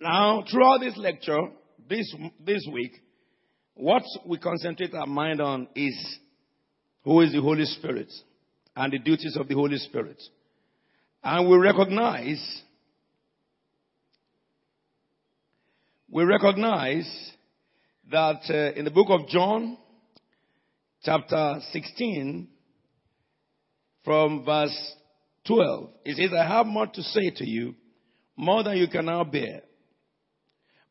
Now, 0.00 0.44
throughout 0.50 0.78
this 0.78 0.96
lecture, 0.96 1.48
this, 1.88 2.14
this 2.44 2.66
week, 2.72 2.92
what 3.74 4.02
we 4.26 4.38
concentrate 4.38 4.94
our 4.94 5.06
mind 5.06 5.40
on 5.40 5.68
is 5.74 6.18
who 7.02 7.20
is 7.22 7.32
the 7.32 7.40
Holy 7.40 7.64
Spirit 7.64 8.12
and 8.76 8.92
the 8.92 8.98
duties 8.98 9.36
of 9.36 9.48
the 9.48 9.54
Holy 9.54 9.78
Spirit. 9.78 10.22
And 11.22 11.48
we 11.48 11.56
recognize, 11.56 12.62
we 16.10 16.22
recognize 16.24 17.32
that 18.10 18.40
uh, 18.48 18.78
in 18.78 18.84
the 18.84 18.90
book 18.90 19.08
of 19.10 19.26
John, 19.28 19.78
chapter 21.02 21.58
16, 21.72 22.48
from 24.04 24.44
verse 24.44 24.94
12, 25.46 25.90
it 26.04 26.16
says, 26.16 26.30
I 26.38 26.46
have 26.46 26.66
more 26.66 26.86
to 26.86 27.02
say 27.02 27.30
to 27.36 27.46
you, 27.46 27.74
more 28.36 28.62
than 28.62 28.76
you 28.76 28.86
can 28.86 29.06
now 29.06 29.24
bear. 29.24 29.62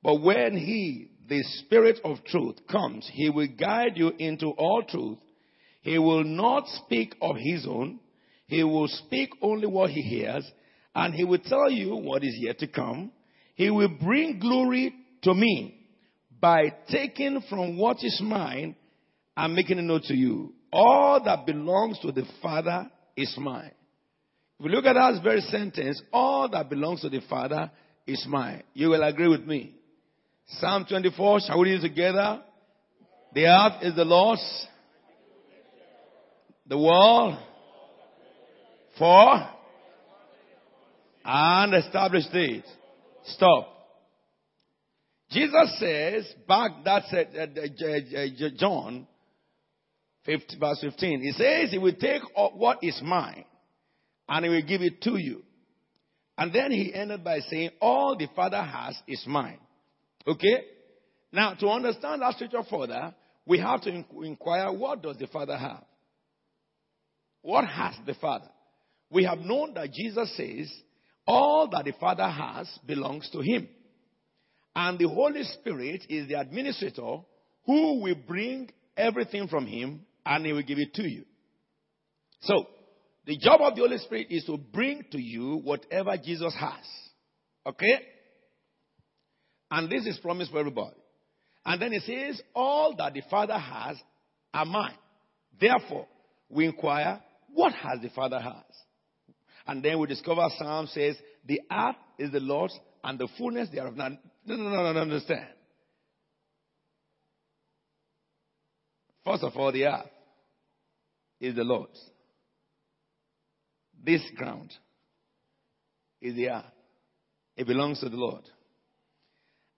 But 0.03 0.21
when 0.21 0.55
he, 0.55 1.09
the 1.27 1.43
Spirit 1.65 1.99
of 2.03 2.23
truth, 2.25 2.55
comes, 2.69 3.09
he 3.11 3.29
will 3.29 3.47
guide 3.47 3.93
you 3.95 4.11
into 4.17 4.47
all 4.47 4.83
truth. 4.83 5.17
He 5.81 5.97
will 5.97 6.23
not 6.23 6.67
speak 6.67 7.15
of 7.21 7.35
his 7.37 7.65
own. 7.67 7.99
He 8.47 8.63
will 8.63 8.87
speak 8.87 9.29
only 9.41 9.67
what 9.67 9.89
he 9.89 10.01
hears, 10.01 10.49
and 10.95 11.13
he 11.13 11.23
will 11.23 11.39
tell 11.39 11.69
you 11.69 11.95
what 11.95 12.23
is 12.23 12.35
yet 12.39 12.59
to 12.59 12.67
come. 12.67 13.11
He 13.55 13.69
will 13.69 13.89
bring 13.89 14.39
glory 14.39 14.93
to 15.23 15.33
me 15.33 15.77
by 16.39 16.73
taking 16.89 17.41
from 17.49 17.77
what 17.77 17.97
is 18.01 18.21
mine 18.23 18.75
and 19.35 19.53
making 19.53 19.79
it 19.79 19.83
known 19.83 20.01
to 20.03 20.15
you. 20.15 20.53
All 20.71 21.23
that 21.23 21.45
belongs 21.45 21.99
to 21.99 22.11
the 22.11 22.25
Father 22.41 22.89
is 23.15 23.33
mine. 23.37 23.71
If 24.59 24.65
you 24.65 24.71
look 24.71 24.85
at 24.85 24.93
that 24.93 25.21
very 25.23 25.41
sentence, 25.41 26.01
all 26.11 26.49
that 26.49 26.69
belongs 26.69 27.01
to 27.01 27.09
the 27.09 27.21
Father 27.29 27.71
is 28.05 28.25
mine. 28.27 28.63
You 28.73 28.89
will 28.89 29.03
agree 29.03 29.27
with 29.27 29.45
me. 29.45 29.76
Psalm 30.47 30.85
24, 30.87 31.41
shall 31.41 31.59
we 31.59 31.71
read 31.71 31.81
together? 31.81 32.41
The 33.33 33.45
earth 33.45 33.83
is 33.83 33.95
the 33.95 34.05
Lord's, 34.05 34.67
the 36.65 36.77
world 36.77 37.37
for 38.97 39.49
and 41.25 41.73
established 41.73 42.33
it. 42.33 42.63
Stop. 43.25 43.73
Jesus 45.29 45.77
says, 45.79 46.33
back 46.47 46.71
that's 46.85 47.11
uh, 47.11 48.49
John 48.57 49.05
50, 50.25 50.57
verse 50.57 50.79
15. 50.79 51.21
He 51.21 51.31
says 51.33 51.71
he 51.71 51.77
will 51.77 51.93
take 51.93 52.21
what 52.35 52.79
is 52.81 53.01
mine 53.03 53.43
and 54.29 54.45
he 54.45 54.49
will 54.49 54.61
give 54.61 54.81
it 54.81 55.01
to 55.01 55.17
you. 55.17 55.43
And 56.37 56.53
then 56.53 56.71
he 56.71 56.93
ended 56.93 57.23
by 57.25 57.39
saying, 57.39 57.71
all 57.81 58.15
the 58.17 58.27
Father 58.33 58.61
has 58.61 58.95
is 59.07 59.23
mine. 59.27 59.59
Okay? 60.27 60.63
Now, 61.31 61.53
to 61.55 61.67
understand 61.69 62.21
that 62.21 62.33
scripture 62.35 62.63
further, 62.69 63.13
we 63.45 63.59
have 63.59 63.81
to 63.83 64.03
inquire 64.23 64.71
what 64.71 65.01
does 65.01 65.17
the 65.17 65.27
Father 65.27 65.57
have? 65.57 65.83
What 67.41 67.65
has 67.65 67.95
the 68.05 68.13
Father? 68.15 68.49
We 69.09 69.23
have 69.23 69.39
known 69.39 69.73
that 69.75 69.93
Jesus 69.93 70.35
says 70.35 70.71
all 71.25 71.69
that 71.71 71.85
the 71.85 71.93
Father 71.99 72.27
has 72.27 72.67
belongs 72.85 73.29
to 73.31 73.39
him. 73.39 73.69
And 74.75 74.99
the 74.99 75.07
Holy 75.07 75.43
Spirit 75.43 76.05
is 76.09 76.27
the 76.27 76.39
administrator 76.39 77.19
who 77.65 78.01
will 78.01 78.15
bring 78.27 78.69
everything 78.95 79.47
from 79.47 79.65
him 79.65 80.01
and 80.25 80.45
he 80.45 80.53
will 80.53 80.63
give 80.63 80.77
it 80.77 80.93
to 80.95 81.07
you. 81.07 81.23
So, 82.41 82.67
the 83.25 83.37
job 83.37 83.61
of 83.61 83.75
the 83.75 83.81
Holy 83.81 83.97
Spirit 83.97 84.27
is 84.29 84.43
to 84.45 84.57
bring 84.57 85.03
to 85.11 85.19
you 85.19 85.57
whatever 85.63 86.15
Jesus 86.17 86.53
has. 86.59 86.85
Okay? 87.65 88.01
And 89.69 89.89
this 89.89 90.05
is 90.05 90.17
promised 90.19 90.51
for 90.51 90.59
everybody. 90.59 90.95
And 91.65 91.81
then 91.81 91.93
it 91.93 92.03
says, 92.03 92.41
All 92.55 92.95
that 92.97 93.13
the 93.13 93.21
Father 93.29 93.57
has 93.57 93.97
are 94.53 94.65
mine. 94.65 94.95
Therefore, 95.59 96.07
we 96.49 96.65
inquire, 96.65 97.21
what 97.53 97.73
has 97.73 97.99
the 98.01 98.09
Father 98.09 98.39
has? 98.39 98.53
And 99.65 99.83
then 99.83 99.99
we 99.99 100.07
discover 100.07 100.47
Psalm 100.57 100.87
says, 100.87 101.17
The 101.45 101.61
earth 101.71 101.95
is 102.17 102.31
the 102.31 102.39
Lord's 102.39 102.77
and 103.03 103.19
the 103.19 103.27
fullness 103.37 103.69
thereof. 103.69 103.95
Now, 103.95 104.09
no, 104.45 104.55
no, 104.55 104.69
no, 104.69 104.93
no, 104.93 104.99
understand. 105.01 105.47
First 109.25 109.43
of 109.43 109.57
all, 109.57 109.73
the 109.73 109.85
earth 109.85 110.09
is 111.41 111.53
the 111.53 111.65
Lord's. 111.65 111.99
This 114.01 114.21
ground 114.37 114.71
is 116.21 116.35
the 116.35 116.49
earth. 116.49 116.63
It 117.57 117.67
belongs 117.67 117.99
to 117.99 118.09
the 118.09 118.15
Lord 118.15 118.43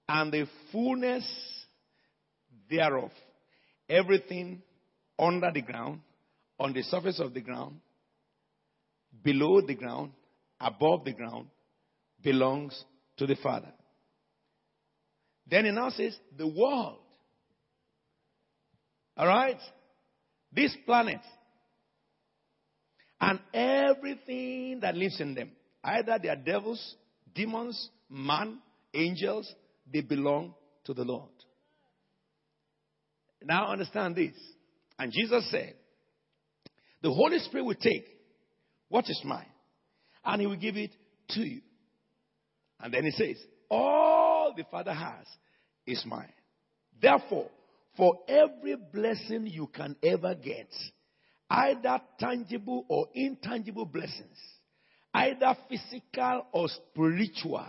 and 0.09 0.31
the 0.31 0.47
fullness 0.72 1.24
thereof. 2.68 3.12
Everything 3.88 4.64
under 5.20 5.52
the 5.53 5.62
ground, 5.62 6.02
on 6.59 6.74
the 6.74 6.81
surface 6.81 7.20
of 7.20 7.34
the 7.36 7.42
ground, 7.42 7.75
below 9.24 9.62
the 9.62 9.75
ground, 9.75 10.12
above 10.59 11.06
the 11.06 11.14
ground, 11.14 11.46
belongs 12.24 12.84
to 13.18 13.28
the 13.28 13.36
Father. 13.36 13.72
Then 15.47 15.66
he 15.66 15.72
now 15.72 15.90
says, 15.92 16.18
the 16.36 16.47
world. 16.47 17.00
Alright? 19.18 19.59
This 20.52 20.76
planet. 20.88 21.22
And 23.22 23.40
everything 23.53 24.80
that 24.81 24.96
lives 24.96 25.22
in 25.22 25.36
them. 25.36 25.52
Either 25.84 26.18
they 26.22 26.30
are 26.30 26.36
devils, 26.36 26.96
demons, 27.36 27.90
man, 28.09 28.59
angels, 28.94 29.53
they 29.91 30.01
belong 30.01 30.53
to 30.85 30.94
the 30.94 31.03
Lord. 31.03 31.29
Now 33.41 33.72
understand 33.72 34.16
this. 34.16 34.33
And 34.97 35.11
Jesus 35.11 35.50
said, 35.50 35.75
the 37.01 37.11
Holy 37.11 37.39
Spirit 37.39 37.63
will 37.63 37.75
take 37.75 38.05
what 38.89 39.09
is 39.09 39.22
mine 39.23 39.45
and 40.25 40.41
he 40.41 40.47
will 40.47 40.57
give 40.57 40.75
it 40.75 40.91
to 41.29 41.41
you. 41.41 41.61
And 42.81 42.94
then 42.94 43.05
he 43.05 43.11
says, 43.11 43.38
all 43.69 44.53
the 44.55 44.66
Father 44.69 44.94
has 44.94 45.25
is 45.85 46.03
mine. 46.05 46.33
Therefore, 47.01 47.49
for 47.95 48.19
every 48.28 48.75
blessing 48.75 49.47
you 49.47 49.67
can 49.67 49.95
ever 50.03 50.35
get, 50.35 50.69
either 51.49 51.99
tangible 52.19 52.85
or 52.89 53.07
intangible 53.13 53.85
blessings, 53.85 54.38
either 55.13 55.55
physical 55.69 56.45
or 56.51 56.67
spiritual, 56.67 57.66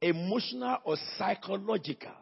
emotional 0.00 0.78
or 0.84 0.96
psychological, 1.16 2.12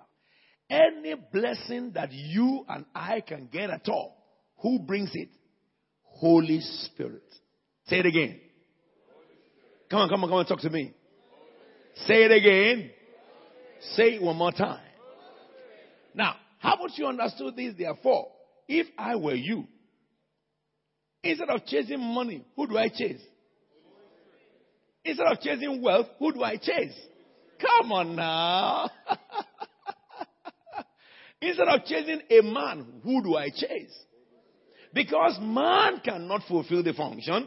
any 0.68 1.14
blessing 1.32 1.92
that 1.94 2.12
you 2.12 2.64
and 2.68 2.84
I 2.94 3.20
can 3.20 3.48
get 3.52 3.70
at 3.70 3.88
all, 3.88 4.16
who 4.58 4.80
brings 4.80 5.10
it? 5.14 5.28
Holy 6.02 6.60
Spirit. 6.60 7.22
Say 7.86 7.98
it 7.98 8.06
again. 8.06 8.40
Come 9.90 10.00
on, 10.00 10.08
come 10.08 10.24
on, 10.24 10.30
come 10.30 10.38
on, 10.38 10.46
talk 10.46 10.60
to 10.60 10.70
me. 10.70 10.92
Say 12.06 12.24
it 12.24 12.32
again. 12.32 12.90
Say 13.94 14.14
it 14.14 14.22
one 14.22 14.36
more 14.36 14.52
time. 14.52 14.80
Now, 16.14 16.34
how 16.58 16.74
about 16.74 16.96
you 16.96 17.06
understood 17.06 17.54
this? 17.56 17.74
Therefore, 17.78 18.28
if 18.66 18.86
I 18.98 19.16
were 19.16 19.34
you, 19.34 19.64
instead 21.22 21.50
of 21.50 21.64
chasing 21.66 22.00
money, 22.00 22.44
who 22.56 22.66
do 22.66 22.76
I 22.76 22.88
chase? 22.88 23.20
Instead 25.04 25.26
of 25.26 25.40
chasing 25.40 25.80
wealth, 25.82 26.06
who 26.18 26.32
do 26.32 26.42
I 26.42 26.56
chase? 26.56 26.98
Come 27.60 27.92
on 27.92 28.16
now. 28.16 28.90
Instead 31.40 31.68
of 31.68 31.84
chasing 31.84 32.22
a 32.30 32.42
man, 32.42 32.86
who 33.02 33.22
do 33.22 33.36
I 33.36 33.50
chase? 33.50 33.94
Because 34.92 35.38
man 35.40 36.00
cannot 36.04 36.42
fulfill 36.48 36.82
the 36.82 36.94
function. 36.94 37.46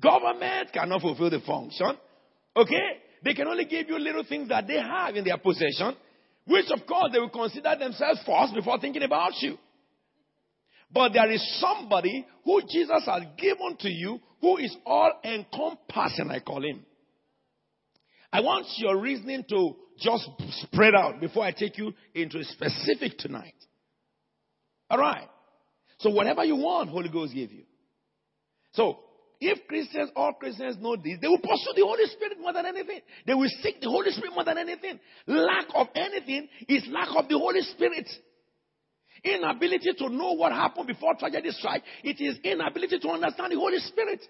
Government 0.00 0.72
cannot 0.72 1.00
fulfill 1.02 1.30
the 1.30 1.40
function. 1.40 1.92
Okay? 2.56 3.00
They 3.22 3.34
can 3.34 3.46
only 3.46 3.64
give 3.64 3.88
you 3.88 3.98
little 3.98 4.24
things 4.28 4.48
that 4.48 4.66
they 4.66 4.78
have 4.78 5.14
in 5.16 5.24
their 5.24 5.38
possession, 5.38 5.94
which 6.46 6.66
of 6.70 6.86
course 6.86 7.10
they 7.12 7.18
will 7.18 7.28
consider 7.28 7.76
themselves 7.78 8.20
first 8.24 8.54
before 8.54 8.78
thinking 8.78 9.02
about 9.02 9.32
you. 9.40 9.58
But 10.92 11.12
there 11.12 11.30
is 11.30 11.60
somebody 11.60 12.26
who 12.44 12.62
Jesus 12.62 13.04
has 13.06 13.22
given 13.36 13.76
to 13.80 13.88
you 13.88 14.20
who 14.40 14.58
is 14.58 14.74
all 14.86 15.12
encompassing, 15.24 16.30
I 16.30 16.40
call 16.40 16.64
him. 16.64 16.84
I 18.36 18.40
want 18.40 18.66
your 18.76 19.00
reasoning 19.00 19.46
to 19.48 19.76
just 19.98 20.28
spread 20.60 20.94
out 20.94 21.20
before 21.22 21.42
I 21.42 21.52
take 21.52 21.78
you 21.78 21.94
into 22.14 22.38
a 22.38 22.44
specific 22.44 23.16
tonight. 23.16 23.54
All 24.90 24.98
right. 24.98 25.26
So 26.00 26.10
whatever 26.10 26.44
you 26.44 26.56
want, 26.56 26.90
Holy 26.90 27.08
Ghost 27.08 27.32
give 27.32 27.50
you. 27.50 27.62
So 28.72 28.98
if 29.40 29.66
Christians, 29.66 30.10
all 30.14 30.34
Christians 30.34 30.76
know 30.78 30.96
this, 30.96 31.16
they 31.22 31.28
will 31.28 31.38
pursue 31.38 31.72
the 31.76 31.86
Holy 31.86 32.04
Spirit 32.08 32.38
more 32.38 32.52
than 32.52 32.66
anything. 32.66 33.00
They 33.26 33.32
will 33.32 33.48
seek 33.62 33.80
the 33.80 33.88
Holy 33.88 34.10
Spirit 34.10 34.34
more 34.34 34.44
than 34.44 34.58
anything. 34.58 35.00
Lack 35.26 35.68
of 35.74 35.86
anything 35.94 36.46
is 36.68 36.86
lack 36.90 37.08
of 37.16 37.30
the 37.30 37.38
Holy 37.38 37.62
Spirit. 37.62 38.06
Inability 39.24 39.94
to 39.96 40.10
know 40.10 40.32
what 40.32 40.52
happened 40.52 40.88
before 40.88 41.14
tragedy 41.14 41.52
strike, 41.52 41.82
it 42.04 42.20
is 42.20 42.36
inability 42.44 42.98
to 42.98 43.08
understand 43.08 43.52
the 43.52 43.56
Holy 43.56 43.78
Spirit. 43.78 44.20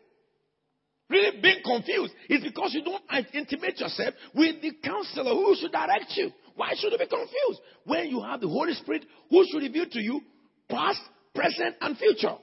Really 1.08 1.40
being 1.40 1.60
confused 1.64 2.12
is 2.28 2.42
because 2.42 2.74
you 2.74 2.82
don't 2.82 3.02
intimate 3.32 3.78
yourself 3.80 4.14
with 4.34 4.60
the 4.62 4.72
counselor 4.82 5.30
who 5.30 5.54
should 5.56 5.72
direct 5.72 6.12
you. 6.16 6.30
Why 6.54 6.72
should 6.74 6.92
you 6.92 6.98
be 6.98 7.06
confused? 7.06 7.60
When 7.84 8.08
you 8.08 8.22
have 8.22 8.40
the 8.40 8.48
Holy 8.48 8.74
Spirit 8.74 9.04
who 9.30 9.44
should 9.46 9.62
reveal 9.62 9.86
to 9.86 10.00
you 10.00 10.20
past, 10.68 11.00
present, 11.34 11.76
and 11.80 11.96
future. 11.96 12.36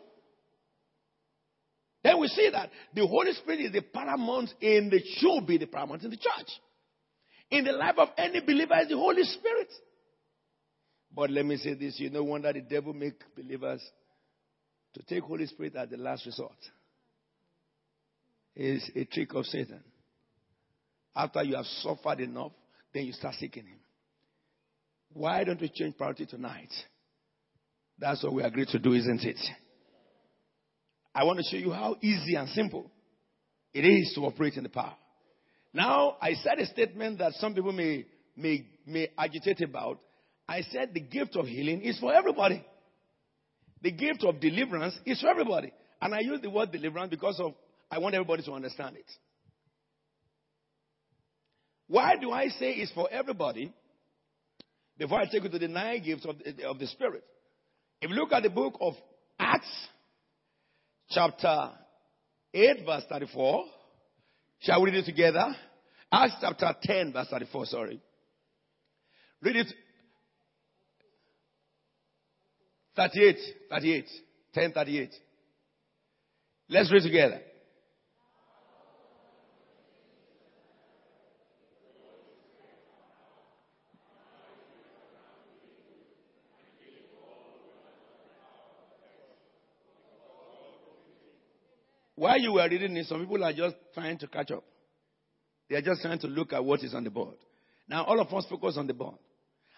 Then 2.03 2.19
we 2.19 2.27
see 2.27 2.49
that 2.51 2.69
the 2.93 3.07
Holy 3.07 3.33
Spirit 3.33 3.61
is 3.61 3.71
the 3.71 3.81
paramount 3.81 4.53
in 4.61 4.89
the 4.89 5.01
should 5.17 5.47
be 5.47 5.57
the 5.57 5.67
paramount 5.67 6.03
in 6.03 6.11
the 6.11 6.17
church. 6.17 6.49
In 7.49 7.63
the 7.63 7.71
life 7.71 7.95
of 7.97 8.09
any 8.17 8.41
believer 8.41 8.79
is 8.81 8.89
the 8.89 8.97
Holy 8.97 9.23
Spirit. 9.23 9.69
But 11.15 11.29
let 11.29 11.45
me 11.45 11.57
say 11.57 11.75
this, 11.75 11.99
you 11.99 12.09
know 12.09 12.23
wonder 12.23 12.51
the 12.51 12.61
devil 12.61 12.93
make 12.93 13.21
believers 13.35 13.81
to 14.95 15.03
take 15.03 15.23
Holy 15.23 15.45
Spirit 15.45 15.75
as 15.75 15.89
the 15.89 15.97
last 15.97 16.25
resort. 16.25 16.57
Is 18.55 18.89
a 18.95 19.05
trick 19.05 19.33
of 19.33 19.45
Satan. 19.45 19.83
After 21.15 21.43
you 21.43 21.55
have 21.55 21.65
suffered 21.65 22.19
enough, 22.19 22.51
then 22.93 23.05
you 23.05 23.13
start 23.13 23.35
seeking 23.39 23.65
him. 23.65 23.79
Why 25.13 25.43
don't 25.43 25.59
we 25.59 25.69
change 25.69 25.97
priority 25.97 26.25
tonight? 26.25 26.71
That's 27.97 28.23
what 28.23 28.33
we 28.33 28.43
agreed 28.43 28.67
to 28.69 28.79
do, 28.79 28.93
isn't 28.93 29.23
it? 29.23 29.39
I 31.15 31.23
want 31.23 31.39
to 31.39 31.45
show 31.49 31.57
you 31.57 31.71
how 31.71 31.95
easy 32.01 32.35
and 32.35 32.49
simple 32.49 32.89
it 33.73 33.81
is 33.81 34.11
to 34.15 34.21
operate 34.21 34.55
in 34.55 34.63
the 34.63 34.69
power. 34.69 34.95
Now, 35.73 36.17
I 36.21 36.33
said 36.33 36.59
a 36.59 36.65
statement 36.65 37.19
that 37.19 37.33
some 37.33 37.53
people 37.53 37.71
may, 37.71 38.05
may, 38.35 38.65
may 38.85 39.09
agitate 39.17 39.61
about. 39.61 39.99
I 40.47 40.61
said 40.61 40.91
the 40.93 40.99
gift 40.99 41.35
of 41.35 41.47
healing 41.47 41.81
is 41.81 41.99
for 41.99 42.13
everybody. 42.13 42.63
The 43.81 43.91
gift 43.91 44.23
of 44.23 44.39
deliverance 44.39 44.95
is 45.05 45.21
for 45.21 45.27
everybody. 45.27 45.71
And 46.01 46.13
I 46.13 46.19
use 46.19 46.39
the 46.41 46.49
word 46.49 46.71
deliverance 46.71 47.09
because 47.09 47.39
of 47.39 47.53
I 47.93 47.99
want 47.99 48.15
everybody 48.15 48.41
to 48.41 48.53
understand 48.53 48.95
it. 48.95 49.05
Why 51.87 52.15
do 52.19 52.31
I 52.31 52.47
say 52.47 52.71
it's 52.71 52.91
for 52.91 53.07
everybody? 53.11 53.71
Before 54.97 55.19
I 55.19 55.25
take 55.25 55.43
you 55.43 55.49
to 55.49 55.59
the 55.59 55.67
nine 55.67 56.01
gifts 56.03 56.25
of 56.25 56.37
the, 56.39 56.67
of 56.67 56.79
the 56.79 56.87
Spirit. 56.87 57.23
If 58.01 58.09
you 58.09 58.15
look 58.15 58.31
at 58.31 58.41
the 58.41 58.49
book 58.49 58.77
of 58.81 58.95
Acts, 59.37 59.69
chapter 61.11 61.69
8, 62.51 62.83
verse 62.83 63.03
34. 63.11 63.65
Shall 64.61 64.81
we 64.81 64.89
read 64.89 65.03
it 65.03 65.05
together? 65.05 65.55
Acts 66.11 66.33
chapter 66.41 66.73
10, 66.81 67.13
verse 67.13 67.27
34, 67.29 67.65
sorry. 67.67 68.01
Read 69.43 69.55
it. 69.55 69.67
38, 72.95 73.37
38, 73.69 74.05
10, 74.55 74.71
38. 74.71 75.09
Let's 76.69 76.91
read 76.91 77.03
together. 77.03 77.41
While 92.23 92.39
you 92.39 92.53
were 92.53 92.69
reading 92.69 92.95
it, 92.95 93.05
some 93.07 93.19
people 93.19 93.43
are 93.43 93.51
just 93.51 93.75
trying 93.93 94.17
to 94.19 94.27
catch 94.27 94.49
up. 94.51 94.63
They 95.69 95.75
are 95.75 95.81
just 95.81 96.01
trying 96.01 96.19
to 96.19 96.27
look 96.27 96.53
at 96.53 96.63
what 96.63 96.81
is 96.81 96.93
on 96.93 97.03
the 97.03 97.09
board. 97.09 97.35
Now, 97.89 98.05
all 98.05 98.17
of 98.17 98.33
us 98.33 98.45
focus 98.49 98.75
on 98.77 98.87
the 98.87 98.93
board. 98.93 99.17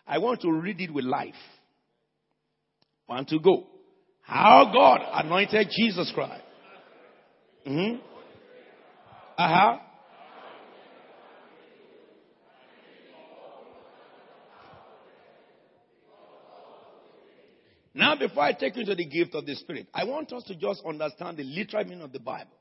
I 0.06 0.19
want 0.19 0.42
to 0.42 0.51
read 0.51 0.80
it 0.80 0.94
with 0.94 1.06
life. 1.06 1.33
One 3.07 3.25
to 3.25 3.39
go. 3.39 3.65
How 4.21 4.69
God 4.71 5.01
anointed 5.25 5.69
Jesus 5.75 6.12
Christ. 6.13 6.44
Mm-hmm. 7.65 7.95
Uh 9.39 9.48
huh. 9.48 9.77
Now, 17.95 18.18
before 18.18 18.44
I 18.44 18.51
take 18.51 18.75
you 18.75 18.83
to 18.86 18.94
the 18.94 19.06
gift 19.06 19.33
of 19.36 19.45
the 19.45 19.56
Spirit, 19.56 19.88
I 19.94 20.03
want 20.03 20.31
us 20.33 20.44
to 20.44 20.56
just 20.56 20.83
understand 20.86 21.38
the 21.38 21.44
literal 21.44 21.86
meaning 21.86 22.01
of 22.01 22.12
the 22.12 22.19
Bible. 22.19 22.51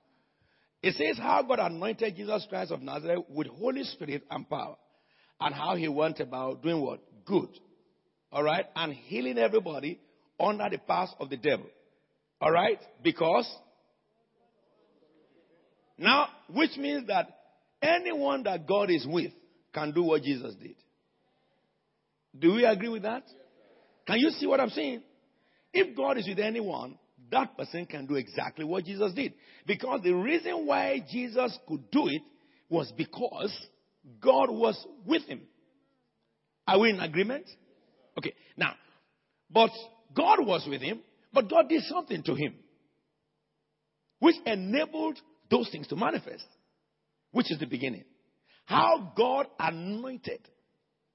It 0.81 0.95
says 0.95 1.19
how 1.19 1.43
God 1.43 1.59
anointed 1.59 2.15
Jesus 2.15 2.47
Christ 2.49 2.71
of 2.71 2.81
Nazareth 2.81 3.25
with 3.29 3.49
Holy 3.49 3.83
Spirit 3.83 4.23
and 4.31 4.49
power, 4.49 4.77
and 5.41 5.53
how 5.53 5.75
he 5.75 5.89
went 5.89 6.21
about 6.21 6.63
doing 6.63 6.81
what? 6.81 7.01
Good. 7.27 7.49
All 8.31 8.45
right? 8.45 8.65
And 8.77 8.93
healing 8.93 9.37
everybody 9.39 9.99
under 10.39 10.69
the 10.71 10.79
powers 10.79 11.11
of 11.19 11.31
the 11.31 11.37
devil. 11.37 11.67
All 12.41 12.53
right? 12.53 12.79
Because 13.03 13.53
now, 15.99 16.29
which 16.49 16.77
means 16.77 17.09
that 17.09 17.27
anyone 17.83 18.45
that 18.45 18.69
God 18.69 18.89
is 18.89 19.05
with 19.09 19.33
can 19.73 19.91
do 19.91 20.05
what 20.05 20.23
Jesus 20.23 20.55
did. 20.55 20.77
Do 22.39 22.55
we 22.55 22.65
agree 22.65 22.89
with 22.89 23.03
that? 23.03 23.25
Can 24.07 24.19
you 24.19 24.31
see 24.31 24.47
what 24.47 24.61
I'm 24.61 24.71
saying? 24.71 25.03
If 25.75 25.97
God 25.97 26.19
is 26.19 26.29
with 26.29 26.39
anyone, 26.39 26.97
that 27.33 27.59
person 27.59 27.85
can 27.85 28.07
do 28.07 28.15
exactly 28.15 28.65
what 28.65 28.85
Jesus 28.85 29.13
did. 29.13 29.35
Because 29.67 30.01
the 30.03 30.13
reason 30.13 30.67
why 30.67 31.05
Jesus 31.11 31.59
could 31.69 31.91
do 31.91 32.07
it 32.07 32.23
was 32.69 32.93
because 32.97 33.53
God 34.21 34.51
was 34.51 34.87
with 35.05 35.25
him. 35.25 35.43
Are 36.67 36.79
we 36.79 36.91
in 36.91 37.01
agreement? 37.01 37.45
Okay. 38.17 38.33
Now, 38.57 38.75
but 39.51 39.71
God 40.15 40.47
was 40.47 40.65
with 40.69 40.81
him, 40.81 41.01
but 41.33 41.51
God 41.51 41.69
did 41.69 41.83
something 41.83 42.23
to 42.23 42.35
him, 42.35 42.55
which 44.21 44.37
enabled 44.47 45.19
those 45.51 45.69
things 45.71 45.89
to 45.89 45.97
manifest, 45.97 46.47
which 47.33 47.51
is 47.51 47.59
the 47.59 47.67
beginning. 47.67 48.05
How 48.65 49.13
God 49.17 49.47
anointed 49.59 50.41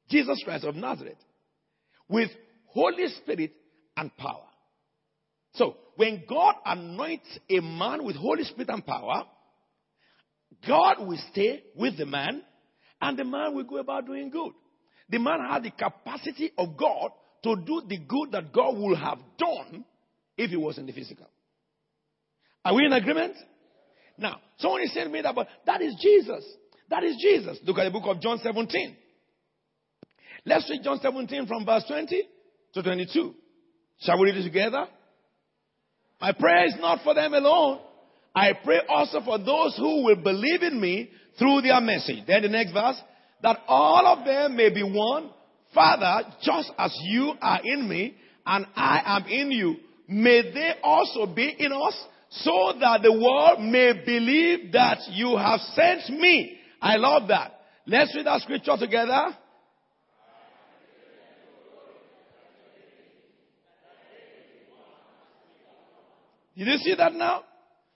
Jesus 0.10 0.42
Christ 0.44 0.66
of 0.66 0.76
Nazareth 0.76 1.18
with 2.10 2.30
Holy 2.66 3.08
Spirit 3.24 3.54
and 3.96 4.16
power. 4.18 4.49
So, 5.54 5.78
when 5.96 6.24
God 6.28 6.56
anoints 6.66 7.28
a 7.50 7.60
man 7.60 8.04
with 8.04 8.16
Holy 8.16 8.44
Spirit 8.44 8.70
and 8.70 8.86
power, 8.86 9.24
God 10.68 11.08
will 11.08 11.20
stay 11.32 11.64
with 11.76 11.98
the 11.98 12.06
man, 12.06 12.42
and 13.02 13.18
the 13.18 13.26
man 13.26 13.56
will 13.56 13.64
go 13.64 13.78
about 13.78 14.06
doing 14.06 14.30
good. 14.30 14.52
The 15.10 15.20
man 15.20 15.40
has 15.50 15.64
the 15.64 15.72
capacity 15.72 16.52
of 16.58 16.78
God 16.78 17.12
to 17.44 17.56
do 17.56 17.82
the 17.88 17.98
good 17.98 18.32
that 18.32 18.54
God 18.54 18.78
would 18.78 18.98
have 18.98 19.20
done 19.38 19.86
if 20.38 20.50
he 20.50 20.58
was 20.58 20.78
in 20.78 20.86
the 20.86 20.94
physical. 20.94 21.28
Are 22.64 22.76
we 22.76 22.86
in 22.86 22.94
agreement? 22.94 23.36
Now, 24.18 24.40
someone 24.58 24.82
is 24.84 24.94
saying 24.94 25.12
me 25.12 25.22
that, 25.22 25.34
but 25.34 25.48
that 25.66 25.82
is 25.82 25.96
Jesus. 26.02 26.44
That 26.90 27.04
is 27.04 27.18
Jesus. 27.22 27.58
Look 27.64 27.78
at 27.78 27.86
the 27.86 27.92
book 27.92 28.04
of 28.06 28.22
John 28.22 28.40
17. 28.44 28.96
Let's 30.46 30.70
read 30.70 30.84
John 30.84 31.00
17 31.02 31.48
from 31.48 31.66
verse 31.66 31.84
20 31.88 32.24
to 32.74 32.84
22. 32.84 33.34
Shall 34.02 34.20
we 34.20 34.32
read 34.32 34.38
it 34.38 34.44
together? 34.44 34.88
My 36.22 36.34
prayer 36.34 36.66
is 36.66 36.76
not 36.80 37.04
for 37.04 37.14
them 37.14 37.34
alone. 37.34 37.80
I 38.36 38.54
pray 38.64 38.82
also 38.88 39.22
for 39.22 39.38
those 39.38 39.76
who 39.78 40.04
will 40.04 40.22
believe 40.22 40.62
in 40.62 40.80
me 40.80 41.10
through 41.38 41.62
their 41.62 41.82
message. 41.82 42.26
Then 42.28 42.44
the 42.44 42.50
next 42.50 42.74
verse, 42.74 43.02
that 43.42 43.60
all 43.68 44.06
of 44.06 44.26
them 44.26 44.56
may 44.56 44.70
be 44.70 44.84
one. 44.84 45.32
Father, 45.74 46.28
just 46.42 46.72
as 46.78 46.96
you 47.04 47.34
are 47.42 47.60
in 47.64 47.88
me 47.88 48.16
and 48.46 48.66
I 48.76 49.02
am 49.06 49.26
in 49.26 49.52
you, 49.52 49.76
may 50.08 50.42
they 50.42 50.74
also 50.84 51.26
be 51.28 51.56
in 51.58 51.72
us 51.72 52.06
so 52.32 52.74
that 52.80 53.02
the 53.02 53.12
world 53.12 53.62
may 53.62 53.94
believe 54.06 54.72
that 54.74 55.00
you 55.12 55.38
have 55.38 55.60
sent 55.74 56.10
me. 56.20 56.58
I 56.82 56.98
love 56.98 57.28
that. 57.30 57.60
Let's 57.86 58.16
read 58.16 58.26
that 58.26 58.42
scripture 58.42 58.78
together. 58.78 59.36
Did 66.60 66.68
you 66.68 66.78
see 66.80 66.96
that 66.96 67.14
now? 67.14 67.44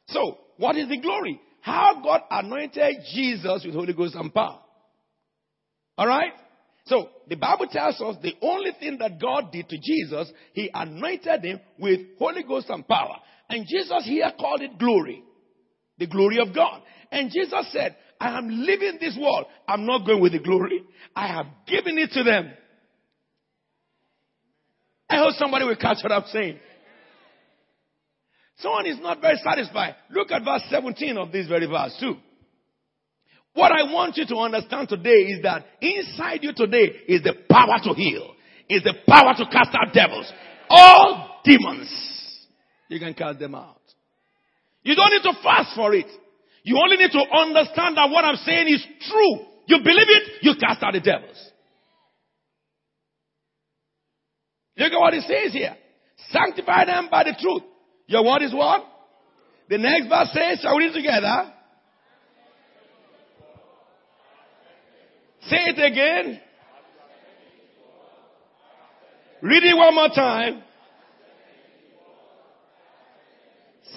So, 0.08 0.38
what 0.56 0.78
is 0.78 0.88
the 0.88 0.98
glory? 0.98 1.38
How 1.60 2.02
God 2.02 2.22
anointed 2.32 2.96
Jesus 3.14 3.64
with 3.66 3.76
Holy 3.76 3.92
Ghost 3.92 4.16
and 4.16 4.34
power. 4.34 4.60
Alright? 6.00 6.32
So, 6.86 7.10
the 7.28 7.36
Bible 7.36 7.68
tells 7.70 8.00
us 8.00 8.16
the 8.24 8.34
only 8.42 8.72
thing 8.80 9.00
that 9.00 9.20
God 9.20 9.52
did 9.52 9.68
to 9.68 9.78
Jesus, 9.78 10.32
He 10.54 10.70
anointed 10.74 11.44
Him 11.44 11.60
with 11.78 12.00
Holy 12.18 12.44
Ghost 12.44 12.70
and 12.70 12.88
power. 12.88 13.18
And 13.50 13.68
Jesus 13.68 14.06
here 14.06 14.32
called 14.40 14.62
it 14.62 14.80
glory. 14.80 15.24
The 15.98 16.08
glory 16.08 16.40
of 16.40 16.56
God. 16.56 16.84
And 17.12 17.32
Jesus 17.32 17.70
said, 17.74 17.98
I 18.18 18.38
am 18.38 18.48
leaving 18.48 18.98
this 19.02 19.18
world. 19.20 19.46
I'm 19.68 19.86
not 19.86 20.06
going 20.06 20.22
with 20.22 20.32
the 20.32 20.40
glory. 20.40 20.84
I 21.14 21.28
have 21.28 21.48
given 21.68 21.98
it 21.98 22.12
to 22.12 22.24
them. 22.24 22.50
I 25.10 25.18
hope 25.18 25.34
somebody 25.34 25.66
will 25.66 25.76
catch 25.76 25.98
what 26.02 26.14
I'm 26.14 26.24
saying. 26.32 26.60
Someone 28.58 28.86
is 28.86 29.00
not 29.00 29.22
very 29.22 29.38
satisfied. 29.44 29.96
Look 30.10 30.32
at 30.32 30.44
verse 30.44 30.64
17 30.70 31.18
of 31.18 31.32
this 31.32 31.48
very 31.48 31.66
verse 31.66 31.96
too. 32.00 32.16
What 33.54 33.72
I 33.72 33.84
want 33.92 34.18
you 34.18 34.26
to 34.28 34.36
understand 34.38 34.90
today 34.90 35.30
is 35.30 35.44
that 35.44 35.66
inside 35.82 36.40
you 36.42 36.54
today 36.56 36.92
is 37.08 37.22
the 37.22 37.34
power 37.50 37.78
to 37.84 37.94
heal, 37.94 38.34
is 38.68 38.84
the 38.84 38.96
power 39.08 39.34
to 39.38 39.46
cast 39.46 39.70
out 39.74 39.94
devils. 39.94 40.32
All 40.70 41.42
demons, 41.44 41.90
you 42.90 43.00
can 43.00 43.14
cast 43.14 43.40
them 43.40 43.54
out. 43.54 43.80
You 44.82 44.96
don't 44.96 45.12
need 45.12 45.32
to 45.32 45.42
fast 45.44 45.76
for 45.76 45.94
it. 45.94 46.08
You 46.64 46.80
only 46.82 46.98
need 46.98 47.12
to 47.12 47.20
understand 47.20 47.98
that 47.98 48.10
what 48.10 48.26
I'm 48.26 48.38
saying 48.38 48.68
is 48.70 48.86
true. 49.08 49.46
You 49.68 49.78
believe 49.84 50.08
it, 50.08 50.32
you 50.42 50.54
cast 50.60 50.82
out 50.82 50.94
the 50.94 51.00
devils. 51.00 51.52
Look 54.78 54.92
at 54.92 55.00
what 55.00 55.14
it 55.14 55.24
says 55.24 55.54
here. 55.54 55.76
Sanctify 56.32 56.86
them 56.86 57.08
by 57.12 57.24
the 57.24 57.36
truth. 57.40 57.64
Your 58.08 58.24
word 58.24 58.42
is 58.42 58.54
what? 58.54 58.84
The 59.70 59.78
next 59.78 60.08
verse 60.08 60.30
says, 60.34 60.60
shall 60.62 60.76
we 60.76 60.86
read 60.86 60.94
together? 60.94 61.54
Say 65.48 65.58
it 65.58 65.92
again. 65.92 66.40
Read 69.42 69.64
it 69.64 69.76
one 69.76 69.96
more 69.96 70.10
time. 70.10 70.64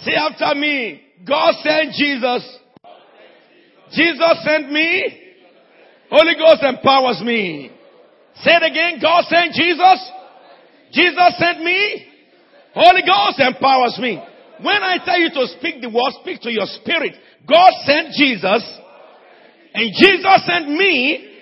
Say 0.03 0.13
after 0.15 0.59
me. 0.59 1.03
God 1.27 1.55
sent 1.63 1.93
Jesus. 1.93 2.59
Jesus 3.93 4.45
sent 4.45 4.71
me. 4.73 5.23
Holy 6.11 6.35
Ghost 6.35 6.63
empowers 6.63 7.21
me. 7.25 7.71
Say 8.43 8.51
it 8.53 8.63
again. 8.71 8.99
God 9.01 9.25
sent 9.29 9.53
Jesus. 9.55 10.11
Jesus 10.93 11.39
sent 11.39 11.63
me. 11.63 12.07
Holy 12.77 13.01
Ghost 13.09 13.41
empowers 13.41 13.97
me. 13.99 14.21
When 14.61 14.83
I 14.83 14.99
tell 15.03 15.19
you 15.19 15.31
to 15.31 15.47
speak 15.59 15.81
the 15.81 15.89
word, 15.89 16.13
speak 16.21 16.43
to 16.43 16.53
your 16.53 16.67
spirit. 16.67 17.15
God 17.49 17.73
sent 17.87 18.13
Jesus. 18.13 18.63
And 19.73 19.93
Jesus 19.97 20.47
sent 20.47 20.69
me. 20.69 21.41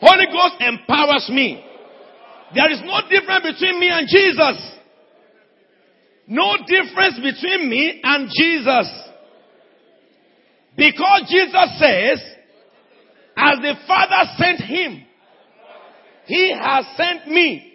Holy 0.00 0.26
Ghost 0.26 0.60
empowers 0.60 1.30
me. 1.32 1.64
There 2.54 2.70
is 2.72 2.80
no 2.84 3.00
difference 3.08 3.56
between 3.56 3.80
me 3.80 3.88
and 3.88 4.06
Jesus. 4.06 4.76
No 6.28 6.56
difference 6.66 7.16
between 7.16 7.70
me 7.70 8.00
and 8.02 8.28
Jesus. 8.28 8.88
Because 10.76 11.22
Jesus 11.28 11.78
says, 11.78 12.22
as 13.36 13.58
the 13.60 13.74
Father 13.86 14.30
sent 14.36 14.60
him, 14.60 15.04
he 16.26 16.54
has 16.54 16.84
sent 16.96 17.28
me. 17.28 17.69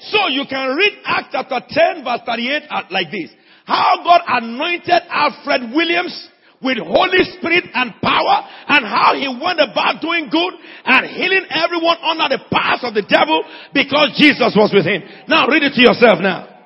So 0.00 0.28
you 0.28 0.44
can 0.48 0.76
read 0.76 0.92
Acts 1.04 1.28
chapter 1.32 1.60
10 1.68 2.04
verse 2.04 2.20
38 2.26 2.62
uh, 2.70 2.82
like 2.90 3.10
this. 3.10 3.30
How 3.64 4.00
God 4.02 4.22
anointed 4.26 5.02
Alfred 5.10 5.74
Williams 5.74 6.28
with 6.62 6.78
Holy 6.78 7.22
Spirit 7.38 7.64
and 7.74 7.94
power 8.02 8.36
and 8.68 8.84
how 8.84 9.14
he 9.14 9.28
went 9.28 9.60
about 9.60 10.00
doing 10.00 10.28
good 10.30 10.54
and 10.84 11.06
healing 11.06 11.46
everyone 11.50 11.98
under 12.02 12.36
the 12.36 12.42
powers 12.50 12.80
of 12.82 12.94
the 12.94 13.06
devil 13.06 13.44
because 13.72 14.14
Jesus 14.18 14.54
was 14.56 14.72
with 14.74 14.86
him. 14.86 15.02
Now 15.28 15.46
read 15.46 15.62
it 15.62 15.74
to 15.74 15.82
yourself 15.82 16.18
now. 16.20 16.57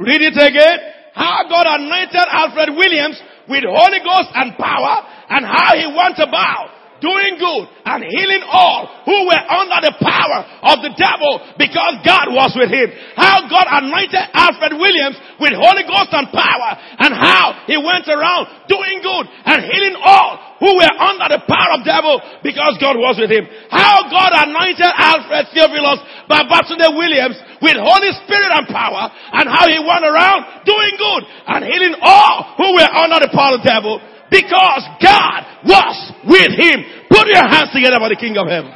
Read 0.00 0.22
it 0.22 0.32
again. 0.32 0.78
How 1.12 1.44
God 1.48 1.66
anointed 1.68 2.24
Alfred 2.32 2.70
Williams 2.76 3.20
with 3.48 3.64
Holy 3.68 4.00
Ghost 4.00 4.30
and 4.34 4.56
power 4.56 5.04
and 5.28 5.44
how 5.44 5.76
he 5.76 5.86
went 5.86 6.18
about 6.18 6.79
doing 7.00 7.40
good 7.40 7.64
and 7.84 8.04
healing 8.04 8.44
all 8.46 9.02
who 9.04 9.26
were 9.26 9.44
under 9.48 9.88
the 9.88 9.94
power 9.98 10.38
of 10.70 10.84
the 10.84 10.92
devil 10.94 11.40
because 11.56 12.00
God 12.04 12.30
was 12.32 12.52
with 12.54 12.70
him. 12.70 12.88
How 13.16 13.48
God 13.48 13.66
anointed 13.66 14.20
Alfred 14.36 14.76
Williams 14.76 15.16
with 15.40 15.56
Holy 15.56 15.84
Ghost 15.88 16.12
and 16.12 16.28
power 16.30 16.70
and 17.00 17.12
how 17.16 17.64
he 17.66 17.76
went 17.80 18.06
around 18.06 18.68
doing 18.68 19.00
good 19.00 19.24
and 19.26 19.58
healing 19.64 19.96
all 19.98 20.50
who 20.60 20.76
were 20.76 20.94
under 21.00 21.32
the 21.32 21.40
power 21.48 21.80
of 21.80 21.88
devil 21.88 22.20
because 22.44 22.76
God 22.76 23.00
was 23.00 23.16
with 23.16 23.32
him. 23.32 23.48
How 23.72 24.04
God 24.12 24.36
anointed 24.36 24.92
Alfred 24.92 25.48
Theophilus 25.56 26.04
by 26.28 26.44
Babsonde 26.44 26.84
Williams 27.00 27.40
with 27.64 27.80
Holy 27.80 28.12
Spirit 28.28 28.52
and 28.52 28.68
power 28.68 29.08
and 29.08 29.48
how 29.48 29.64
he 29.64 29.80
went 29.80 30.04
around 30.04 30.68
doing 30.68 30.94
good 31.00 31.22
and 31.48 31.64
healing 31.64 31.96
all 32.04 32.60
who 32.60 32.76
were 32.76 32.92
under 32.92 33.24
the 33.24 33.32
power 33.32 33.56
of 33.56 33.64
the 33.64 33.68
devil 33.72 33.96
because 34.30 34.84
God 35.02 35.44
was 35.64 36.12
with 36.24 36.52
him. 36.58 36.84
Put 37.10 37.26
your 37.26 37.46
hands 37.46 37.70
together 37.72 37.96
for 37.98 38.08
the 38.08 38.16
King 38.18 38.36
of 38.36 38.46
Heaven. 38.46 38.72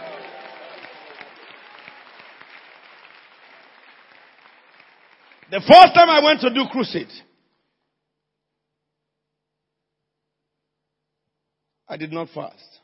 The 5.51 5.61
first 5.61 5.95
time 5.95 6.11
I 6.11 6.21
went 6.25 6.41
to 6.41 6.51
do 6.53 6.65
crusade, 6.71 7.07
I 11.89 11.97
did 11.97 12.13
not 12.13 12.29
fast. 12.35 12.81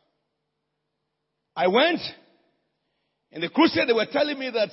I 1.57 1.67
went 1.67 2.00
in 3.33 3.41
the 3.41 3.49
crusade, 3.49 3.89
they 3.89 3.93
were 3.93 4.07
telling 4.11 4.39
me 4.39 4.50
that, 4.50 4.71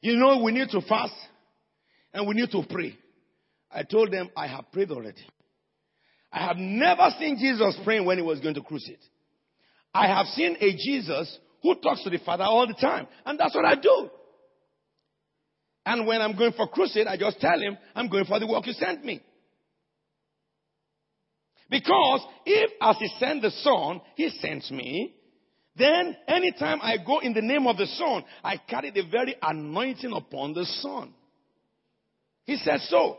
you 0.00 0.16
know, 0.16 0.42
we 0.42 0.52
need 0.52 0.68
to 0.70 0.80
fast 0.80 1.14
and 2.12 2.26
we 2.26 2.34
need 2.34 2.50
to 2.50 2.62
pray. 2.68 2.96
I 3.70 3.82
told 3.82 4.12
them, 4.12 4.30
I 4.36 4.46
have 4.46 4.70
prayed 4.72 4.90
already. 4.90 5.24
I 6.32 6.46
have 6.46 6.56
never 6.56 7.08
seen 7.18 7.38
Jesus 7.38 7.78
praying 7.84 8.04
when 8.04 8.18
he 8.18 8.22
was 8.22 8.40
going 8.40 8.54
to 8.54 8.62
crusade. 8.62 8.98
I 9.92 10.06
have 10.06 10.26
seen 10.26 10.56
a 10.60 10.72
Jesus 10.72 11.38
who 11.62 11.74
talks 11.76 12.04
to 12.04 12.10
the 12.10 12.18
Father 12.18 12.44
all 12.44 12.66
the 12.66 12.74
time. 12.74 13.06
And 13.24 13.38
that's 13.38 13.54
what 13.54 13.64
I 13.64 13.74
do. 13.74 14.10
And 15.84 16.06
when 16.06 16.20
I'm 16.20 16.36
going 16.36 16.52
for 16.52 16.68
crusade, 16.68 17.06
I 17.06 17.16
just 17.16 17.40
tell 17.40 17.58
him, 17.58 17.76
I'm 17.94 18.08
going 18.08 18.26
for 18.26 18.38
the 18.38 18.46
work 18.46 18.66
you 18.66 18.72
sent 18.74 19.04
me. 19.04 19.20
Because 21.68 22.20
if 22.44 22.70
as 22.80 22.96
he 22.98 23.08
sent 23.18 23.42
the 23.42 23.50
Son, 23.50 24.00
he 24.16 24.28
sends 24.40 24.70
me, 24.70 25.14
then 25.76 26.16
anytime 26.28 26.80
I 26.82 26.96
go 27.04 27.20
in 27.20 27.32
the 27.32 27.42
name 27.42 27.66
of 27.66 27.76
the 27.76 27.86
Son, 27.86 28.24
I 28.42 28.56
carry 28.56 28.90
the 28.90 29.08
very 29.10 29.36
anointing 29.40 30.12
upon 30.12 30.52
the 30.52 30.64
Son. 30.64 31.14
He 32.44 32.56
said 32.56 32.80
so. 32.88 33.18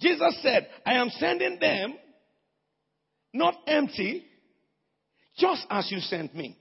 Jesus 0.00 0.38
said, 0.42 0.68
I 0.84 0.94
am 0.94 1.10
sending 1.10 1.58
them 1.60 1.94
not 3.32 3.54
empty, 3.66 4.24
just 5.36 5.66
as 5.70 5.90
you 5.90 6.00
sent 6.00 6.34
me. 6.34 6.56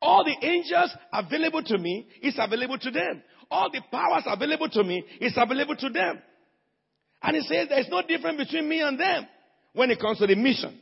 All 0.00 0.24
the 0.24 0.46
angels 0.46 0.90
available 1.12 1.62
to 1.62 1.78
me 1.78 2.06
is 2.22 2.34
available 2.38 2.78
to 2.78 2.90
them. 2.90 3.22
All 3.50 3.70
the 3.70 3.80
powers 3.90 4.24
available 4.26 4.68
to 4.70 4.84
me 4.84 5.04
is 5.20 5.32
available 5.36 5.76
to 5.76 5.88
them. 5.88 6.20
And 7.22 7.36
he 7.36 7.42
says 7.42 7.68
there's 7.68 7.88
no 7.88 8.02
difference 8.02 8.38
between 8.38 8.68
me 8.68 8.82
and 8.82 8.98
them 8.98 9.26
when 9.72 9.90
it 9.90 10.00
comes 10.00 10.18
to 10.18 10.26
the 10.26 10.34
mission. 10.34 10.78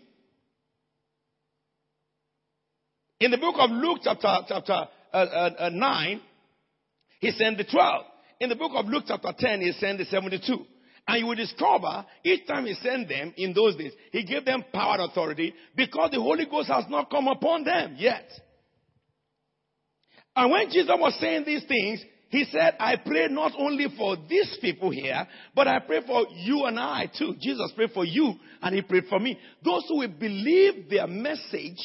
In 3.21 3.30
the 3.30 3.38
book 3.38 3.54
of 3.59 3.71
Luke, 3.71 3.99
chapter, 4.02 4.38
chapter 4.49 4.88
uh, 5.12 5.16
uh, 5.16 5.50
uh, 5.59 5.68
9, 5.68 6.21
he 7.21 7.30
sent 7.30 7.59
the 7.59 7.64
12. 7.64 8.04
In 8.40 8.49
the 8.49 8.56
book 8.56 8.73
of 8.75 8.87
Luke, 8.87 9.04
chapter 9.06 9.32
10, 9.38 9.61
he 9.61 9.73
sent 9.73 9.99
the 9.99 10.04
72. 10.06 10.66
And 11.06 11.21
you 11.21 11.26
will 11.26 11.35
discover 11.35 12.06
each 12.25 12.47
time 12.47 12.66
he 12.66 12.75
sent 12.75 13.09
them 13.09 13.35
in 13.37 13.52
those 13.52 13.76
days, 13.76 13.92
he 14.12 14.25
gave 14.25 14.44
them 14.44 14.64
power 14.73 14.94
and 15.00 15.11
authority 15.11 15.52
because 15.76 16.11
the 16.12 16.21
Holy 16.21 16.47
Ghost 16.47 16.68
has 16.68 16.85
not 16.88 17.11
come 17.11 17.28
upon 17.28 17.64
them 17.64 17.97
yet. 17.99 18.28
And 20.35 20.50
when 20.50 20.71
Jesus 20.71 20.88
was 20.88 21.18
saying 21.21 21.44
these 21.44 21.64
things, 21.64 22.02
he 22.30 22.44
said, 22.50 22.76
I 22.80 22.97
pray 22.97 23.28
not 23.28 23.52
only 23.59 23.88
for 23.97 24.16
these 24.26 24.56
people 24.62 24.90
here, 24.90 25.26
but 25.54 25.68
I 25.68 25.80
pray 25.80 26.00
for 26.06 26.25
you 26.35 26.64
and 26.64 26.80
I 26.80 27.11
too. 27.18 27.35
Jesus 27.38 27.73
prayed 27.76 27.90
for 27.92 28.06
you 28.06 28.32
and 28.62 28.75
he 28.75 28.80
prayed 28.80 29.04
for 29.11 29.18
me. 29.18 29.38
Those 29.62 29.85
who 29.88 29.99
will 29.99 30.09
believe 30.09 30.88
their 30.88 31.06
message. 31.06 31.76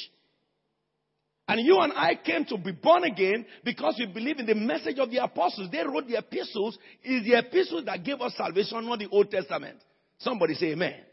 And 1.47 1.65
you 1.65 1.79
and 1.79 1.93
I 1.93 2.15
came 2.15 2.43
to 2.45 2.57
be 2.57 2.73
born 2.73 3.05
again 3.05 3.45
because 3.63 3.95
we 3.97 4.05
believe 4.05 4.39
in 4.39 4.45
the 4.45 4.55
message 4.55 4.99
of 4.99 5.09
the 5.09 5.23
apostles. 5.23 5.69
They 5.71 5.83
wrote 5.83 6.07
the 6.07 6.17
epistles. 6.17 6.77
It 7.03 7.09
is 7.09 7.23
the 7.25 7.37
epistles 7.37 7.85
that 7.85 8.03
gave 8.03 8.19
us 8.19 8.33
salvation, 8.35 8.85
not 8.85 8.99
the 8.99 9.07
Old 9.07 9.31
Testament. 9.31 9.77
Somebody 10.19 10.55
say 10.55 10.71
amen. 10.73 10.93
amen. 10.93 11.03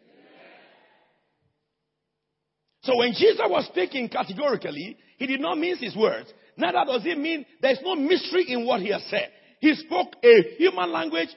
So 2.82 2.96
when 2.96 3.12
Jesus 3.12 3.40
was 3.44 3.66
speaking 3.66 4.08
categorically, 4.08 4.96
he 5.18 5.26
did 5.26 5.40
not 5.40 5.56
mince 5.56 5.80
his 5.80 5.94
words. 5.94 6.32
Neither 6.56 6.84
does 6.84 7.02
it 7.04 7.18
mean 7.18 7.46
there's 7.62 7.80
no 7.82 7.94
mystery 7.94 8.46
in 8.48 8.66
what 8.66 8.80
he 8.80 8.90
has 8.90 9.04
said. 9.08 9.30
He 9.60 9.74
spoke 9.74 10.16
a 10.22 10.56
human 10.56 10.90
language 10.90 11.28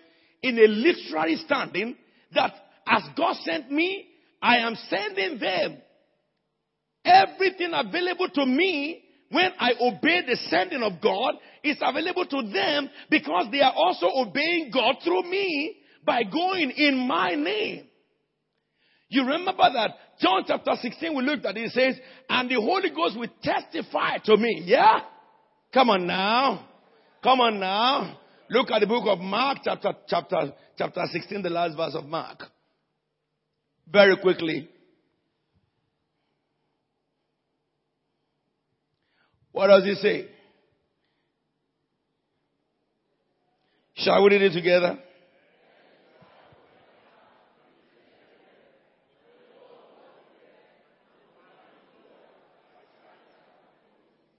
in 0.42 0.58
a 0.58 0.68
literary 0.68 1.36
standing 1.38 1.96
that 2.34 2.54
as 2.88 3.04
God 3.16 3.36
sent 3.44 3.72
me, 3.72 4.08
I 4.42 4.58
am 4.58 4.76
sending 4.90 5.40
them. 5.40 5.78
Everything 7.08 7.72
available 7.74 8.28
to 8.36 8.46
me 8.46 9.02
when 9.30 9.52
I 9.60 9.72
obey 9.80 10.22
the 10.26 10.38
sending 10.50 10.84
of 10.84 11.02
God 11.02 11.36
is 11.64 11.78
available 11.82 12.26
to 12.26 12.50
them 12.52 12.90
because 13.10 13.46
they 13.52 13.62
are 13.62 13.74
also 13.74 14.08
obeying 14.08 14.72
God 14.74 14.96
through 15.04 15.24
me 15.24 15.78
by 16.06 16.24
going 16.24 16.72
in 16.72 17.08
my 17.08 17.36
name. 17.36 17.88
You 19.10 19.22
remember 19.22 19.54
that 19.74 19.92
John 20.20 20.44
chapter 20.46 20.72
16, 20.82 21.16
we 21.16 21.24
looked 21.24 21.46
at 21.46 21.56
it, 21.56 21.62
it 21.62 21.72
says, 21.72 21.96
and 22.30 22.50
the 22.50 22.56
Holy 22.56 22.90
Ghost 22.90 23.18
will 23.18 23.30
testify 23.42 24.18
to 24.26 24.36
me. 24.36 24.64
Yeah? 24.66 25.00
Come 25.74 25.90
on 25.90 26.08
now. 26.08 26.68
Come 27.24 27.40
on 27.40 27.60
now. 27.60 28.18
Look 28.50 28.72
at 28.72 28.80
the 28.80 28.88
book 28.88 29.06
of 29.08 29.20
Mark, 29.20 29.60
chapter, 29.64 29.94
chapter, 30.08 30.54
chapter 30.78 31.02
16, 31.12 31.42
the 31.42 31.50
last 31.50 31.78
verse 31.78 31.96
of 31.96 32.06
Mark. 32.06 32.44
Very 33.88 34.18
quickly. 34.18 34.70
What 39.58 39.70
does 39.70 39.86
he 39.86 39.96
say? 39.96 40.28
Shall 43.96 44.24
we 44.24 44.30
read 44.30 44.44
it 44.44 44.54
together? 44.54 45.00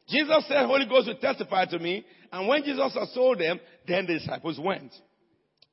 Jesus 0.09 0.45
said, 0.47 0.65
Holy 0.67 0.87
Ghost 0.87 1.09
will 1.09 1.17
testify 1.17 1.65
to 1.65 1.81
me. 1.81 2.07
And 2.31 2.47
when 2.47 2.63
Jesus 2.63 2.95
had 2.95 3.09
told 3.13 3.41
them, 3.41 3.59
then 3.89 4.07
the 4.07 4.21
disciples 4.21 4.61
went. 4.63 4.93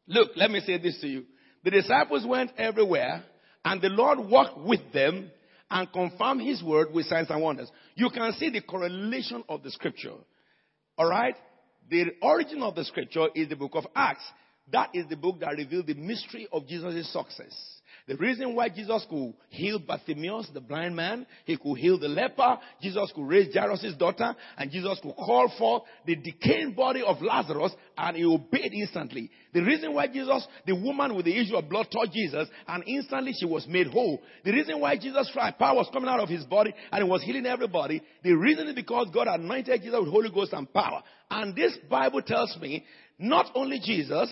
Look, 0.07 0.31
let 0.35 0.49
me 0.49 0.61
say 0.61 0.79
this 0.79 0.99
to 1.01 1.07
you. 1.07 1.23
The 1.63 1.69
disciples 1.69 2.25
went 2.25 2.49
everywhere, 2.57 3.23
and 3.63 3.79
the 3.79 3.89
Lord 3.89 4.27
walked 4.27 4.57
with 4.57 4.91
them 4.91 5.29
and 5.75 5.91
confirm 5.91 6.39
his 6.39 6.63
word 6.63 6.88
with 6.94 7.05
signs 7.05 7.29
and 7.29 7.41
wonders. 7.41 7.70
You 7.96 8.10
can 8.10 8.32
see 8.39 8.50
the 8.50 8.62
correlation 8.62 9.44
of 9.50 9.62
the 9.62 9.70
scripture. 9.70 10.13
Alright? 10.98 11.36
The 11.89 12.13
origin 12.22 12.63
of 12.63 12.75
the 12.75 12.86
scripture 12.86 13.27
is 13.36 13.50
the 13.50 13.58
book 13.58 13.74
of 13.74 13.86
Acts. 13.94 14.24
That 14.72 14.91
is 14.94 15.05
the 15.10 15.17
book 15.17 15.41
that 15.41 15.58
revealed 15.58 15.88
the 15.88 15.94
mystery 15.94 16.48
of 16.53 16.65
Jesus' 16.65 17.12
success. 17.12 17.75
The 18.07 18.15
reason 18.17 18.55
why 18.55 18.69
Jesus 18.69 19.03
could 19.09 19.33
heal 19.50 19.79
Bartimaeus, 19.79 20.50
the 20.53 20.62
blind 20.62 20.95
man, 20.95 21.25
he 21.43 21.57
could 21.57 21.75
heal 21.77 21.97
the 21.97 22.07
leper, 22.07 22.59
Jesus 22.79 23.12
could 23.15 23.27
raise 23.27 23.51
Jairus' 23.51 23.95
daughter, 23.97 24.35
and 24.59 24.69
Jesus 24.69 25.00
could 25.01 25.15
call 25.15 25.51
forth 25.57 25.83
the 26.05 26.15
decaying 26.15 26.74
body 26.74 27.01
of 27.01 27.19
Lazarus, 27.24 27.74
and 27.97 28.15
he 28.15 28.24
obeyed 28.24 28.74
instantly. 28.74 29.31
The 29.53 29.63
reason 29.63 29.95
why 29.95 30.05
Jesus, 30.05 30.47
the 30.67 30.75
woman 30.75 31.15
with 31.15 31.25
the 31.25 31.35
issue 31.35 31.55
of 31.55 31.67
blood, 31.67 31.88
touched 31.91 32.13
Jesus, 32.13 32.47
and 32.67 32.83
instantly 32.85 33.33
she 33.39 33.47
was 33.47 33.65
made 33.67 33.88
whole. 33.88 34.21
The 34.43 34.51
reason 34.51 34.79
why 34.79 34.97
Jesus 34.97 35.31
power 35.33 35.75
was 35.75 35.89
coming 35.91 36.09
out 36.09 36.19
of 36.19 36.29
his 36.29 36.43
body, 36.43 36.75
and 36.91 37.03
he 37.03 37.09
was 37.09 37.24
healing 37.24 37.47
everybody, 37.47 38.03
the 38.21 38.33
reason 38.33 38.67
is 38.67 38.75
because 38.75 39.07
God 39.12 39.27
anointed 39.27 39.81
Jesus 39.81 40.00
with 40.00 40.09
Holy 40.12 40.29
Ghost 40.29 40.53
and 40.53 40.71
power. 40.71 41.01
And 41.31 41.55
this 41.55 41.75
Bible 41.89 42.21
tells 42.21 42.55
me, 42.62 42.85
not 43.17 43.47
only 43.55 43.79
Jesus, 43.83 44.31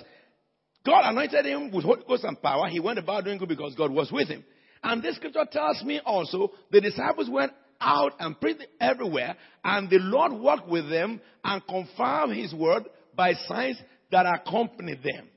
God 0.85 1.09
anointed 1.09 1.45
him 1.45 1.71
with 1.71 1.85
Holy 1.85 2.01
Ghost 2.07 2.23
and 2.25 2.41
power. 2.41 2.67
He 2.67 2.79
went 2.79 2.99
about 2.99 3.23
doing 3.23 3.37
good 3.37 3.49
because 3.49 3.73
God 3.75 3.91
was 3.91 4.11
with 4.11 4.27
him. 4.27 4.43
And 4.83 5.01
this 5.01 5.15
scripture 5.15 5.45
tells 5.49 5.81
me 5.83 6.01
also 6.05 6.51
the 6.71 6.81
disciples 6.81 7.29
went 7.29 7.53
out 7.79 8.13
and 8.19 8.39
preached 8.39 8.65
everywhere, 8.79 9.35
and 9.63 9.89
the 9.89 9.99
Lord 9.99 10.33
worked 10.33 10.67
with 10.67 10.89
them 10.89 11.21
and 11.43 11.61
confirmed 11.67 12.35
his 12.35 12.53
word 12.53 12.83
by 13.15 13.33
signs 13.47 13.77
that 14.11 14.25
accompanied 14.25 15.03
them. 15.03 15.27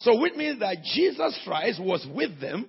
So 0.00 0.20
which 0.20 0.34
means 0.34 0.60
that 0.60 0.82
Jesus 0.94 1.38
Christ 1.44 1.82
was 1.82 2.06
with 2.14 2.40
them, 2.40 2.68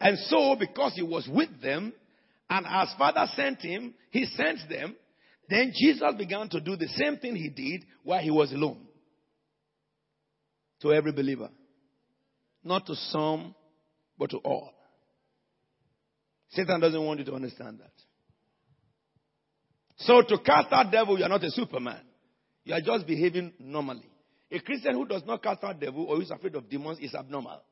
and 0.00 0.18
so 0.26 0.56
because 0.58 0.92
he 0.94 1.02
was 1.02 1.28
with 1.30 1.60
them, 1.62 1.92
and 2.48 2.66
as 2.66 2.92
Father 2.98 3.26
sent 3.34 3.60
him, 3.60 3.94
he 4.10 4.26
sent 4.26 4.58
them, 4.68 4.94
then 5.48 5.72
Jesus 5.74 6.14
began 6.16 6.48
to 6.50 6.60
do 6.60 6.76
the 6.76 6.88
same 6.88 7.16
thing 7.16 7.34
he 7.34 7.48
did 7.48 7.84
while 8.04 8.22
he 8.22 8.30
was 8.30 8.52
alone 8.52 8.86
to 10.82 10.92
every 10.92 11.12
believer. 11.12 11.48
Not 12.62 12.86
to 12.86 12.94
some, 12.94 13.54
but 14.18 14.30
to 14.30 14.38
all. 14.38 14.72
Satan 16.50 16.80
doesn't 16.80 17.04
want 17.04 17.20
you 17.20 17.24
to 17.26 17.34
understand 17.34 17.80
that. 17.80 17.92
So 19.96 20.22
to 20.22 20.38
cast 20.38 20.72
out 20.72 20.92
devil, 20.92 21.18
you 21.18 21.24
are 21.24 21.28
not 21.28 21.42
a 21.42 21.50
superman. 21.50 22.00
You 22.64 22.74
are 22.74 22.80
just 22.80 23.06
behaving 23.06 23.52
normally. 23.58 24.08
A 24.50 24.60
Christian 24.60 24.94
who 24.94 25.06
does 25.06 25.22
not 25.26 25.42
cast 25.42 25.64
out 25.64 25.80
devil 25.80 26.04
or 26.04 26.20
is 26.20 26.30
afraid 26.30 26.54
of 26.54 26.68
demons 26.68 26.98
is 27.00 27.14
abnormal. 27.14 27.62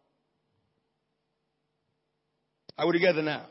Are 2.78 2.86
we 2.86 2.92
together 2.92 3.22
now? 3.22 3.46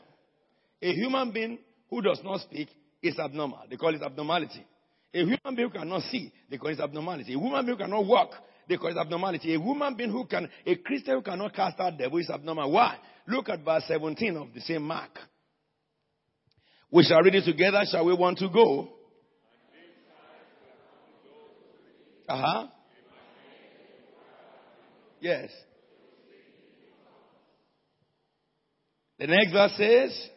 A 0.82 0.92
human 0.92 1.30
being 1.30 1.58
who 1.88 2.02
does 2.02 2.20
not 2.24 2.40
speak 2.40 2.68
is 3.02 3.18
abnormal. 3.18 3.60
They 3.70 3.76
call 3.76 3.94
it 3.94 4.02
abnormality. 4.02 4.64
A 5.14 5.18
human 5.18 5.54
being 5.54 5.68
who 5.68 5.78
cannot 5.78 6.02
see, 6.10 6.32
they 6.50 6.56
call 6.56 6.70
it 6.70 6.80
abnormality. 6.80 7.34
A 7.34 7.38
human 7.38 7.64
being 7.64 7.78
who 7.78 7.84
cannot 7.84 8.06
walk, 8.06 8.30
it 8.70 8.96
abnormality. 8.96 9.54
A 9.54 9.60
woman 9.60 9.94
being 9.94 10.10
who 10.10 10.26
can, 10.26 10.48
a 10.66 10.76
Christian 10.76 11.14
who 11.14 11.22
cannot 11.22 11.54
cast 11.54 11.78
out 11.80 11.98
devil 11.98 12.18
is 12.18 12.30
abnormal. 12.30 12.70
Why? 12.70 12.96
Look 13.26 13.48
at 13.48 13.64
verse 13.64 13.84
17 13.88 14.36
of 14.36 14.54
the 14.54 14.60
same 14.60 14.82
Mark. 14.82 15.18
We 16.90 17.04
shall 17.04 17.22
read 17.22 17.34
it 17.34 17.44
together. 17.44 17.82
Shall 17.90 18.04
we 18.04 18.14
want 18.14 18.38
to 18.38 18.48
go? 18.48 18.88
Uh 22.28 22.42
huh. 22.42 22.66
Yes. 25.20 25.50
The 29.18 29.26
next 29.26 29.52
verse 29.52 29.72
says, 29.76 30.28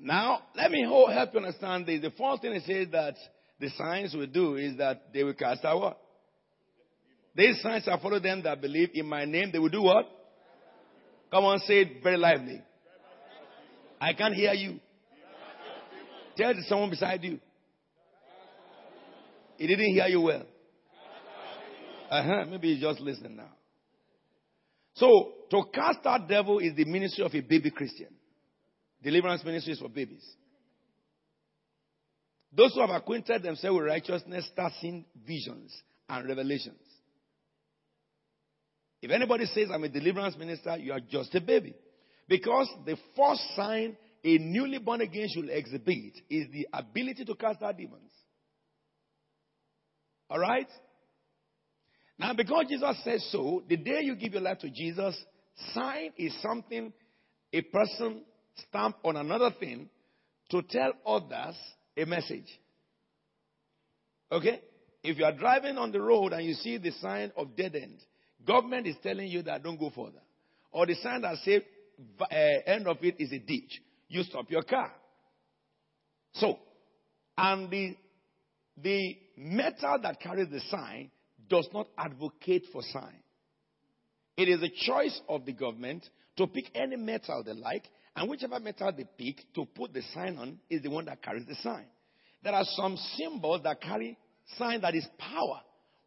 Now, 0.00 0.42
let 0.54 0.70
me 0.70 0.82
help 0.82 1.30
you 1.32 1.40
understand 1.40 1.86
this. 1.86 2.00
The 2.00 2.10
first 2.10 2.42
thing 2.42 2.52
it 2.52 2.62
says 2.64 2.88
that 2.92 3.14
the 3.58 3.70
signs 3.70 4.14
will 4.14 4.26
do 4.26 4.56
is 4.56 4.76
that 4.78 5.12
they 5.12 5.24
will 5.24 5.34
cast 5.34 5.64
out 5.64 5.80
what? 5.80 6.00
These 7.34 7.60
signs 7.62 7.84
shall 7.84 8.00
follow 8.00 8.20
them 8.20 8.42
that 8.42 8.60
believe 8.60 8.90
in 8.94 9.06
my 9.06 9.24
name. 9.24 9.50
They 9.52 9.58
will 9.58 9.68
do 9.68 9.82
what? 9.82 10.06
Come 11.30 11.44
on, 11.44 11.58
say 11.60 11.80
it 11.80 12.02
very 12.02 12.16
lively. 12.16 12.62
I 14.00 14.12
can't 14.12 14.34
hear 14.34 14.52
you. 14.52 14.78
Tell 16.36 16.54
to 16.54 16.62
someone 16.62 16.90
beside 16.90 17.22
you. 17.24 17.40
He 19.56 19.66
didn't 19.66 19.92
hear 19.92 20.06
you 20.06 20.20
well. 20.20 20.46
Uh 22.08 22.22
huh. 22.22 22.44
Maybe 22.48 22.74
he's 22.74 22.82
just 22.82 23.00
listening 23.00 23.36
now. 23.36 23.50
So, 24.94 25.32
to 25.50 25.62
cast 25.72 25.98
out 26.06 26.28
devil 26.28 26.60
is 26.60 26.74
the 26.74 26.84
ministry 26.84 27.24
of 27.24 27.34
a 27.34 27.40
baby 27.40 27.70
Christian. 27.70 28.08
Deliverance 29.02 29.44
ministry 29.44 29.72
is 29.74 29.78
for 29.78 29.88
babies. 29.88 30.24
Those 32.52 32.74
who 32.74 32.80
have 32.80 32.90
acquainted 32.90 33.42
themselves 33.42 33.76
with 33.76 33.86
righteousness 33.86 34.48
start 34.52 34.72
seeing 34.80 35.04
visions 35.26 35.74
and 36.08 36.28
revelations. 36.28 36.80
If 39.00 39.10
anybody 39.10 39.46
says, 39.46 39.68
I'm 39.72 39.84
a 39.84 39.88
deliverance 39.88 40.36
minister, 40.36 40.76
you 40.78 40.92
are 40.92 41.00
just 41.00 41.34
a 41.34 41.40
baby. 41.40 41.74
Because 42.28 42.68
the 42.84 42.96
first 43.16 43.42
sign 43.54 43.96
a 44.24 44.38
newly 44.38 44.78
born 44.78 45.00
again 45.00 45.28
should 45.32 45.48
exhibit 45.48 46.14
is 46.28 46.46
the 46.52 46.66
ability 46.72 47.24
to 47.24 47.34
cast 47.34 47.62
out 47.62 47.76
demons. 47.76 48.10
Alright? 50.30 50.68
Now, 52.18 52.34
because 52.34 52.66
Jesus 52.68 52.96
says 53.04 53.26
so, 53.30 53.62
the 53.68 53.76
day 53.76 54.00
you 54.02 54.16
give 54.16 54.32
your 54.32 54.42
life 54.42 54.58
to 54.58 54.70
Jesus, 54.70 55.16
sign 55.72 56.12
is 56.16 56.34
something 56.42 56.92
a 57.52 57.62
person 57.62 58.22
stamp 58.68 58.96
on 59.04 59.16
another 59.16 59.50
thing 59.58 59.88
to 60.50 60.62
tell 60.62 60.92
others 61.06 61.54
a 61.96 62.04
message. 62.04 62.46
Okay? 64.30 64.60
If 65.02 65.18
you 65.18 65.24
are 65.24 65.32
driving 65.32 65.78
on 65.78 65.92
the 65.92 66.00
road 66.00 66.32
and 66.32 66.44
you 66.44 66.54
see 66.54 66.78
the 66.78 66.90
sign 66.92 67.32
of 67.36 67.56
dead 67.56 67.74
end, 67.74 67.98
government 68.46 68.86
is 68.86 68.96
telling 69.02 69.28
you 69.28 69.42
that 69.42 69.62
don't 69.62 69.78
go 69.78 69.90
further. 69.90 70.22
Or 70.70 70.86
the 70.86 70.94
sign 70.96 71.22
that 71.22 71.36
says 71.44 71.62
uh, 72.20 72.26
end 72.66 72.86
of 72.86 72.98
it 73.02 73.16
is 73.18 73.32
a 73.32 73.38
ditch. 73.38 73.80
You 74.08 74.22
stop 74.22 74.50
your 74.50 74.62
car. 74.62 74.92
So, 76.34 76.58
and 77.36 77.70
the, 77.70 77.96
the 78.82 79.16
metal 79.36 79.98
that 80.02 80.20
carries 80.20 80.50
the 80.50 80.60
sign 80.70 81.10
does 81.48 81.68
not 81.72 81.88
advocate 81.96 82.64
for 82.72 82.82
sign. 82.82 83.22
It 84.36 84.48
is 84.48 84.62
a 84.62 84.68
choice 84.68 85.20
of 85.28 85.44
the 85.46 85.52
government 85.52 86.04
to 86.36 86.46
pick 86.46 86.66
any 86.74 86.96
metal 86.96 87.42
they 87.44 87.52
like 87.52 87.84
and 88.18 88.28
whichever 88.28 88.58
metal 88.58 88.90
they 88.90 89.04
pick 89.16 89.44
to 89.54 89.64
put 89.64 89.94
the 89.94 90.02
sign 90.12 90.36
on 90.38 90.58
is 90.68 90.82
the 90.82 90.90
one 90.90 91.04
that 91.04 91.22
carries 91.22 91.46
the 91.46 91.54
sign. 91.62 91.84
There 92.42 92.52
are 92.52 92.64
some 92.64 92.96
symbols 93.16 93.62
that 93.62 93.80
carry 93.80 94.18
sign 94.58 94.80
that 94.80 94.96
is 94.96 95.06
power. 95.18 95.60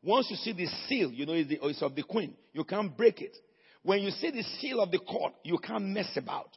Once 0.03 0.27
you 0.29 0.35
see 0.35 0.51
the 0.51 0.67
seal, 0.87 1.09
you 1.11 1.25
know 1.25 1.33
it's, 1.33 1.47
the, 1.47 1.59
it's 1.61 1.81
of 1.81 1.95
the 1.95 2.03
queen. 2.03 2.35
You 2.51 2.65
can't 2.65 2.95
break 2.97 3.21
it. 3.21 3.37
When 3.83 4.01
you 4.01 4.11
see 4.11 4.29
the 4.29 4.43
seal 4.59 4.81
of 4.81 4.91
the 4.91 4.99
court, 4.99 5.33
you 5.43 5.57
can't 5.57 5.85
mess 5.85 6.09
about. 6.17 6.49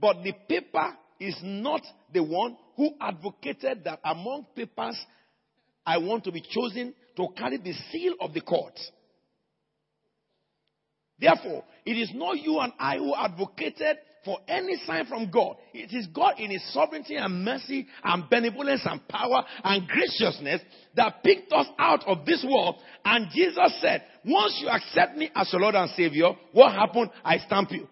But 0.00 0.24
the 0.24 0.32
paper 0.48 0.96
is 1.20 1.36
not 1.40 1.82
the 2.12 2.24
one 2.24 2.56
who 2.76 2.90
advocated 3.00 3.84
that 3.84 4.00
among 4.04 4.46
papers, 4.56 4.98
I 5.86 5.98
want 5.98 6.24
to 6.24 6.32
be 6.32 6.40
chosen 6.40 6.94
to 7.16 7.28
carry 7.36 7.58
the 7.58 7.74
seal 7.92 8.14
of 8.20 8.34
the 8.34 8.40
court. 8.40 8.78
Therefore, 11.18 11.62
it 11.84 11.92
is 11.92 12.10
not 12.12 12.38
you 12.38 12.58
and 12.58 12.72
I 12.78 12.98
who 12.98 13.14
advocated 13.14 13.98
for 14.26 14.40
any 14.48 14.76
sign 14.84 15.06
from 15.06 15.30
God. 15.30 15.56
It 15.72 15.94
is 15.96 16.08
God 16.08 16.34
in 16.38 16.50
His 16.50 16.74
sovereignty 16.74 17.14
and 17.14 17.44
mercy 17.44 17.86
and 18.04 18.28
benevolence 18.28 18.82
and 18.84 19.06
power 19.08 19.44
and 19.64 19.88
graciousness 19.88 20.60
that 20.96 21.22
picked 21.22 21.52
us 21.52 21.68
out 21.78 22.06
of 22.06 22.26
this 22.26 22.44
world. 22.46 22.76
And 23.04 23.28
Jesus 23.32 23.78
said, 23.80 24.02
once 24.26 24.58
you 24.60 24.68
accept 24.68 25.16
me 25.16 25.30
as 25.34 25.48
your 25.52 25.62
Lord 25.62 25.76
and 25.76 25.88
Savior, 25.92 26.30
what 26.52 26.72
happened? 26.72 27.10
I 27.24 27.38
stamp 27.38 27.70
you. 27.70 27.88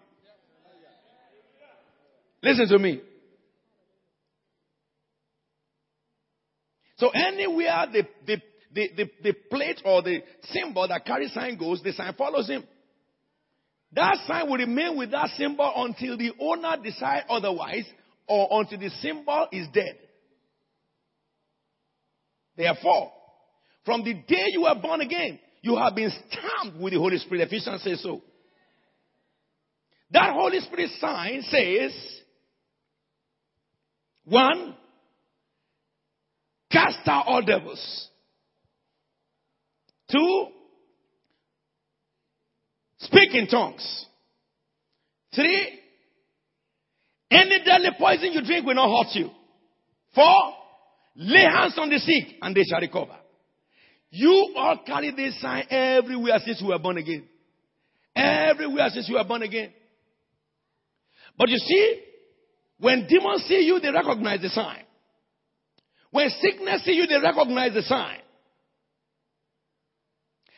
Listen 2.43 2.67
to 2.67 2.77
me. 2.77 3.01
So 6.97 7.09
anywhere 7.09 7.87
the, 7.91 8.03
the, 8.27 8.41
the, 8.73 8.89
the, 8.95 9.11
the 9.23 9.33
plate 9.49 9.81
or 9.85 10.01
the 10.01 10.21
symbol 10.43 10.87
that 10.87 11.05
carries 11.05 11.33
sign 11.33 11.57
goes, 11.57 11.81
the 11.81 11.93
sign 11.93 12.13
follows 12.13 12.49
him. 12.49 12.65
That 13.95 14.17
sign 14.27 14.49
will 14.49 14.57
remain 14.57 14.97
with 14.97 15.11
that 15.11 15.29
symbol 15.37 15.71
until 15.77 16.17
the 16.17 16.31
owner 16.39 16.75
decide 16.83 17.23
otherwise 17.29 17.85
or 18.27 18.47
until 18.59 18.79
the 18.79 18.89
symbol 19.01 19.47
is 19.51 19.67
dead. 19.73 19.97
Therefore, 22.57 23.11
from 23.85 24.03
the 24.03 24.13
day 24.13 24.47
you 24.51 24.63
were 24.63 24.75
born 24.81 25.01
again, 25.01 25.39
you 25.61 25.77
have 25.77 25.95
been 25.95 26.11
stamped 26.29 26.79
with 26.79 26.93
the 26.93 26.99
Holy 26.99 27.17
Spirit. 27.17 27.47
Ephesians 27.47 27.83
says 27.83 28.01
so. 28.03 28.21
That 30.11 30.33
Holy 30.33 30.59
Spirit 30.59 30.91
sign 30.99 31.41
says, 31.43 31.91
one, 34.25 34.75
cast 36.71 36.99
out 37.07 37.25
all 37.27 37.41
devils. 37.41 38.09
Two, 40.11 40.47
speak 43.05 43.33
in 43.33 43.47
tongues. 43.47 44.05
Three, 45.33 45.79
any 47.31 47.63
deadly 47.63 47.89
poison 47.97 48.31
you 48.31 48.43
drink 48.43 48.65
will 48.65 48.75
not 48.75 49.05
hurt 49.05 49.15
you. 49.15 49.29
Four, 50.13 50.53
lay 51.15 51.43
hands 51.43 51.77
on 51.77 51.89
the 51.89 51.99
sick 51.99 52.37
and 52.41 52.55
they 52.55 52.63
shall 52.63 52.79
recover. 52.79 53.17
You 54.11 54.53
all 54.55 54.79
carry 54.85 55.11
this 55.11 55.41
sign 55.41 55.65
everywhere 55.69 56.39
since 56.45 56.61
you 56.61 56.67
were 56.67 56.79
born 56.79 56.97
again. 56.97 57.27
Everywhere 58.15 58.89
since 58.93 59.09
you 59.09 59.15
were 59.15 59.25
born 59.25 59.43
again. 59.43 59.73
But 61.37 61.49
you 61.49 61.57
see, 61.57 62.01
when 62.79 63.07
demons 63.07 63.43
see 63.47 63.61
you, 63.61 63.79
they 63.81 63.89
recognize 63.89 64.41
the 64.41 64.49
sign. 64.49 64.83
When 66.11 66.29
sickness 66.29 66.83
see 66.85 66.93
you, 66.93 67.07
they 67.07 67.19
recognize 67.21 67.73
the 67.73 67.81
sign. 67.81 68.19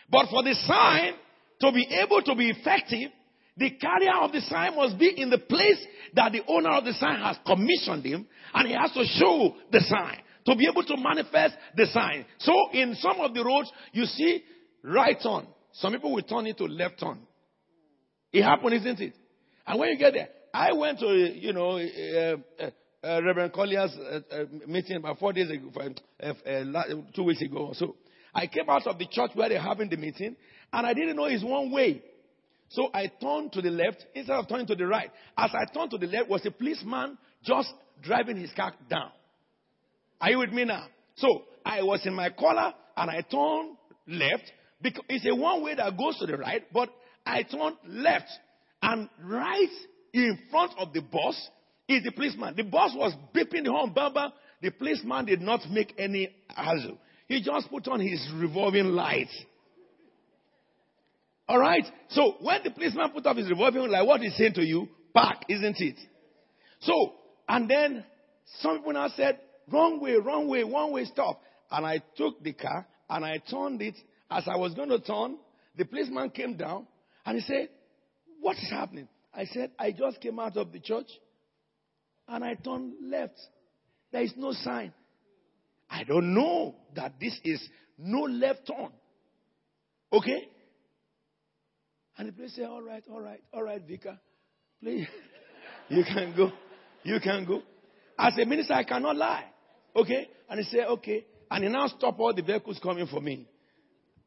But 0.09 0.27
for 0.29 0.43
the 0.43 0.53
sign 0.53 1.13
to 1.61 1.71
be 1.71 1.87
able 1.91 2.21
to 2.21 2.35
be 2.35 2.49
effective, 2.49 3.11
the 3.57 3.71
carrier 3.71 4.13
of 4.21 4.31
the 4.31 4.41
sign 4.41 4.75
must 4.75 4.97
be 4.99 5.09
in 5.17 5.29
the 5.29 5.39
place 5.39 5.83
that 6.13 6.31
the 6.31 6.41
owner 6.47 6.69
of 6.69 6.85
the 6.85 6.93
sign 6.93 7.19
has 7.19 7.37
commissioned 7.45 8.05
him, 8.05 8.27
and 8.53 8.67
he 8.67 8.73
has 8.73 8.91
to 8.93 9.03
show 9.03 9.55
the 9.71 9.79
sign 9.81 10.19
to 10.45 10.55
be 10.55 10.67
able 10.69 10.83
to 10.83 10.95
manifest 10.97 11.55
the 11.75 11.87
sign. 11.87 12.25
So 12.39 12.53
in 12.73 12.95
some 12.95 13.19
of 13.19 13.33
the 13.33 13.43
roads, 13.43 13.71
you 13.91 14.05
see 14.05 14.43
right 14.83 15.17
turn. 15.21 15.47
Some 15.73 15.93
people 15.93 16.13
will 16.13 16.23
turn 16.23 16.45
it 16.47 16.57
to 16.57 16.65
left 16.65 16.99
turn. 16.99 17.19
It 18.31 18.43
happened, 18.43 18.75
isn't 18.75 18.99
it? 18.99 19.13
And 19.65 19.79
when 19.79 19.89
you 19.89 19.97
get 19.97 20.13
there, 20.13 20.29
I 20.53 20.73
went 20.73 20.99
to, 20.99 21.07
you 21.07 21.53
know, 21.53 21.77
uh, 21.77 22.37
uh, 22.63 22.69
uh, 23.03 23.21
Reverend 23.23 23.53
Collier's 23.53 23.95
uh, 23.95 24.19
uh, 24.31 24.45
meeting 24.67 24.97
about 24.97 25.19
four 25.19 25.33
days 25.33 25.49
ago, 25.49 25.71
uh, 26.23 26.83
two 27.15 27.23
weeks 27.23 27.41
ago 27.41 27.67
or 27.67 27.75
so. 27.75 27.95
I 28.33 28.47
came 28.47 28.69
out 28.69 28.85
of 28.87 28.97
the 28.97 29.07
church 29.09 29.31
where 29.33 29.49
they're 29.49 29.61
having 29.61 29.89
the 29.89 29.97
meeting, 29.97 30.35
and 30.73 30.85
I 30.85 30.93
didn't 30.93 31.15
know 31.15 31.25
it's 31.25 31.43
one 31.43 31.71
way. 31.71 32.03
So 32.69 32.89
I 32.93 33.11
turned 33.21 33.53
to 33.53 33.61
the 33.61 33.69
left 33.69 34.05
instead 34.13 34.35
of 34.35 34.47
turning 34.47 34.67
to 34.67 34.75
the 34.75 34.85
right. 34.85 35.09
As 35.37 35.51
I 35.53 35.65
turned 35.73 35.91
to 35.91 35.97
the 35.97 36.07
left, 36.07 36.29
was 36.29 36.45
a 36.45 36.51
policeman 36.51 37.17
just 37.43 37.69
driving 38.01 38.37
his 38.37 38.51
car 38.51 38.73
down. 38.89 39.11
Are 40.19 40.31
you 40.31 40.39
with 40.39 40.51
me 40.51 40.65
now? 40.65 40.85
So 41.15 41.43
I 41.65 41.81
was 41.83 42.05
in 42.05 42.13
my 42.13 42.29
collar 42.29 42.73
and 42.95 43.09
I 43.09 43.21
turned 43.21 43.77
left 44.07 44.51
because 44.81 45.03
it's 45.09 45.25
a 45.25 45.35
one 45.35 45.63
way 45.63 45.75
that 45.75 45.97
goes 45.97 46.17
to 46.19 46.25
the 46.25 46.37
right, 46.37 46.63
but 46.73 46.89
I 47.25 47.43
turned 47.43 47.77
left 47.87 48.29
and 48.81 49.09
right 49.23 49.69
in 50.13 50.37
front 50.51 50.73
of 50.77 50.93
the 50.93 51.01
boss 51.01 51.49
is 51.87 52.03
the 52.03 52.11
policeman. 52.11 52.55
The 52.55 52.63
boss 52.63 52.91
was 52.95 53.13
beeping 53.33 53.63
the 53.63 53.71
horn, 53.71 53.93
baba. 53.93 54.33
The 54.61 54.71
policeman 54.71 55.25
did 55.25 55.41
not 55.41 55.61
make 55.69 55.93
any 55.97 56.35
hassle. 56.49 56.97
He 57.27 57.41
just 57.41 57.69
put 57.69 57.87
on 57.87 57.99
his 57.99 58.27
revolving 58.35 58.87
light. 58.87 59.29
All 61.47 61.59
right. 61.59 61.85
So 62.09 62.35
when 62.41 62.61
the 62.63 62.71
policeman 62.71 63.11
put 63.11 63.25
up 63.25 63.37
his 63.37 63.49
revolver, 63.49 63.87
like 63.87 64.05
what 64.05 64.21
he's 64.21 64.35
saying 64.35 64.53
to 64.53 64.63
you, 64.63 64.87
park, 65.13 65.43
isn't 65.49 65.79
it? 65.79 65.95
So 66.81 67.13
and 67.47 67.69
then 67.69 68.03
some 68.59 68.77
people 68.77 68.93
now 68.93 69.09
said, 69.15 69.39
wrong 69.71 69.99
way, 70.01 70.15
wrong 70.15 70.47
way, 70.47 70.63
one 70.63 70.91
way, 70.91 71.05
stop. 71.05 71.41
And 71.71 71.85
I 71.85 72.01
took 72.15 72.43
the 72.43 72.53
car 72.53 72.85
and 73.09 73.25
I 73.25 73.37
turned 73.49 73.81
it. 73.81 73.95
As 74.29 74.43
I 74.47 74.57
was 74.57 74.73
going 74.73 74.89
to 74.89 74.99
turn, 74.99 75.37
the 75.77 75.85
policeman 75.85 76.29
came 76.31 76.57
down 76.57 76.85
and 77.25 77.37
he 77.37 77.43
said, 77.43 77.69
what 78.41 78.57
is 78.57 78.69
happening? 78.69 79.07
I 79.33 79.45
said, 79.45 79.71
I 79.79 79.91
just 79.91 80.19
came 80.19 80.39
out 80.39 80.57
of 80.57 80.71
the 80.71 80.79
church 80.79 81.07
and 82.27 82.43
I 82.43 82.55
turned 82.55 82.93
left. 83.03 83.39
There 84.11 84.23
is 84.23 84.33
no 84.35 84.51
sign. 84.51 84.93
I 85.89 86.03
don't 86.03 86.33
know 86.33 86.75
that 86.95 87.13
this 87.19 87.39
is 87.45 87.65
no 87.97 88.21
left 88.23 88.67
turn. 88.67 88.89
Okay? 90.11 90.49
And 92.17 92.29
the 92.29 92.33
police 92.33 92.55
said, 92.55 92.65
All 92.65 92.81
right, 92.81 93.03
all 93.11 93.21
right, 93.21 93.41
all 93.53 93.63
right, 93.63 93.81
Vicar. 93.81 94.17
Please. 94.81 95.07
you 95.89 96.03
can 96.03 96.33
go. 96.35 96.51
You 97.03 97.19
can 97.19 97.45
go. 97.45 97.61
As 98.17 98.33
a 98.37 98.45
minister, 98.45 98.73
I 98.73 98.83
cannot 98.83 99.15
lie. 99.15 99.45
Okay? 99.95 100.27
And 100.49 100.59
he 100.59 100.65
said, 100.65 100.87
Okay. 100.87 101.25
And 101.49 101.63
he 101.63 101.69
now 101.69 101.87
stopped 101.87 102.19
all 102.19 102.33
the 102.33 102.41
vehicles 102.41 102.79
coming 102.81 103.07
for 103.07 103.21
me. 103.21 103.47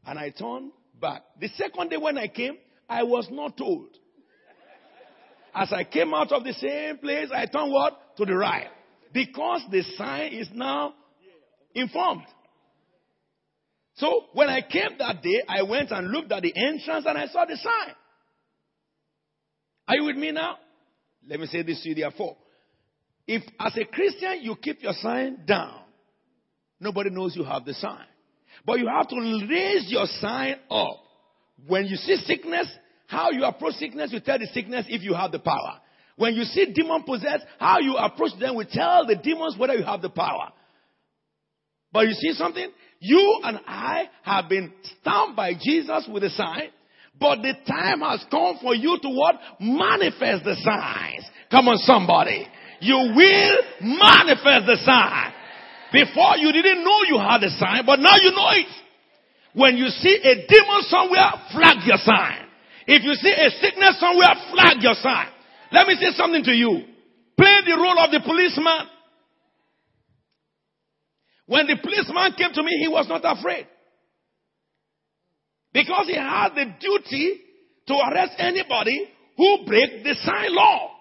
And 0.07 0.19
I 0.19 0.31
turned 0.31 0.73
back. 1.01 1.23
The 1.39 1.49
second 1.49 1.91
day 1.91 1.97
when 1.97 2.17
I 2.17 2.29
came, 2.29 2.57
I 2.89 3.03
was 3.03 3.29
not 3.31 3.57
told. 3.57 3.89
As 5.55 5.73
I 5.73 5.85
came 5.85 6.15
out 6.15 6.33
of 6.33 6.45
the 6.45 6.53
same 6.53 6.99
place, 6.99 7.29
I 7.35 7.47
turned 7.47 7.73
what? 7.73 8.17
To 8.17 8.25
the 8.25 8.37
right. 8.37 8.69
Because 9.13 9.63
the 9.71 9.83
sign 9.97 10.33
is 10.33 10.49
now 10.55 10.95
informed. 11.75 12.23
So 13.97 14.25
when 14.33 14.49
I 14.49 14.63
came 14.63 14.99
that 14.99 15.23
day, 15.23 15.43
I 15.49 15.63
went 15.63 15.91
and 15.91 16.09
looked 16.09 16.33
at 16.33 16.43
the 16.43 16.53
entrance 16.57 17.05
and 17.07 17.19
I 17.19 17.27
saw 17.27 17.45
the 17.45 17.57
sign. 17.57 17.95
Are 19.89 19.97
you 19.97 20.05
with 20.05 20.17
me 20.17 20.33
now? 20.33 20.57
Let 21.27 21.41
me 21.41 21.47
say 21.47 21.63
this 21.63 21.83
to 21.83 21.89
you 21.91 21.95
therefore. 21.95 22.37
If 23.27 23.43
as 23.59 23.77
a 23.77 23.85
Christian 23.85 24.41
you 24.43 24.57
keep 24.57 24.83
your 24.83 24.95
sign 24.95 25.45
down, 25.47 25.81
nobody 26.79 27.11
knows 27.11 27.37
you 27.37 27.45
have 27.45 27.65
the 27.65 27.75
sign. 27.75 28.07
But 28.65 28.79
you 28.79 28.89
have 28.89 29.09
to 29.09 29.47
raise 29.49 29.91
your 29.91 30.07
sign 30.21 30.57
up. 30.71 31.01
When 31.67 31.87
you 31.87 31.97
see 31.97 32.17
sickness, 32.25 32.69
how 33.07 33.31
you 33.31 33.45
approach 33.45 33.75
sickness, 33.75 34.13
you 34.13 34.21
tell 34.21 34.39
the 34.39 34.47
sickness 34.47 34.87
if 34.89 35.03
you 35.03 35.15
have 35.15 35.33
the 35.33 35.39
power. 35.39 35.81
When 36.17 36.35
you 36.35 36.45
see 36.45 36.73
demon 36.73 37.03
possessed, 37.05 37.45
how 37.59 37.81
you 37.81 37.97
approach 37.97 38.39
them, 38.39 38.57
we 38.57 38.67
tell 38.71 39.07
the 39.07 39.17
demons 39.17 39.57
whether 39.59 39.75
you 39.75 39.85
have 39.85 40.03
the 40.03 40.11
power. 40.11 40.53
But 41.93 42.07
you 42.07 42.13
see 42.13 42.33
something? 42.35 42.71
You 43.01 43.41
and 43.45 43.59
I 43.67 44.09
have 44.23 44.49
been 44.49 44.73
stamped 45.01 45.35
by 45.35 45.55
Jesus 45.55 46.07
with 46.13 46.23
a 46.23 46.31
sign, 46.31 46.69
but 47.19 47.41
the 47.41 47.55
time 47.67 48.01
has 48.01 48.25
come 48.31 48.59
for 48.61 48.75
you 48.75 48.99
to 49.01 49.09
what? 49.09 49.37
Manifest 49.59 50.45
the 50.45 50.57
signs. 50.61 51.25
Come 51.51 51.69
on 51.69 51.79
somebody. 51.79 52.47
You 52.81 52.97
will 52.97 53.57
manifest 53.81 54.69
the 54.69 54.77
sign. 54.85 55.33
Before 55.93 56.37
you 56.37 56.53
didn't 56.53 56.85
know 56.85 57.01
you 57.09 57.19
had 57.19 57.43
a 57.43 57.51
sign, 57.57 57.85
but 57.85 58.01
now 58.01 58.17
you 58.21 58.31
know 58.31 58.51
it. 58.53 58.69
When 59.55 59.77
you 59.77 59.89
see 59.89 60.21
a 60.23 60.47
demon 60.47 60.83
somewhere, 60.87 61.33
flag 61.53 61.83
your 61.85 61.99
sign. 62.05 62.47
If 62.87 63.03
you 63.03 63.15
see 63.15 63.33
a 63.33 63.51
sickness 63.61 63.99
somewhere, 63.99 64.35
flag 64.53 64.77
your 64.81 64.95
sign. 64.95 65.29
Let 65.73 65.89
me 65.89 65.97
say 65.97 66.13
something 66.17 66.45
to 66.45 66.53
you. 66.53 66.85
Play 67.37 67.57
the 67.67 67.77
role 67.77 67.99
of 67.99 68.11
the 68.13 68.21
policeman. 68.21 68.87
When 71.51 71.67
the 71.67 71.79
policeman 71.83 72.35
came 72.39 72.53
to 72.53 72.63
me, 72.63 72.79
he 72.81 72.87
was 72.87 73.09
not 73.09 73.23
afraid. 73.25 73.67
Because 75.73 76.07
he 76.07 76.15
had 76.15 76.51
the 76.51 76.65
duty 76.79 77.41
to 77.89 77.95
arrest 77.95 78.35
anybody 78.39 79.09
who 79.37 79.65
break 79.67 80.05
the 80.05 80.15
sign 80.23 80.55
law. 80.55 80.93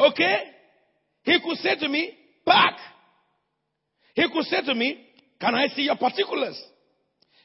Okay? 0.00 0.36
He 1.22 1.40
could 1.42 1.56
say 1.56 1.76
to 1.76 1.88
me, 1.88 2.12
back. 2.44 2.74
He 4.14 4.28
could 4.30 4.44
say 4.44 4.60
to 4.66 4.74
me, 4.74 5.02
can 5.40 5.54
I 5.54 5.68
see 5.68 5.84
your 5.84 5.96
particulars? 5.96 6.62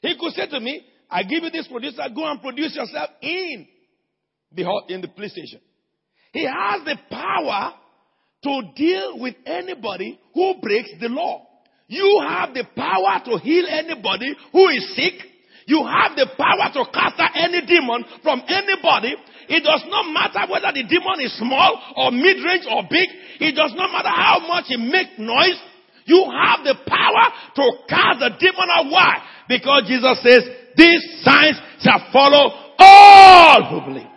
He 0.01 0.13
could 0.19 0.33
say 0.33 0.47
to 0.47 0.59
me, 0.59 0.85
I 1.09 1.23
give 1.23 1.41
you 1.41 1.51
this 1.51 1.69
producer, 1.69 2.03
go 2.13 2.29
and 2.29 2.41
produce 2.41 2.75
yourself 2.75 3.11
in 3.21 3.65
the 4.51 4.81
in 4.89 4.99
the 4.99 5.07
police 5.07 5.31
station. 5.31 5.61
He 6.33 6.43
has 6.43 6.83
the 6.83 6.97
power 7.09 7.75
to 8.43 8.61
deal 8.75 9.19
with 9.19 9.35
anybody 9.45 10.19
who 10.33 10.55
breaks 10.61 10.91
the 10.99 11.09
law. 11.09 11.45
You 11.87 12.23
have 12.27 12.53
the 12.53 12.65
power 12.75 13.21
to 13.25 13.37
heal 13.39 13.65
anybody 13.67 14.35
who 14.51 14.67
is 14.69 14.95
sick. 14.95 15.13
You 15.65 15.85
have 15.85 16.15
the 16.15 16.25
power 16.37 16.69
to 16.73 16.91
cast 16.91 17.19
out 17.19 17.31
any 17.35 17.65
demon 17.65 18.05
from 18.23 18.41
anybody. 18.47 19.15
It 19.49 19.63
does 19.63 19.83
not 19.89 20.09
matter 20.13 20.51
whether 20.51 20.71
the 20.73 20.85
demon 20.85 21.21
is 21.21 21.37
small 21.37 21.81
or 21.95 22.11
mid-range 22.11 22.65
or 22.69 22.83
big. 22.89 23.09
It 23.41 23.53
does 23.55 23.73
not 23.75 23.91
matter 23.91 24.09
how 24.09 24.39
much 24.47 24.65
it 24.69 24.79
makes 24.79 25.17
noise. 25.17 25.57
You 26.05 26.25
have 26.25 26.65
the 26.65 26.73
power 26.87 27.25
to 27.57 27.65
cast 27.87 28.19
the 28.19 28.29
demon 28.39 28.69
out. 28.73 28.89
Why? 28.89 29.21
Because 29.47 29.85
Jesus 29.85 30.17
says, 30.25 30.43
these 30.75 31.21
signs 31.21 31.57
shall 31.81 32.09
follow 32.11 32.73
all 32.79 33.61
who 33.69 33.93
believe. 33.93 34.08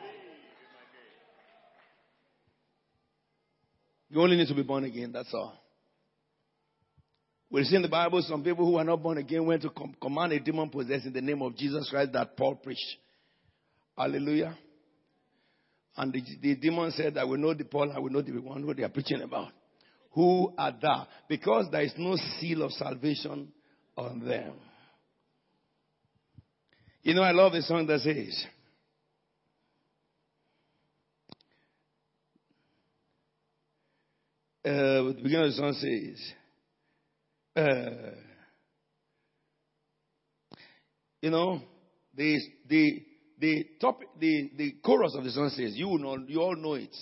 You 4.12 4.20
only 4.20 4.36
need 4.36 4.48
to 4.48 4.54
be 4.54 4.62
born 4.62 4.84
again, 4.84 5.10
that's 5.10 5.32
all. 5.32 5.58
We 7.50 7.64
see 7.64 7.76
in 7.76 7.82
the 7.82 7.88
Bible 7.88 8.22
some 8.28 8.44
people 8.44 8.66
who 8.66 8.76
are 8.76 8.84
not 8.84 9.02
born 9.02 9.16
again 9.16 9.46
went 9.46 9.62
to 9.62 9.70
com- 9.70 9.94
command 10.00 10.34
a 10.34 10.40
demon 10.40 10.68
possessed 10.68 11.06
in 11.06 11.14
the 11.14 11.22
name 11.22 11.40
of 11.40 11.56
Jesus 11.56 11.88
Christ 11.88 12.12
that 12.12 12.36
Paul 12.36 12.56
preached. 12.56 12.96
Hallelujah. 13.96 14.54
And 15.96 16.12
the, 16.12 16.22
the 16.42 16.56
demon 16.56 16.90
said, 16.90 17.16
I 17.16 17.24
will 17.24 17.38
know 17.38 17.54
the 17.54 17.64
Paul, 17.64 17.90
I 17.90 18.00
will 18.00 18.10
know 18.10 18.20
the 18.20 18.32
one 18.32 18.62
who 18.62 18.74
they 18.74 18.82
are 18.82 18.90
preaching 18.90 19.22
about. 19.22 19.48
Who 20.10 20.52
are 20.58 20.74
thou? 20.80 21.06
Because 21.26 21.68
there 21.72 21.82
is 21.82 21.94
no 21.96 22.16
seal 22.38 22.64
of 22.64 22.72
salvation 22.72 23.48
on 23.96 24.26
them. 24.26 24.52
You 27.02 27.14
know, 27.14 27.22
I 27.22 27.30
love 27.32 27.52
the 27.52 27.62
song 27.62 27.86
that 27.86 28.00
says, 28.00 28.44
uh, 34.64 34.68
the 34.68 35.20
beginning 35.22 35.46
of 35.46 35.50
the 35.50 35.56
song 35.56 35.72
says, 35.74 36.32
uh, 37.56 38.10
you 41.20 41.30
know, 41.30 41.60
the, 42.14 42.40
the, 42.68 43.02
the 43.38 43.66
top, 43.80 44.00
the, 44.18 44.50
the 44.56 44.72
chorus 44.84 45.14
of 45.16 45.24
the 45.24 45.30
song 45.30 45.50
says, 45.50 45.74
you 45.74 45.98
know, 45.98 46.16
you 46.26 46.40
all 46.40 46.56
know 46.56 46.74
it. 46.74 46.94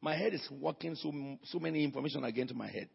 My 0.00 0.16
head 0.16 0.34
is 0.34 0.46
working 0.50 0.94
so, 0.96 1.12
so 1.44 1.58
many 1.58 1.84
information 1.84 2.24
again 2.24 2.48
to 2.48 2.54
my 2.54 2.68
head. 2.68 2.88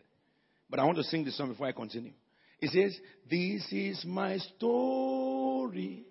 But 0.69 0.79
I 0.79 0.83
want 0.83 0.97
to 0.97 1.03
sing 1.03 1.23
the 1.23 1.31
song 1.31 1.49
before 1.49 1.67
I 1.67 1.71
continue. 1.71 2.11
It 2.59 2.71
says, 2.71 2.99
This 3.29 3.65
is 3.71 4.03
my 4.05 4.37
story. 4.37 6.05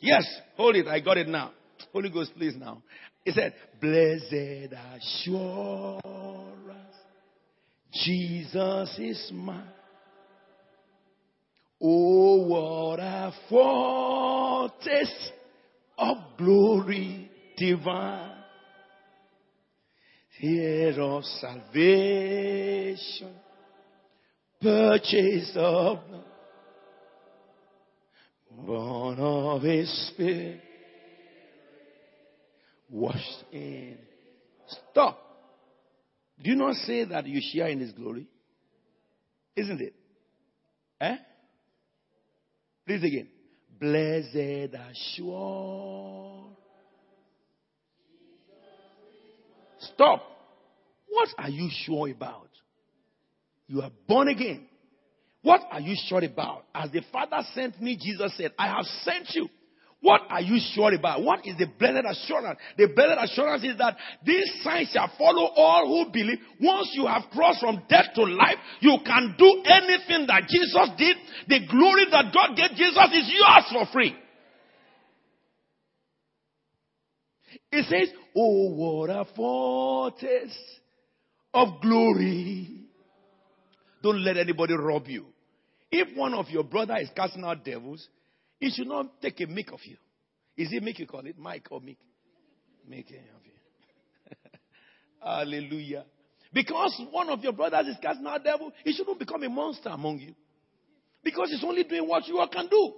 Yes, 0.00 0.24
hold 0.56 0.76
it. 0.76 0.88
I 0.88 1.00
got 1.00 1.18
it 1.18 1.28
now. 1.28 1.52
Holy 1.92 2.10
Ghost, 2.10 2.32
please 2.36 2.54
now. 2.56 2.82
It 3.24 3.34
said, 3.34 3.54
Blessed 3.80 4.74
assurance, 4.96 6.02
Jesus 8.02 8.98
is 8.98 9.30
mine. 9.32 9.68
Oh, 11.80 12.46
what 12.46 12.98
a 12.98 13.32
foretaste 13.48 15.32
of 15.98 16.16
glory 16.36 17.30
divine. 17.56 18.32
Here 20.38 21.00
of 21.00 21.22
salvation, 21.24 21.74
purchase 24.60 25.52
of 25.54 25.98
blood, 26.08 26.24
born 28.66 29.18
of 29.20 29.62
His 29.62 30.08
Spirit, 30.08 30.60
washed 32.90 33.44
in. 33.52 33.96
Stop. 34.90 35.23
Do 36.42 36.50
you 36.50 36.56
not 36.56 36.74
say 36.76 37.04
that 37.04 37.26
you 37.26 37.40
share 37.52 37.68
in 37.68 37.80
His 37.80 37.92
glory? 37.92 38.26
Isn't 39.56 39.80
it? 39.80 39.94
Eh? 41.00 41.16
Please 42.86 43.04
again. 43.04 43.28
Blessed 43.80 44.74
assurance. 44.74 46.56
Stop. 49.78 50.22
What 51.08 51.28
are 51.38 51.50
you 51.50 51.68
sure 51.70 52.08
about? 52.10 52.48
You 53.66 53.82
are 53.82 53.90
born 54.08 54.28
again. 54.28 54.66
What 55.42 55.60
are 55.70 55.80
you 55.80 55.94
sure 56.08 56.24
about? 56.24 56.64
As 56.74 56.90
the 56.90 57.02
Father 57.12 57.40
sent 57.54 57.80
me, 57.80 57.96
Jesus 57.96 58.36
said, 58.36 58.52
I 58.58 58.68
have 58.68 58.86
sent 59.02 59.28
you. 59.34 59.48
What 60.04 60.20
are 60.28 60.42
you 60.42 60.60
sure 60.74 60.92
about? 60.92 61.22
What 61.22 61.46
is 61.46 61.56
the 61.56 61.64
blessed 61.64 62.04
assurance? 62.06 62.60
The 62.76 62.88
blessed 62.94 63.32
assurance 63.32 63.64
is 63.64 63.78
that 63.78 63.96
these 64.22 64.44
signs 64.62 64.90
shall 64.92 65.10
follow 65.16 65.48
all 65.56 65.88
who 66.04 66.12
believe. 66.12 66.40
Once 66.60 66.90
you 66.92 67.06
have 67.06 67.22
crossed 67.32 67.60
from 67.60 67.82
death 67.88 68.12
to 68.14 68.24
life, 68.24 68.58
you 68.80 68.98
can 69.02 69.34
do 69.38 69.62
anything 69.64 70.26
that 70.26 70.42
Jesus 70.46 70.90
did. 70.98 71.16
The 71.48 71.66
glory 71.70 72.04
that 72.10 72.34
God 72.34 72.54
gave 72.54 72.76
Jesus 72.76 73.08
is 73.14 73.32
yours 73.32 73.64
for 73.72 73.92
free. 73.94 74.14
It 77.72 77.86
says, 77.86 78.14
Oh, 78.36 78.74
what 78.74 79.08
a 79.08 79.24
foretaste 79.34 80.52
of 81.54 81.80
glory. 81.80 82.82
Don't 84.02 84.22
let 84.22 84.36
anybody 84.36 84.74
rob 84.74 85.06
you. 85.06 85.24
If 85.90 86.14
one 86.14 86.34
of 86.34 86.50
your 86.50 86.64
brother 86.64 86.98
is 86.98 87.08
casting 87.16 87.42
out 87.42 87.64
devils, 87.64 88.06
he 88.58 88.70
should 88.70 88.86
not 88.86 89.20
take 89.20 89.40
a 89.40 89.46
mick 89.46 89.72
of 89.72 89.80
you. 89.84 89.96
Is 90.56 90.68
it 90.72 90.82
mick 90.82 90.98
you 90.98 91.06
call 91.06 91.26
it? 91.26 91.38
Mike 91.38 91.66
or 91.70 91.80
mick? 91.80 91.96
Mick 92.88 93.10
eh, 93.10 93.18
of 93.34 93.44
you. 93.44 94.36
Hallelujah. 95.22 96.04
Because 96.52 97.00
one 97.10 97.28
of 97.28 97.42
your 97.42 97.52
brothers 97.52 97.88
is 97.88 97.96
casting 98.00 98.26
out 98.26 98.44
devil, 98.44 98.72
he 98.84 98.92
shouldn't 98.92 99.18
become 99.18 99.42
a 99.42 99.48
monster 99.48 99.88
among 99.88 100.18
you. 100.18 100.34
Because 101.24 101.50
he's 101.50 101.64
only 101.64 101.82
doing 101.84 102.06
what 102.06 102.28
you 102.28 102.38
all 102.38 102.48
can 102.48 102.68
do. 102.68 102.92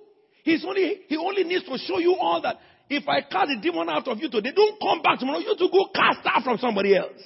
He's 0.44 0.64
only, 0.64 1.00
he 1.08 1.16
only 1.16 1.44
needs 1.44 1.64
to 1.64 1.78
show 1.78 1.98
you 1.98 2.14
all 2.20 2.42
that. 2.42 2.56
If 2.88 3.08
I 3.08 3.22
cast 3.22 3.48
the 3.48 3.58
demon 3.60 3.88
out 3.88 4.06
of 4.06 4.18
you 4.18 4.28
today, 4.28 4.52
don't 4.54 4.78
come 4.80 5.02
back 5.02 5.18
tomorrow. 5.18 5.38
You 5.38 5.56
to 5.56 5.68
go 5.72 5.88
cast 5.94 6.20
out 6.24 6.44
from 6.44 6.58
somebody 6.58 6.94
else. 6.96 7.20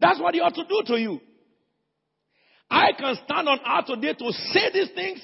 That's 0.00 0.20
what 0.20 0.34
he 0.34 0.40
ought 0.40 0.54
to 0.54 0.64
do 0.64 0.82
to 0.86 1.00
you. 1.00 1.20
I 2.70 2.92
can 2.96 3.16
stand 3.24 3.48
on 3.48 3.58
earth 3.58 3.86
today 3.86 4.14
to 4.14 4.32
say 4.32 4.70
these 4.72 4.90
things 4.94 5.20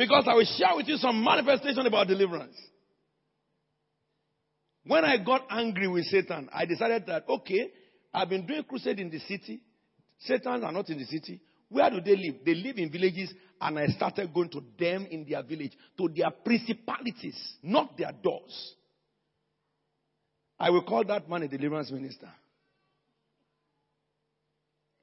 because 0.00 0.24
I 0.26 0.32
will 0.32 0.46
share 0.46 0.74
with 0.76 0.88
you 0.88 0.96
some 0.96 1.22
manifestation 1.22 1.84
about 1.86 2.08
deliverance. 2.08 2.56
When 4.86 5.04
I 5.04 5.18
got 5.18 5.42
angry 5.50 5.88
with 5.88 6.06
Satan, 6.06 6.48
I 6.54 6.64
decided 6.64 7.04
that, 7.06 7.28
okay, 7.28 7.70
I've 8.14 8.30
been 8.30 8.46
doing 8.46 8.64
crusade 8.64 8.98
in 8.98 9.10
the 9.10 9.18
city. 9.18 9.60
Satans 10.20 10.64
are 10.64 10.72
not 10.72 10.88
in 10.88 10.96
the 10.96 11.04
city. 11.04 11.38
Where 11.68 11.90
do 11.90 12.00
they 12.00 12.16
live? 12.16 12.36
They 12.46 12.54
live 12.54 12.78
in 12.78 12.90
villages, 12.90 13.30
and 13.60 13.78
I 13.78 13.88
started 13.88 14.32
going 14.32 14.48
to 14.48 14.62
them 14.78 15.06
in 15.10 15.26
their 15.28 15.42
village, 15.42 15.72
to 15.98 16.08
their 16.08 16.30
principalities, 16.30 17.38
not 17.62 17.98
their 17.98 18.12
doors. 18.24 18.74
I 20.58 20.70
will 20.70 20.82
call 20.82 21.04
that 21.04 21.28
man 21.28 21.42
a 21.42 21.48
deliverance 21.48 21.90
minister. 21.90 22.30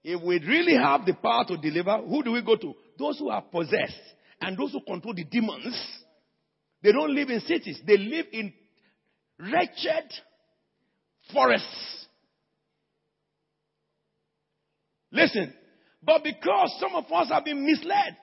If 0.03 0.23
we 0.23 0.39
really 0.39 0.75
have 0.75 1.05
the 1.05 1.13
power 1.13 1.45
to 1.49 1.57
deliver, 1.57 1.99
who 1.99 2.23
do 2.23 2.31
we 2.31 2.41
go 2.41 2.55
to? 2.55 2.73
Those 2.97 3.19
who 3.19 3.29
are 3.29 3.43
possessed 3.43 4.15
and 4.41 4.57
those 4.57 4.71
who 4.71 4.81
control 4.81 5.13
the 5.13 5.23
demons. 5.23 5.75
They 6.83 6.91
don't 6.91 7.13
live 7.13 7.29
in 7.29 7.41
cities, 7.41 7.81
they 7.85 7.97
live 7.97 8.27
in 8.31 8.53
wretched 9.39 10.11
forests. 11.33 12.05
Listen, 15.11 15.53
but 16.03 16.23
because 16.23 16.75
some 16.79 16.95
of 16.95 17.11
us 17.11 17.29
have 17.29 17.45
been 17.45 17.65
misled, 17.65 18.17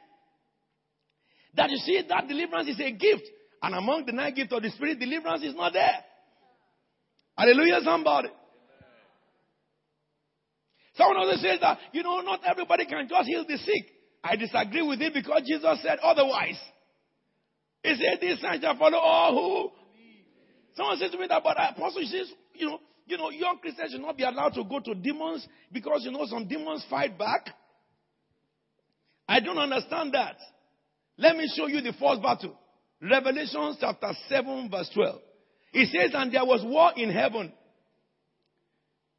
that 1.57 1.71
you 1.71 1.77
see 1.79 2.03
that 2.09 2.29
deliverance 2.29 2.69
is 2.69 2.81
a 2.81 2.91
gift, 2.93 3.25
and 3.63 3.75
among 3.75 4.07
the 4.07 4.13
nine 4.13 4.35
gifts 4.35 4.53
of 4.53 4.63
the 4.63 4.71
Spirit, 4.71 4.99
deliverance 4.99 5.43
is 5.43 5.55
not 5.55 5.73
there. 5.73 6.05
Hallelujah, 7.37 7.81
somebody. 7.83 8.29
Someone 10.97 11.17
also 11.17 11.37
says 11.37 11.59
that, 11.61 11.79
you 11.93 12.03
know, 12.03 12.21
not 12.21 12.41
everybody 12.47 12.87
can 12.87 13.09
just 13.09 13.27
heal 13.27 13.45
the 13.47 13.59
sick. 13.59 13.94
I 14.25 14.37
disagree 14.37 14.81
with 14.81 15.03
it 15.03 15.13
because 15.13 15.43
Jesus 15.47 15.83
said 15.83 15.99
otherwise. 16.03 16.59
He 17.83 17.95
said, 17.95 18.19
This 18.23 18.41
sign 18.41 18.59
shall 18.63 18.79
follow 18.79 18.97
all 18.97 19.33
who. 19.35 19.71
Someone 20.75 20.97
says 20.97 21.11
to 21.11 21.19
me 21.19 21.27
that, 21.29 21.43
but 21.45 21.59
uh, 21.59 21.73
Apostle 21.77 22.03
says, 22.07 22.33
you 22.55 22.67
know, 22.67 22.81
you 23.07 23.19
know, 23.19 23.31
young 23.31 23.59
Christians 23.59 23.93
should 23.93 24.01
not 24.01 24.17
be 24.17 24.25
allowed 24.25 24.55
to 24.55 24.65
go 24.65 24.81
to 24.81 24.95
demons 24.95 25.47
because, 25.71 26.01
you 26.05 26.11
know, 26.11 26.25
some 26.27 26.49
demons 26.49 26.85
fight 26.89 27.19
back. 27.19 27.47
I 29.29 29.41
don't 29.41 29.59
understand 29.59 30.15
that. 30.15 30.37
Let 31.19 31.37
me 31.37 31.53
show 31.55 31.67
you 31.67 31.83
the 31.83 31.93
first 31.93 32.23
battle. 32.23 32.59
Revelation 33.03 33.77
chapter 33.79 34.11
7 34.29 34.71
verse 34.71 34.91
12. 34.95 35.21
It 35.75 35.89
says, 35.93 36.13
and 36.15 36.33
there 36.33 36.45
was 36.45 36.65
war 36.65 36.93
in 36.97 37.11
heaven. 37.11 37.53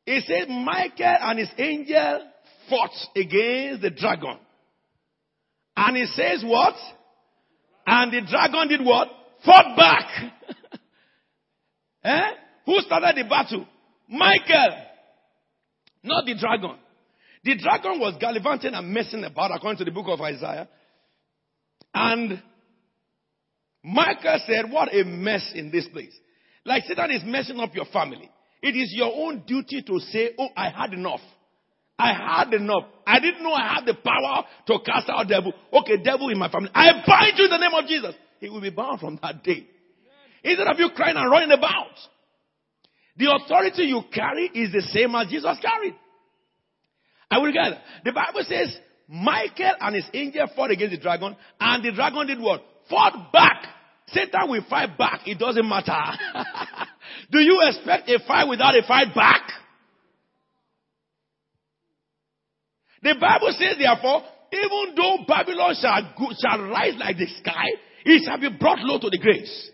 It 0.08 0.24
says, 0.26 0.48
Michael 0.50 1.18
and 1.22 1.40
his 1.40 1.50
angel 1.58 2.28
fought 2.70 2.92
against 3.16 3.84
the 3.84 3.92
dragon. 3.92 4.40
And 5.76 5.98
he 5.98 6.06
says 6.06 6.44
what? 6.46 6.76
And 7.86 8.12
the 8.12 8.22
dragon 8.30 8.68
did 8.68 8.86
what? 8.86 9.08
Fought 9.46 9.76
back. 9.78 10.34
eh? 12.04 12.32
Who 12.66 12.80
started 12.80 13.16
the 13.16 13.30
battle? 13.30 13.66
Michael. 14.10 14.84
Not 16.04 16.26
the 16.26 16.36
dragon. 16.40 16.78
The 17.44 17.58
dragon 17.58 18.00
was 18.00 18.16
gallivanting 18.20 18.74
and 18.74 18.92
messing 18.92 19.24
about 19.24 19.52
according 19.54 19.78
to 19.80 19.86
the 19.86 19.92
book 19.92 20.08
of 20.08 20.22
Isaiah. 20.22 20.68
And 21.94 22.42
Michael 23.84 24.40
said, 24.48 24.72
what 24.72 24.94
a 24.94 25.04
mess 25.04 25.52
in 25.54 25.70
this 25.72 25.88
place. 25.88 26.14
Like 26.66 26.84
Satan 26.86 27.12
is 27.12 27.22
messing 27.24 27.60
up 27.60 27.76
your 27.76 27.86
family. 27.86 28.30
It 28.62 28.76
is 28.76 28.92
your 28.96 29.14
own 29.14 29.44
duty 29.46 29.84
to 29.84 30.00
say, 30.00 30.32
oh, 30.40 30.50
I 30.58 30.70
had 30.70 30.94
enough. 30.94 31.20
I 31.98 32.14
had 32.14 32.54
enough. 32.54 32.84
I 33.08 33.20
didn't 33.20 33.44
know 33.44 33.54
I 33.54 33.76
had 33.76 33.86
the 33.86 33.94
power 33.94 34.44
to 34.68 34.80
cast 34.86 35.10
out 35.10 35.28
devil. 35.30 35.54
Okay, 35.72 35.98
devil 36.04 36.30
in 36.30 36.38
my 36.38 36.50
family. 36.50 36.70
I 36.74 37.04
bind 37.06 37.38
you 37.38 37.46
in 37.46 37.52
the 37.52 37.58
name 37.58 37.74
of 37.74 37.88
Jesus. 37.88 38.16
He 38.40 38.50
will 38.50 38.62
be 38.62 38.70
bound 38.70 39.00
from 39.00 39.18
that 39.22 39.44
day. 39.44 39.66
Instead 40.44 40.68
of 40.68 40.78
you 40.78 40.90
crying 40.96 41.16
and 41.18 41.32
running 41.32 41.52
about, 41.52 41.96
the 43.18 43.34
authority 43.34 43.84
you 43.84 44.02
carry 44.14 44.52
is 44.54 44.74
the 44.74 44.82
same 44.82 45.16
as 45.16 45.30
Jesus 45.30 45.58
carried. 45.62 45.96
I 47.32 47.40
will 47.40 47.52
get 47.52 47.72
it. 47.72 47.78
The 48.04 48.12
Bible 48.12 48.44
says, 48.48 48.78
Michael 49.08 49.74
and 49.80 49.96
his 49.96 50.06
angel 50.14 50.48
fought 50.56 50.72
against 50.72 50.96
the 50.96 51.02
dragon, 51.02 51.36
and 51.60 51.84
the 51.84 51.92
dragon 51.92 52.28
did 52.28 52.40
what? 52.40 52.62
Fought 52.90 53.32
back. 53.32 53.66
Satan 54.08 54.50
will 54.50 54.64
fight 54.70 54.98
back. 54.98 55.22
It 55.26 55.40
doesn't 55.40 55.68
matter. 55.68 55.92
Do 57.32 57.40
you 57.40 57.60
expect 57.64 58.10
a 58.10 58.20
fight 58.28 58.48
without 58.48 58.76
a 58.76 58.84
fight 58.88 59.16
back? 59.16 59.42
The 63.06 63.14
Bible 63.22 63.54
says, 63.54 63.78
therefore, 63.78 64.24
even 64.52 64.96
though 64.96 65.18
Babylon 65.28 65.76
shall, 65.80 66.02
go, 66.18 66.34
shall 66.42 66.60
rise 66.68 66.96
like 66.98 67.18
the 67.18 67.28
sky, 67.40 67.68
it 68.04 68.26
shall 68.26 68.40
be 68.40 68.50
brought 68.50 68.80
low 68.80 68.98
to 68.98 69.10
the 69.12 69.20
grace. 69.20 69.70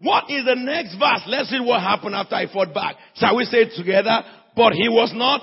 What 0.00 0.28
is 0.28 0.44
the 0.44 0.56
next 0.56 0.98
verse? 0.98 1.22
Let's 1.28 1.50
see 1.50 1.60
what 1.60 1.80
happened 1.80 2.16
after 2.16 2.36
he 2.38 2.52
fought 2.52 2.74
back. 2.74 2.96
Shall 3.14 3.36
we 3.36 3.44
say 3.44 3.58
it 3.58 3.76
together? 3.76 4.22
But 4.56 4.72
he 4.72 4.88
was 4.88 5.12
not. 5.14 5.40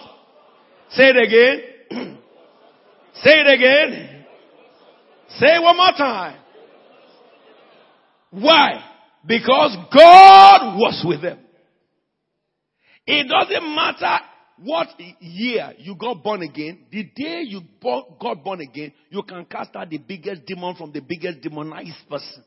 Say 0.90 1.06
it 1.08 1.16
again. 1.16 2.18
say 3.24 3.32
it 3.32 3.48
again. 3.48 4.26
Say 5.40 5.56
it 5.56 5.62
one 5.62 5.78
more 5.78 5.94
time. 5.98 6.38
Why? 8.32 8.84
Because 9.26 9.74
God 9.94 10.78
was 10.78 11.02
with 11.08 11.22
them. 11.22 11.40
It 13.08 13.28
doesn't 13.30 13.74
matter 13.74 14.20
what 14.58 14.88
year 15.20 15.74
you 15.78 15.96
got 15.96 16.24
born 16.24 16.42
again. 16.42 16.86
The 16.92 17.04
day 17.16 17.44
you 17.46 17.62
got 17.82 18.44
born 18.44 18.62
again, 18.62 18.94
you 19.10 19.22
can 19.24 19.46
cast 19.46 19.76
out 19.76 19.90
the 19.90 19.98
biggest 19.98 20.46
demon 20.46 20.76
from 20.76 20.92
the 20.92 21.02
biggest 21.02 21.42
demonized 21.42 22.10
person. 22.10 22.44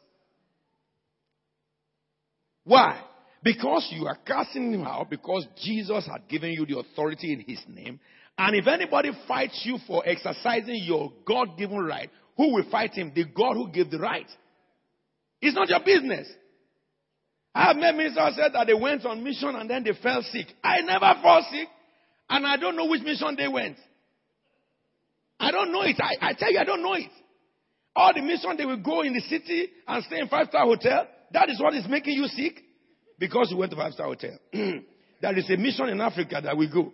Why? 2.65 3.03
Because 3.43 3.89
you 3.93 4.07
are 4.07 4.19
casting 4.27 4.73
him 4.73 4.83
out 4.83 5.11
because 5.11 5.47
Jesus 5.63 6.07
had 6.07 6.29
given 6.29 6.53
you 6.53 6.67
the 6.67 6.79
authority 6.79 7.33
in 7.33 7.41
his 7.41 7.61
name. 7.69 8.01
And 8.37 8.57
if 8.57 8.67
anybody 8.67 9.11
fights 9.27 9.63
you 9.65 9.79
for 9.87 10.03
exercising 10.07 10.83
your 10.85 11.13
God 11.27 11.59
given 11.59 11.79
right, 11.79 12.11
who 12.37 12.55
will 12.55 12.71
fight 12.71 12.93
him? 12.93 13.13
The 13.15 13.25
God 13.25 13.55
who 13.55 13.71
gave 13.71 13.91
the 13.91 13.99
right. 13.99 14.27
It's 15.41 15.55
not 15.55 15.69
your 15.69 15.81
business. 15.85 16.29
I 17.55 17.69
have 17.69 17.77
met 17.77 17.97
ministers 17.97 18.37
said 18.37 18.53
that 18.53 18.67
they 18.67 18.75
went 18.75 19.05
on 19.05 19.25
mission 19.25 19.55
and 19.57 19.69
then 19.69 19.83
they 19.83 19.93
fell 20.03 20.23
sick. 20.23 20.47
I 20.63 20.81
never 20.83 21.13
fall 21.23 21.45
sick. 21.51 21.69
And 22.29 22.47
I 22.47 22.57
don't 22.57 22.77
know 22.77 22.87
which 22.87 23.03
mission 23.03 23.37
they 23.37 23.49
went. 23.49 23.77
I 25.41 25.51
don't 25.51 25.73
know 25.73 25.83
it. 25.83 25.97
I, 26.01 26.31
I 26.31 26.33
tell 26.35 26.53
you, 26.53 26.59
I 26.59 26.65
don't 26.65 26.83
know 26.83 26.95
it. 26.95 27.11
All 27.95 28.13
the 28.15 28.23
mission 28.23 28.57
they 28.57 28.65
will 28.65 28.83
go 28.83 29.03
in 29.03 29.13
the 29.13 29.21
city 29.21 29.69
and 29.87 30.05
stay 30.05 30.21
in 30.21 30.29
five 30.29 30.49
star 30.49 30.65
hotel. 30.65 31.07
That 31.33 31.49
is 31.49 31.61
what 31.61 31.75
is 31.75 31.87
making 31.89 32.15
you 32.15 32.27
sick. 32.27 32.61
Because 33.19 33.49
you 33.51 33.57
went 33.57 33.71
to 33.73 33.77
five 33.77 33.93
star 33.93 34.07
hotel. 34.07 34.39
there 34.53 35.39
is 35.39 35.51
a 35.51 35.57
mission 35.57 35.89
in 35.89 36.01
Africa 36.01 36.41
that 36.43 36.57
we 36.57 36.71
go. 36.71 36.93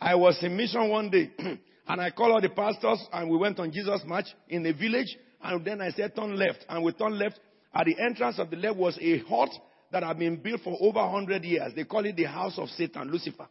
I 0.00 0.14
was 0.14 0.38
in 0.42 0.56
mission 0.56 0.88
one 0.88 1.10
day 1.10 1.30
and 1.38 2.00
I 2.00 2.10
called 2.10 2.32
all 2.32 2.40
the 2.40 2.48
pastors 2.48 3.04
and 3.12 3.30
we 3.30 3.36
went 3.36 3.58
on 3.58 3.70
Jesus 3.70 4.00
March 4.06 4.26
in 4.48 4.62
the 4.62 4.72
village 4.72 5.14
and 5.42 5.64
then 5.64 5.80
I 5.80 5.90
said 5.90 6.16
turn 6.16 6.36
left 6.36 6.64
and 6.68 6.82
we 6.82 6.92
turned 6.92 7.18
left 7.18 7.38
at 7.74 7.86
the 7.86 7.96
entrance 8.00 8.38
of 8.38 8.50
the 8.50 8.56
left 8.56 8.76
was 8.76 8.98
a 9.00 9.18
hut 9.18 9.50
that 9.92 10.02
had 10.02 10.18
been 10.18 10.36
built 10.36 10.62
for 10.62 10.76
over 10.80 11.00
100 11.00 11.44
years. 11.44 11.72
They 11.74 11.84
call 11.84 12.04
it 12.06 12.16
the 12.16 12.24
house 12.24 12.58
of 12.58 12.68
Satan, 12.70 13.10
Lucifer. 13.10 13.46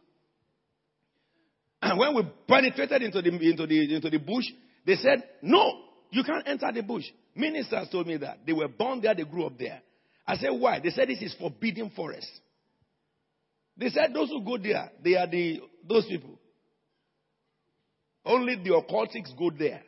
And 1.82 1.98
when 1.98 2.14
we 2.14 2.22
penetrated 2.46 3.02
into 3.02 3.22
the, 3.22 3.28
into 3.28 3.66
the, 3.66 3.94
into 3.94 4.10
the 4.10 4.18
bush, 4.18 4.44
they 4.86 4.96
said, 4.96 5.22
no, 5.42 5.80
you 6.10 6.22
can't 6.24 6.46
enter 6.46 6.70
the 6.72 6.82
bush. 6.82 7.04
Ministers 7.34 7.88
told 7.90 8.06
me 8.06 8.16
that. 8.18 8.40
They 8.46 8.52
were 8.52 8.68
born 8.68 9.00
there, 9.00 9.14
they 9.14 9.24
grew 9.24 9.46
up 9.46 9.58
there. 9.58 9.80
I 10.26 10.36
said, 10.36 10.50
why? 10.50 10.80
They 10.80 10.90
said 10.90 11.08
this 11.08 11.22
is 11.22 11.34
forbidden 11.38 11.90
forest. 11.90 12.28
They 13.76 13.88
said 13.88 14.12
those 14.12 14.28
who 14.28 14.44
go 14.44 14.58
there, 14.58 14.90
they 15.02 15.16
are 15.16 15.26
the, 15.26 15.60
those 15.88 16.06
people. 16.06 16.38
Only 18.24 18.56
the 18.56 18.70
occultics 18.70 19.36
go 19.38 19.50
there. 19.50 19.82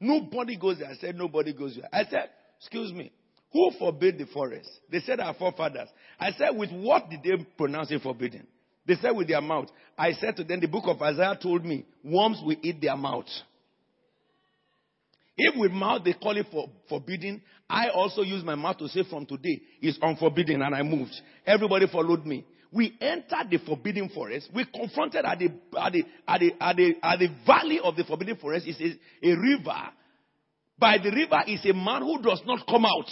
Nobody 0.00 0.56
goes 0.56 0.78
there. 0.78 0.88
I 0.88 0.94
said, 0.94 1.16
nobody 1.16 1.52
goes 1.52 1.76
there. 1.76 1.88
I 1.92 2.04
said, 2.04 2.30
excuse 2.58 2.92
me, 2.92 3.12
who 3.52 3.70
forbade 3.78 4.18
the 4.18 4.26
forest? 4.26 4.70
They 4.90 5.00
said 5.00 5.20
our 5.20 5.34
forefathers. 5.34 5.88
I 6.18 6.32
said, 6.32 6.50
with 6.56 6.70
what 6.70 7.10
did 7.10 7.22
they 7.22 7.44
pronounce 7.58 7.90
it 7.90 8.00
forbidden? 8.00 8.46
They 8.86 8.94
said 8.96 9.10
with 9.10 9.28
their 9.28 9.40
mouth. 9.40 9.68
I 9.96 10.12
said 10.12 10.36
to 10.36 10.44
them, 10.44 10.60
the 10.60 10.68
book 10.68 10.84
of 10.86 11.00
Isaiah 11.02 11.38
told 11.40 11.64
me, 11.64 11.84
worms 12.02 12.40
will 12.44 12.56
eat 12.62 12.80
their 12.80 12.96
mouth. 12.96 13.26
If 15.36 15.56
with 15.56 15.72
mouth 15.72 16.02
they 16.04 16.12
call 16.12 16.36
it 16.36 16.46
for 16.50 16.68
forbidden, 16.88 17.40
I 17.68 17.88
also 17.88 18.22
use 18.22 18.44
my 18.44 18.56
mouth 18.56 18.78
to 18.78 18.88
say 18.88 19.04
from 19.08 19.26
today 19.26 19.60
is 19.80 19.98
unforbidden 20.02 20.60
and 20.60 20.74
I 20.74 20.82
moved. 20.82 21.14
Everybody 21.46 21.86
followed 21.86 22.26
me. 22.26 22.44
We 22.72 22.96
entered 23.00 23.50
the 23.50 23.58
forbidden 23.66 24.10
forest. 24.10 24.50
We 24.54 24.64
confronted 24.64 25.24
at 25.24 25.38
the, 25.38 25.46
at 25.78 25.92
the, 25.92 26.04
at 26.28 26.40
the, 26.40 26.52
at 26.60 26.76
the, 26.76 26.94
at 27.02 27.18
the 27.18 27.28
valley 27.46 27.80
of 27.82 27.96
the 27.96 28.04
forbidden 28.04 28.36
forest 28.36 28.66
is 28.66 28.76
a, 28.80 29.28
a 29.28 29.36
river. 29.36 29.80
By 30.78 30.98
the 30.98 31.10
river 31.10 31.42
is 31.46 31.64
a 31.64 31.74
man 31.74 32.02
who 32.02 32.22
does 32.22 32.42
not 32.46 32.66
come 32.66 32.84
out 32.84 33.08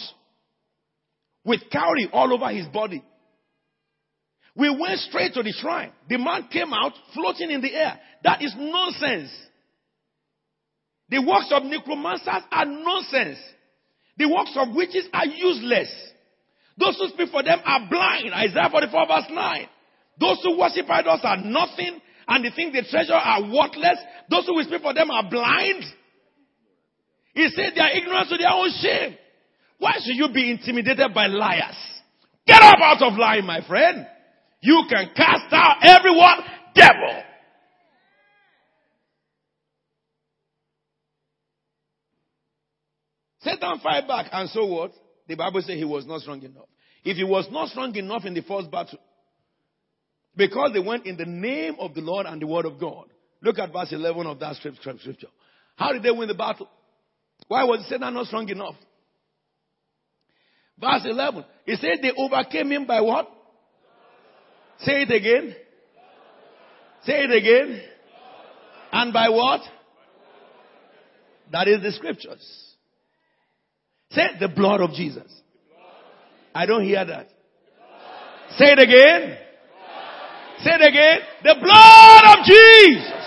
with 1.43 1.61
cowrie 1.71 2.09
all 2.13 2.33
over 2.33 2.49
his 2.53 2.67
body. 2.67 3.03
We 4.55 4.69
went 4.69 4.99
straight 4.99 5.33
to 5.33 5.43
the 5.43 5.51
shrine. 5.51 5.91
The 6.09 6.17
man 6.17 6.47
came 6.51 6.73
out 6.73 6.93
floating 7.13 7.51
in 7.51 7.61
the 7.61 7.73
air. 7.73 7.99
That 8.23 8.41
is 8.41 8.53
nonsense. 8.57 9.31
The 11.09 11.19
works 11.19 11.49
of 11.51 11.63
necromancers 11.63 12.43
are 12.51 12.65
nonsense. 12.65 13.37
The 14.17 14.27
works 14.27 14.51
of 14.55 14.75
witches 14.75 15.07
are 15.13 15.25
useless. 15.25 15.89
Those 16.77 16.97
who 16.97 17.07
speak 17.09 17.29
for 17.29 17.43
them 17.43 17.59
are 17.65 17.87
blind. 17.89 18.33
Isaiah 18.33 18.69
44 18.71 19.07
verse 19.07 19.25
9. 19.31 19.67
Those 20.19 20.39
who 20.43 20.59
worship 20.59 20.89
idols 20.89 21.21
are 21.23 21.37
nothing 21.37 21.99
and 22.27 22.45
they 22.45 22.51
think 22.55 22.73
the 22.73 22.83
treasure 22.89 23.13
are 23.13 23.41
worthless. 23.41 23.97
Those 24.29 24.45
who 24.45 24.61
speak 24.63 24.81
for 24.81 24.93
them 24.93 25.09
are 25.09 25.29
blind. 25.29 25.83
He 27.33 27.49
said 27.55 27.73
they 27.75 27.81
are 27.81 27.91
ignorant 27.91 28.29
to 28.29 28.37
their 28.37 28.51
own 28.51 28.69
shame. 28.81 29.17
Why 29.79 29.93
should 30.03 30.15
you 30.15 30.27
be 30.33 30.51
intimidated 30.51 31.13
by 31.13 31.27
liars? 31.27 31.77
Get 32.45 32.61
up 32.61 32.79
out 32.81 33.01
of 33.01 33.17
lying, 33.17 33.45
my 33.45 33.65
friend. 33.65 34.05
You 34.61 34.83
can 34.89 35.11
cast 35.15 35.51
out 35.51 35.77
everyone 35.83 36.39
devil. 36.75 37.23
Satan 43.41 43.79
fight 43.81 44.07
back, 44.07 44.27
and 44.31 44.49
so 44.49 44.65
what? 44.65 44.91
The 45.27 45.35
Bible 45.35 45.61
says 45.61 45.77
he 45.77 45.85
was 45.85 46.05
not 46.05 46.21
strong 46.21 46.41
enough. 46.41 46.67
If 47.03 47.15
he 47.15 47.23
was 47.23 47.47
not 47.51 47.69
strong 47.69 47.95
enough 47.95 48.25
in 48.25 48.33
the 48.33 48.41
first 48.41 48.69
battle, 48.69 48.99
because 50.35 50.71
they 50.73 50.79
went 50.79 51.05
in 51.05 51.15
the 51.15 51.25
name 51.25 51.75
of 51.79 51.93
the 51.93 52.01
Lord 52.01 52.25
and 52.25 52.41
the 52.41 52.47
word 52.47 52.65
of 52.65 52.79
God. 52.79 53.05
Look 53.41 53.57
at 53.59 53.71
verse 53.71 53.91
11 53.91 54.25
of 54.27 54.39
that 54.39 54.55
scripture. 54.57 55.27
How 55.75 55.93
did 55.93 56.03
they 56.03 56.11
win 56.11 56.27
the 56.27 56.33
battle? 56.33 56.69
Why 57.47 57.63
was 57.63 57.85
Satan 57.87 58.13
not 58.13 58.27
strong 58.27 58.49
enough? 58.49 58.75
Verse 60.79 61.05
11. 61.05 61.45
He 61.65 61.75
said 61.75 61.99
they 62.01 62.11
overcame 62.17 62.71
him 62.71 62.85
by 62.85 63.01
what? 63.01 63.29
Say 64.81 65.03
it 65.03 65.11
again. 65.11 65.55
Say 67.03 67.23
it 67.23 67.31
again. 67.31 67.81
And 68.91 69.13
by 69.13 69.29
what? 69.29 69.61
That 71.51 71.67
is 71.67 71.81
the 71.81 71.91
scriptures. 71.91 72.75
Say 74.11 74.27
the 74.39 74.49
blood 74.49 74.81
of 74.81 74.91
Jesus. 74.91 75.31
I 76.53 76.65
don't 76.65 76.83
hear 76.83 77.03
that. 77.05 77.27
Say 78.57 78.65
it 78.71 78.79
again. 78.79 79.37
Say 80.63 80.71
it 80.71 80.81
again. 80.81 81.19
The 81.43 81.55
blood 81.61 82.37
of 82.37 82.45
Jesus. 82.45 83.19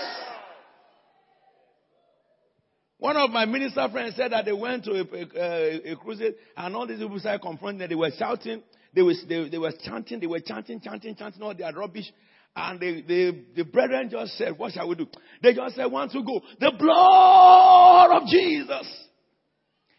One 2.99 3.17
of 3.17 3.31
my 3.31 3.45
minister 3.45 3.87
friends 3.91 4.15
said 4.15 4.31
that 4.31 4.45
they 4.45 4.53
went 4.53 4.85
to 4.85 4.91
a, 4.91 5.03
a, 5.37 5.91
a 5.91 5.95
crusade 5.97 6.35
and 6.55 6.75
all 6.75 6.87
these 6.87 6.99
people 6.99 7.19
started 7.19 7.41
confronting 7.41 7.79
them. 7.79 7.89
They 7.89 7.95
were 7.95 8.11
shouting. 8.17 8.63
They 8.93 9.01
were, 9.01 9.13
they, 9.27 9.49
they 9.49 9.57
were 9.57 9.73
chanting. 9.83 10.19
They 10.19 10.27
were 10.27 10.39
chanting, 10.39 10.79
chanting, 10.81 11.15
chanting 11.15 11.41
all 11.41 11.55
their 11.55 11.73
rubbish. 11.73 12.11
And 12.55 12.79
the, 12.79 13.01
the, 13.01 13.43
the 13.55 13.63
brethren 13.63 14.09
just 14.11 14.37
said, 14.37 14.57
what 14.57 14.73
shall 14.73 14.87
we 14.87 14.95
do? 14.95 15.07
They 15.41 15.53
just 15.53 15.75
said, 15.75 15.85
want 15.85 16.11
to 16.11 16.23
go. 16.23 16.41
The 16.59 16.71
blood 16.77 18.21
of 18.21 18.27
Jesus. 18.27 19.07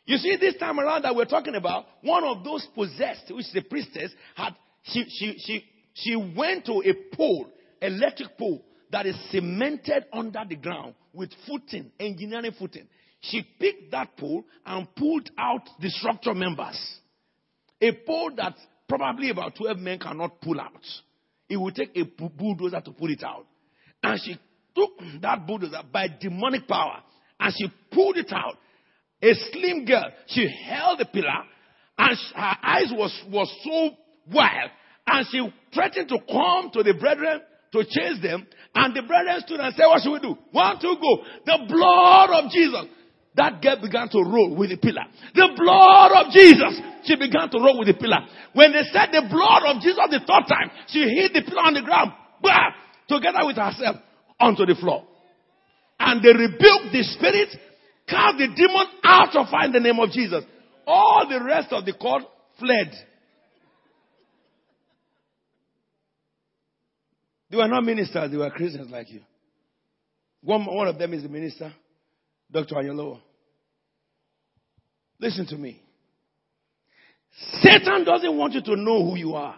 You 0.06 0.18
see, 0.18 0.36
this 0.38 0.56
time 0.58 0.78
around 0.78 1.02
that 1.02 1.16
we're 1.16 1.24
talking 1.24 1.54
about, 1.54 1.86
one 2.02 2.24
of 2.24 2.44
those 2.44 2.66
possessed, 2.74 3.24
which 3.30 3.46
the 3.52 3.62
priestess 3.62 4.12
had, 4.36 4.54
she, 4.84 5.04
she, 5.08 5.38
she, 5.38 5.64
she 5.94 6.16
went 6.16 6.66
to 6.66 6.82
a 6.84 7.16
pole, 7.16 7.48
electric 7.80 8.36
pole, 8.38 8.64
that 8.92 9.06
is 9.06 9.16
cemented 9.32 10.04
under 10.12 10.42
the 10.48 10.56
ground 10.56 10.94
with 11.12 11.30
footing, 11.48 11.90
engineering 11.98 12.52
footing. 12.56 12.86
She 13.20 13.42
picked 13.58 13.90
that 13.92 14.16
pole 14.16 14.44
and 14.64 14.86
pulled 14.94 15.30
out 15.38 15.62
the 15.80 15.88
structure 15.88 16.34
members. 16.34 16.78
A 17.80 17.92
pole 18.06 18.30
that 18.36 18.54
probably 18.88 19.30
about 19.30 19.56
12 19.56 19.78
men 19.78 19.98
cannot 19.98 20.40
pull 20.40 20.60
out. 20.60 20.84
It 21.48 21.56
would 21.56 21.74
take 21.74 21.96
a 21.96 22.04
bulldozer 22.04 22.80
to 22.80 22.90
pull 22.92 23.10
it 23.10 23.22
out. 23.22 23.46
And 24.02 24.20
she 24.22 24.38
took 24.74 24.90
that 25.22 25.46
bulldozer 25.46 25.82
by 25.92 26.08
demonic 26.20 26.66
power 26.66 27.02
and 27.40 27.54
she 27.56 27.72
pulled 27.92 28.16
it 28.16 28.32
out. 28.32 28.56
A 29.22 29.32
slim 29.52 29.84
girl, 29.84 30.06
she 30.26 30.48
held 30.66 30.98
the 30.98 31.06
pillar 31.06 31.44
and 31.98 32.18
her 32.34 32.56
eyes 32.62 32.92
was, 32.92 33.22
was 33.30 33.52
so 33.62 33.96
wild 34.32 34.70
and 35.06 35.26
she 35.30 35.52
threatened 35.72 36.08
to 36.08 36.18
come 36.30 36.70
to 36.72 36.82
the 36.82 36.94
brethren 36.94 37.40
to 37.72 37.84
chase 37.84 38.22
them. 38.22 38.46
And 38.74 38.94
the 38.94 39.02
brethren 39.02 39.40
stood 39.40 39.60
and 39.60 39.74
said, 39.74 39.86
what 39.86 40.02
should 40.02 40.12
we 40.12 40.20
do? 40.20 40.36
One, 40.52 40.78
two, 40.80 40.96
go. 41.00 41.24
The 41.44 41.64
blood 41.68 42.44
of 42.44 42.50
Jesus. 42.50 42.86
That 43.36 43.60
girl 43.60 43.82
began 43.82 44.08
to 44.10 44.18
roll 44.22 44.54
with 44.54 44.70
the 44.70 44.76
pillar. 44.76 45.02
The 45.34 45.48
blood 45.56 46.12
of 46.24 46.32
Jesus. 46.32 46.80
She 47.04 47.16
began 47.16 47.50
to 47.50 47.58
roll 47.58 47.78
with 47.78 47.88
the 47.88 47.94
pillar. 47.94 48.20
When 48.52 48.72
they 48.72 48.84
said 48.92 49.10
the 49.10 49.26
blood 49.28 49.62
of 49.66 49.82
Jesus 49.82 50.06
the 50.10 50.20
third 50.20 50.46
time, 50.46 50.70
she 50.88 51.00
hit 51.00 51.32
the 51.34 51.42
pillar 51.42 51.66
on 51.66 51.74
the 51.74 51.82
ground. 51.82 52.12
Bah! 52.40 52.70
Together 53.08 53.44
with 53.44 53.56
herself 53.56 53.96
onto 54.38 54.64
the 54.64 54.76
floor. 54.76 55.04
And 55.98 56.22
they 56.22 56.30
rebuked 56.30 56.92
the 56.92 57.02
spirit, 57.02 57.48
cast 58.08 58.38
the 58.38 58.48
demon 58.54 58.86
out 59.02 59.34
of 59.34 59.46
her 59.48 59.66
in 59.66 59.72
the 59.72 59.80
name 59.80 59.98
of 59.98 60.10
Jesus. 60.10 60.44
All 60.86 61.26
the 61.28 61.42
rest 61.44 61.72
of 61.72 61.84
the 61.84 61.92
court 61.92 62.22
fled. 62.58 62.92
They 67.50 67.56
were 67.56 67.68
not 67.68 67.84
ministers, 67.84 68.30
they 68.30 68.36
were 68.36 68.50
Christians 68.50 68.90
like 68.90 69.10
you. 69.10 69.20
One, 70.42 70.66
one 70.66 70.88
of 70.88 70.98
them 70.98 71.14
is 71.14 71.24
a 71.24 71.28
minister, 71.28 71.72
Dr. 72.50 72.74
Anyolo. 72.76 73.20
Listen 75.18 75.46
to 75.46 75.56
me. 75.56 75.80
Satan 77.60 78.04
doesn't 78.04 78.36
want 78.36 78.54
you 78.54 78.62
to 78.62 78.76
know 78.76 79.04
who 79.04 79.16
you 79.16 79.34
are. 79.34 79.56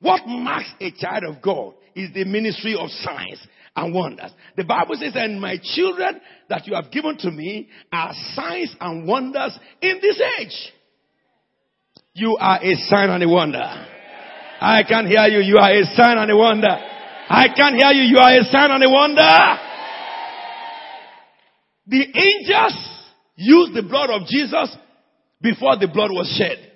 What 0.00 0.26
marks 0.26 0.70
a 0.80 0.90
child 0.90 1.24
of 1.24 1.40
God 1.40 1.74
is 1.94 2.12
the 2.12 2.24
ministry 2.24 2.76
of 2.78 2.90
signs 2.90 3.46
and 3.76 3.94
wonders. 3.94 4.30
The 4.56 4.64
Bible 4.64 4.96
says, 4.96 5.12
and 5.14 5.40
my 5.40 5.56
children 5.62 6.20
that 6.48 6.66
you 6.66 6.74
have 6.74 6.90
given 6.90 7.16
to 7.18 7.30
me 7.30 7.68
are 7.92 8.12
signs 8.34 8.74
and 8.80 9.06
wonders 9.06 9.58
in 9.80 9.98
this 10.02 10.20
age. 10.40 10.72
You 12.12 12.36
are 12.38 12.62
a 12.62 12.74
sign 12.74 13.10
and 13.10 13.22
a 13.22 13.28
wonder. 13.28 13.58
I 14.60 14.82
can 14.88 15.06
hear 15.06 15.26
you. 15.26 15.40
You 15.40 15.56
are 15.58 15.72
a 15.72 15.84
sign 15.84 16.18
and 16.18 16.30
a 16.30 16.36
wonder. 16.36 16.68
I 16.68 17.48
can 17.56 17.74
hear 17.74 17.90
you. 17.92 18.02
You 18.02 18.18
are 18.18 18.38
a 18.38 18.44
sign 18.44 18.70
and 18.70 18.84
a 18.84 18.90
wonder. 18.90 19.20
The 21.86 22.00
angels 22.00 22.76
used 23.36 23.74
the 23.74 23.82
blood 23.82 24.10
of 24.10 24.26
Jesus 24.26 24.76
before 25.40 25.76
the 25.76 25.88
blood 25.88 26.10
was 26.10 26.32
shed. 26.38 26.72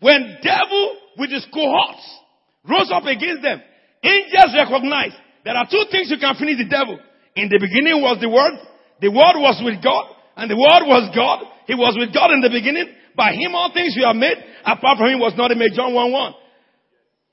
When 0.00 0.38
devil 0.42 0.96
with 1.18 1.30
his 1.30 1.46
cohorts 1.52 2.04
rose 2.68 2.90
up 2.92 3.04
against 3.04 3.42
them, 3.42 3.62
angels 4.02 4.54
recognized 4.54 5.16
there 5.44 5.56
are 5.56 5.66
two 5.66 5.84
things 5.90 6.10
you 6.10 6.18
can 6.18 6.36
finish 6.36 6.58
the 6.58 6.68
devil. 6.68 6.98
In 7.36 7.48
the 7.48 7.58
beginning 7.58 8.00
was 8.00 8.20
the 8.20 8.28
word. 8.28 8.54
The 9.00 9.10
word 9.10 9.36
was 9.42 9.58
with 9.64 9.82
God 9.82 10.14
and 10.36 10.50
the 10.50 10.56
word 10.56 10.86
was 10.86 11.10
God. 11.14 11.50
He 11.66 11.74
was 11.74 11.96
with 11.98 12.14
God 12.14 12.30
in 12.30 12.40
the 12.40 12.50
beginning. 12.50 12.94
By 13.16 13.32
him 13.32 13.54
all 13.54 13.72
things 13.72 13.96
were 13.96 14.14
made. 14.14 14.38
Apart 14.64 14.98
from 14.98 15.08
him 15.08 15.18
was 15.18 15.34
not 15.36 15.50
made. 15.56 15.72
John 15.74 15.94
1 15.94 16.12
1. 16.12 16.34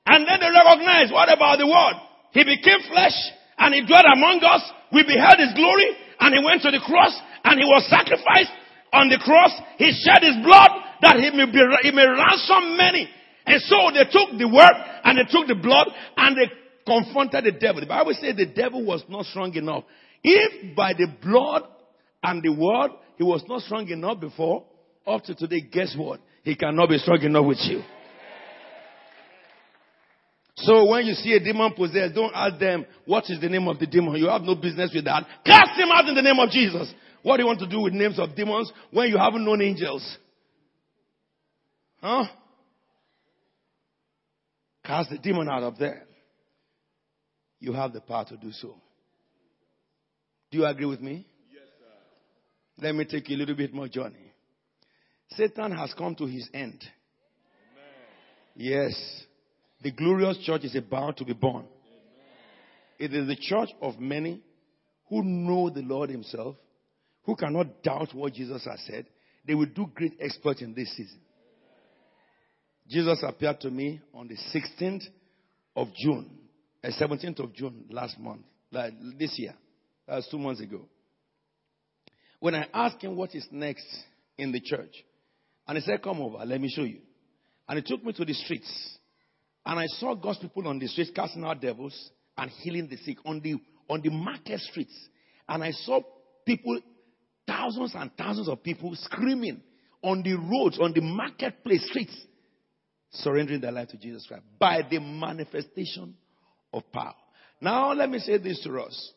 And 0.07 0.25
then 0.25 0.39
they 0.39 0.49
recognized, 0.49 1.13
what 1.13 1.29
about 1.29 1.59
the 1.59 1.67
word? 1.67 1.95
He 2.33 2.43
became 2.43 2.81
flesh 2.89 3.15
and 3.61 3.77
he 3.77 3.85
dwelt 3.85 4.09
among 4.09 4.41
us. 4.41 4.65
We 4.91 5.05
beheld 5.05 5.37
his 5.37 5.53
glory 5.53 5.93
and 6.19 6.33
he 6.33 6.41
went 6.41 6.65
to 6.65 6.71
the 6.73 6.81
cross 6.81 7.13
and 7.45 7.61
he 7.61 7.65
was 7.65 7.85
sacrificed 7.87 8.51
on 8.91 9.07
the 9.07 9.21
cross. 9.21 9.53
He 9.77 9.93
shed 9.93 10.25
his 10.25 10.41
blood 10.41 10.71
that 11.05 11.21
he 11.21 11.29
may, 11.29 11.45
be, 11.45 11.61
he 11.85 11.91
may 11.93 12.09
ransom 12.09 12.75
many. 12.75 13.05
And 13.45 13.61
so 13.61 13.77
they 13.93 14.09
took 14.09 14.33
the 14.37 14.49
word 14.49 14.75
and 15.05 15.13
they 15.17 15.29
took 15.29 15.45
the 15.47 15.61
blood 15.61 15.87
and 16.17 16.35
they 16.35 16.49
confronted 16.85 17.45
the 17.45 17.53
devil. 17.53 17.81
The 17.81 17.87
Bible 17.87 18.17
says 18.17 18.35
the 18.35 18.49
devil 18.49 18.83
was 18.83 19.03
not 19.07 19.25
strong 19.25 19.53
enough. 19.53 19.85
If 20.23 20.75
by 20.75 20.93
the 20.93 21.07
blood 21.21 21.63
and 22.23 22.41
the 22.41 22.53
word 22.53 22.91
he 23.17 23.23
was 23.23 23.43
not 23.47 23.61
strong 23.61 23.87
enough 23.89 24.19
before, 24.19 24.65
up 25.05 25.23
to 25.25 25.35
today, 25.35 25.61
guess 25.61 25.95
what? 25.97 26.19
He 26.43 26.55
cannot 26.55 26.89
be 26.89 26.97
strong 26.97 27.21
enough 27.21 27.45
with 27.45 27.61
you. 27.61 27.81
So 30.57 30.85
when 30.85 31.05
you 31.05 31.13
see 31.13 31.33
a 31.33 31.39
demon 31.39 31.73
possessed, 31.73 32.13
don't 32.13 32.33
ask 32.35 32.59
them, 32.59 32.85
what 33.05 33.23
is 33.29 33.39
the 33.39 33.49
name 33.49 33.67
of 33.67 33.79
the 33.79 33.87
demon? 33.87 34.15
You 34.15 34.27
have 34.27 34.41
no 34.41 34.55
business 34.55 34.91
with 34.93 35.05
that. 35.05 35.25
Cast 35.45 35.79
him 35.79 35.89
out 35.91 36.07
in 36.07 36.15
the 36.15 36.21
name 36.21 36.39
of 36.39 36.49
Jesus. 36.49 36.93
What 37.23 37.37
do 37.37 37.43
you 37.43 37.47
want 37.47 37.59
to 37.59 37.67
do 37.67 37.81
with 37.81 37.93
names 37.93 38.19
of 38.19 38.35
demons 38.35 38.71
when 38.91 39.09
you 39.09 39.17
haven't 39.17 39.45
known 39.45 39.61
angels? 39.61 40.17
Huh? 42.01 42.25
Cast 44.83 45.11
the 45.11 45.17
demon 45.17 45.47
out 45.47 45.63
of 45.63 45.77
there. 45.77 46.05
You 47.59 47.73
have 47.73 47.93
the 47.93 48.01
power 48.01 48.25
to 48.25 48.37
do 48.37 48.51
so. 48.51 48.75
Do 50.49 50.57
you 50.57 50.65
agree 50.65 50.87
with 50.87 50.99
me? 50.99 51.25
Yes, 51.53 51.63
sir. 51.79 52.85
Let 52.85 52.95
me 52.95 53.05
take 53.05 53.29
you 53.29 53.37
a 53.37 53.39
little 53.39 53.55
bit 53.55 53.73
more 53.73 53.87
journey. 53.87 54.33
Satan 55.37 55.71
has 55.71 55.93
come 55.93 56.15
to 56.15 56.25
his 56.25 56.49
end. 56.53 56.83
Amen. 56.83 56.91
Yes. 58.55 59.23
The 59.81 59.91
glorious 59.91 60.37
church 60.43 60.63
is 60.63 60.75
about 60.75 61.17
to 61.17 61.25
be 61.25 61.33
born. 61.33 61.65
It 62.99 63.13
is 63.13 63.27
the 63.27 63.35
church 63.35 63.69
of 63.81 63.99
many 63.99 64.41
who 65.09 65.23
know 65.23 65.69
the 65.69 65.81
Lord 65.81 66.09
Himself, 66.09 66.55
who 67.23 67.35
cannot 67.35 67.81
doubt 67.81 68.13
what 68.13 68.33
Jesus 68.33 68.63
has 68.65 68.79
said. 68.85 69.07
They 69.45 69.55
will 69.55 69.65
do 69.65 69.87
great 69.93 70.17
exploits 70.19 70.61
in 70.61 70.73
this 70.75 70.95
season. 70.95 71.19
Jesus 72.87 73.23
appeared 73.23 73.59
to 73.61 73.71
me 73.71 74.01
on 74.13 74.27
the 74.27 74.35
16th 74.35 75.03
of 75.75 75.87
June, 75.95 76.29
uh, 76.83 76.89
17th 76.89 77.39
of 77.39 77.53
June 77.53 77.85
last 77.89 78.19
month, 78.19 78.41
like 78.71 78.93
this 79.17 79.33
year. 79.39 79.55
That 80.07 80.17
was 80.17 80.27
two 80.29 80.37
months 80.37 80.61
ago. 80.61 80.81
When 82.39 82.55
I 82.55 82.67
asked 82.73 83.01
him 83.01 83.15
what 83.15 83.33
is 83.33 83.47
next 83.51 83.85
in 84.37 84.51
the 84.51 84.59
church, 84.59 84.93
and 85.67 85.77
he 85.77 85.83
said, 85.83 86.01
Come 86.03 86.21
over, 86.21 86.43
let 86.43 86.59
me 86.59 86.69
show 86.69 86.83
you. 86.83 86.99
And 87.67 87.79
he 87.79 87.83
took 87.83 88.03
me 88.03 88.13
to 88.13 88.25
the 88.25 88.33
streets. 88.33 88.97
And 89.65 89.79
I 89.79 89.85
saw 89.87 90.15
God's 90.15 90.39
people 90.39 90.67
on 90.67 90.79
the 90.79 90.87
streets 90.87 91.11
casting 91.15 91.43
out 91.43 91.61
devils 91.61 92.11
and 92.37 92.49
healing 92.49 92.87
the 92.89 92.97
sick 92.97 93.17
on 93.25 93.41
the, 93.41 93.55
on 93.89 94.01
the 94.01 94.09
market 94.09 94.59
streets. 94.61 94.95
And 95.47 95.63
I 95.63 95.71
saw 95.71 96.01
people, 96.45 96.79
thousands 97.47 97.93
and 97.95 98.11
thousands 98.17 98.49
of 98.49 98.63
people 98.63 98.93
screaming 98.95 99.61
on 100.03 100.23
the 100.23 100.33
roads, 100.33 100.79
on 100.79 100.93
the 100.93 101.01
marketplace 101.01 101.85
streets, 101.89 102.15
surrendering 103.11 103.61
their 103.61 103.71
life 103.71 103.89
to 103.89 103.97
Jesus 103.97 104.25
Christ 104.27 104.43
by 104.59 104.81
the 104.89 104.99
manifestation 104.99 106.15
of 106.73 106.89
power. 106.91 107.13
Now, 107.59 107.93
let 107.93 108.09
me 108.09 108.19
say 108.19 108.37
this 108.37 108.61
to 108.63 108.79
us. 108.79 109.11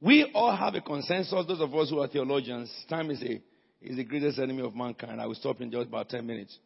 We 0.00 0.30
all 0.34 0.54
have 0.54 0.74
a 0.74 0.80
consensus, 0.80 1.30
those 1.46 1.60
of 1.60 1.74
us 1.74 1.90
who 1.90 2.00
are 2.00 2.08
theologians, 2.08 2.70
time 2.88 3.10
is, 3.10 3.22
a, 3.22 3.40
is 3.82 3.96
the 3.96 4.04
greatest 4.04 4.38
enemy 4.38 4.62
of 4.62 4.74
mankind. 4.74 5.20
I 5.20 5.26
will 5.26 5.34
stop 5.34 5.60
in 5.60 5.70
just 5.70 5.88
about 5.88 6.08
10 6.08 6.26
minutes. 6.26 6.58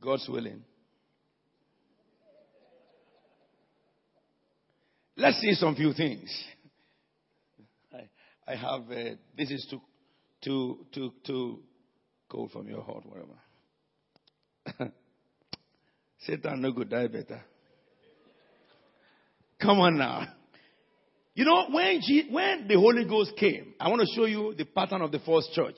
God's 0.00 0.28
willing. 0.28 0.62
Let's 5.20 5.38
see 5.38 5.52
some 5.52 5.74
few 5.76 5.92
things. 5.92 6.34
I, 7.92 8.08
I 8.50 8.56
have, 8.56 8.90
uh, 8.90 9.16
this 9.36 9.50
is 9.50 9.66
too, 9.70 9.82
too, 10.42 10.86
too, 10.94 11.12
too 11.26 11.58
cold 12.26 12.52
from 12.52 12.66
your 12.66 12.80
heart, 12.80 13.04
whatever. 13.04 13.34
Satan 16.26 16.62
no 16.62 16.72
good, 16.72 16.88
die 16.88 17.08
better. 17.08 17.42
Come 19.60 19.80
on 19.80 19.98
now. 19.98 20.26
You 21.34 21.44
know, 21.44 21.66
when, 21.70 22.00
G, 22.00 22.26
when 22.30 22.66
the 22.66 22.76
Holy 22.76 23.04
Ghost 23.04 23.32
came, 23.36 23.74
I 23.78 23.90
want 23.90 24.00
to 24.00 24.14
show 24.16 24.24
you 24.24 24.54
the 24.56 24.64
pattern 24.64 25.02
of 25.02 25.12
the 25.12 25.18
first 25.18 25.52
church. 25.52 25.76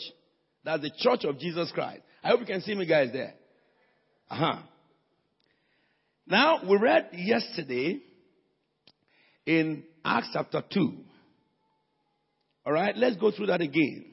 That's 0.64 0.82
the 0.82 0.92
church 0.96 1.24
of 1.24 1.40
Jesus 1.40 1.72
Christ. 1.72 2.02
I 2.22 2.28
hope 2.28 2.38
you 2.38 2.46
can 2.46 2.60
see 2.60 2.76
me 2.76 2.86
guys 2.86 3.08
there. 3.12 3.34
Uh-huh. 4.30 4.58
Now, 6.28 6.60
we 6.64 6.76
read 6.76 7.08
yesterday 7.14 8.02
in 9.46 9.84
Acts 10.04 10.30
chapter 10.32 10.62
2. 10.72 10.96
All 12.64 12.72
right, 12.72 12.96
let's 12.96 13.16
go 13.16 13.30
through 13.30 13.46
that 13.46 13.60
again. 13.60 14.06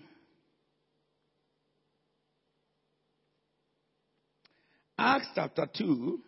Acts 4.98 5.28
chapter 5.36 5.68
2, 5.78 6.20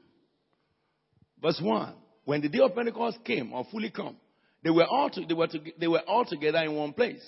verse 1.42 1.60
1. 1.62 1.94
When 2.26 2.42
the 2.42 2.50
day 2.50 2.60
of 2.60 2.76
Pentecost 2.76 3.24
came 3.26 3.52
or 3.52 3.66
fully 3.72 3.90
come, 3.90 4.16
they 4.64 4.70
were 4.70 4.86
all, 4.86 5.10
to, 5.10 5.26
they 5.26 5.34
were, 5.34 5.48
to, 5.48 5.60
they 5.80 5.88
were 5.88 6.02
all 6.08 6.24
together 6.24 6.60
in 6.60 6.76
one 6.76 6.94
place. 6.94 7.22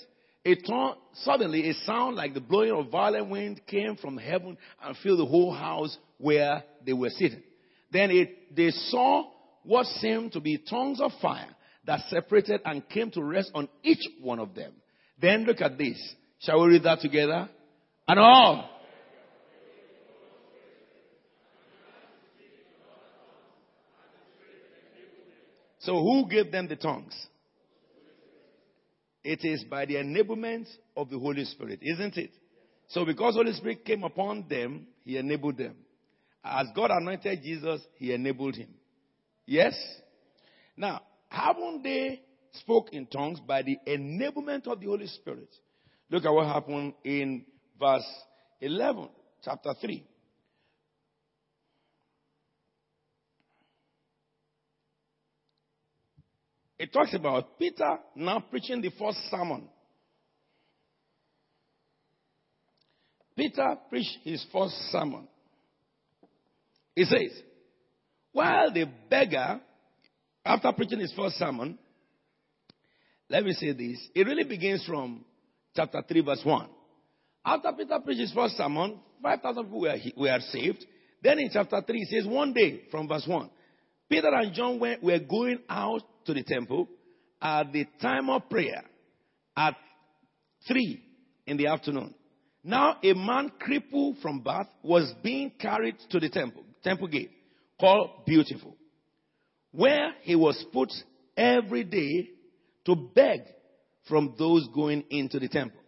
It 0.44 0.70
suddenly 1.14 1.68
a 1.70 1.74
sound 1.86 2.16
like 2.16 2.34
the 2.34 2.40
blowing 2.40 2.72
of 2.72 2.90
violent 2.90 3.30
wind 3.30 3.60
came 3.66 3.96
from 3.96 4.18
heaven 4.18 4.56
and 4.82 4.96
filled 4.98 5.18
the 5.18 5.26
whole 5.26 5.52
house 5.52 5.96
where 6.18 6.62
they 6.84 6.92
were 6.92 7.10
sitting. 7.10 7.42
Then 7.90 8.10
it, 8.10 8.54
they 8.54 8.70
saw 8.70 9.30
what 9.64 9.86
seemed 9.86 10.32
to 10.32 10.40
be 10.40 10.58
tongues 10.58 11.00
of 11.00 11.12
fire 11.20 11.48
that 11.86 12.00
separated 12.08 12.60
and 12.64 12.88
came 12.88 13.10
to 13.12 13.22
rest 13.22 13.50
on 13.54 13.68
each 13.82 14.02
one 14.20 14.38
of 14.38 14.54
them. 14.54 14.72
Then 15.20 15.44
look 15.44 15.60
at 15.60 15.78
this. 15.78 15.96
Shall 16.40 16.62
we 16.62 16.68
read 16.68 16.82
that 16.84 17.00
together? 17.00 17.48
And 18.08 18.18
all. 18.18 18.70
So 25.80 26.00
who 26.02 26.28
gave 26.28 26.50
them 26.50 26.66
the 26.66 26.76
tongues? 26.76 27.14
It 29.22 29.40
is 29.44 29.64
by 29.64 29.84
the 29.86 29.96
enablement 29.96 30.66
of 30.96 31.10
the 31.10 31.18
Holy 31.18 31.44
Spirit, 31.44 31.80
isn't 31.82 32.16
it? 32.16 32.30
So 32.88 33.04
because 33.04 33.34
Holy 33.34 33.52
Spirit 33.52 33.84
came 33.84 34.04
upon 34.04 34.46
them, 34.48 34.86
He 35.04 35.16
enabled 35.16 35.58
them. 35.58 35.76
As 36.44 36.66
God 36.76 36.90
anointed 36.90 37.42
Jesus, 37.42 37.80
he 37.96 38.12
enabled 38.12 38.54
him. 38.56 38.68
Yes? 39.46 39.74
Now, 40.76 41.00
haven't 41.34 41.82
they 41.82 42.22
spoke 42.52 42.92
in 42.92 43.06
tongues 43.06 43.40
by 43.40 43.62
the 43.62 43.76
enablement 43.86 44.66
of 44.66 44.80
the 44.80 44.86
Holy 44.86 45.06
Spirit? 45.06 45.48
Look 46.10 46.24
at 46.24 46.32
what 46.32 46.46
happened 46.46 46.94
in 47.04 47.44
verse 47.78 48.06
11, 48.60 49.08
chapter 49.44 49.74
3. 49.80 50.06
It 56.78 56.92
talks 56.92 57.14
about 57.14 57.58
Peter 57.58 57.98
now 58.14 58.40
preaching 58.50 58.80
the 58.80 58.90
first 58.90 59.18
sermon. 59.30 59.68
Peter 63.36 63.76
preached 63.88 64.18
his 64.22 64.44
first 64.52 64.74
sermon. 64.92 65.26
He 66.94 67.04
says, 67.04 67.32
while 68.32 68.72
the 68.72 68.86
beggar, 69.10 69.60
after 70.44 70.72
preaching 70.72 71.00
his 71.00 71.12
first 71.12 71.36
sermon, 71.36 71.78
let 73.28 73.44
me 73.44 73.52
say 73.52 73.72
this. 73.72 73.98
It 74.14 74.26
really 74.26 74.44
begins 74.44 74.84
from 74.84 75.24
chapter 75.74 76.02
3, 76.06 76.20
verse 76.20 76.42
1. 76.44 76.68
After 77.46 77.72
Peter 77.72 77.98
preached 78.04 78.20
his 78.20 78.32
first 78.32 78.56
sermon, 78.56 79.00
5,000 79.22 79.64
people 79.64 79.80
were, 79.80 79.96
were 80.16 80.38
saved. 80.50 80.84
Then 81.22 81.38
in 81.38 81.50
chapter 81.52 81.80
3, 81.80 81.98
it 81.98 82.08
says, 82.08 82.26
one 82.30 82.52
day 82.52 82.82
from 82.90 83.08
verse 83.08 83.26
1, 83.26 83.50
Peter 84.10 84.28
and 84.28 84.52
John 84.54 84.78
went, 84.78 85.02
were 85.02 85.18
going 85.18 85.58
out 85.68 86.02
to 86.26 86.34
the 86.34 86.42
temple 86.42 86.88
at 87.40 87.72
the 87.72 87.86
time 88.00 88.28
of 88.28 88.48
prayer 88.48 88.82
at 89.56 89.74
3 90.68 91.02
in 91.46 91.56
the 91.56 91.66
afternoon. 91.66 92.14
Now 92.62 92.96
a 93.02 93.12
man 93.14 93.52
crippled 93.58 94.18
from 94.22 94.40
birth 94.40 94.68
was 94.82 95.12
being 95.22 95.52
carried 95.58 95.96
to 96.10 96.20
the 96.20 96.30
temple, 96.30 96.64
temple 96.82 97.08
gate, 97.08 97.30
called 97.78 98.24
Beautiful, 98.26 98.76
where 99.74 100.14
he 100.22 100.36
was 100.36 100.62
put 100.72 100.92
every 101.36 101.84
day 101.84 102.30
to 102.86 102.94
beg 102.94 103.40
from 104.08 104.34
those 104.38 104.68
going 104.74 105.04
into 105.10 105.38
the 105.38 105.48
temple. 105.48 105.80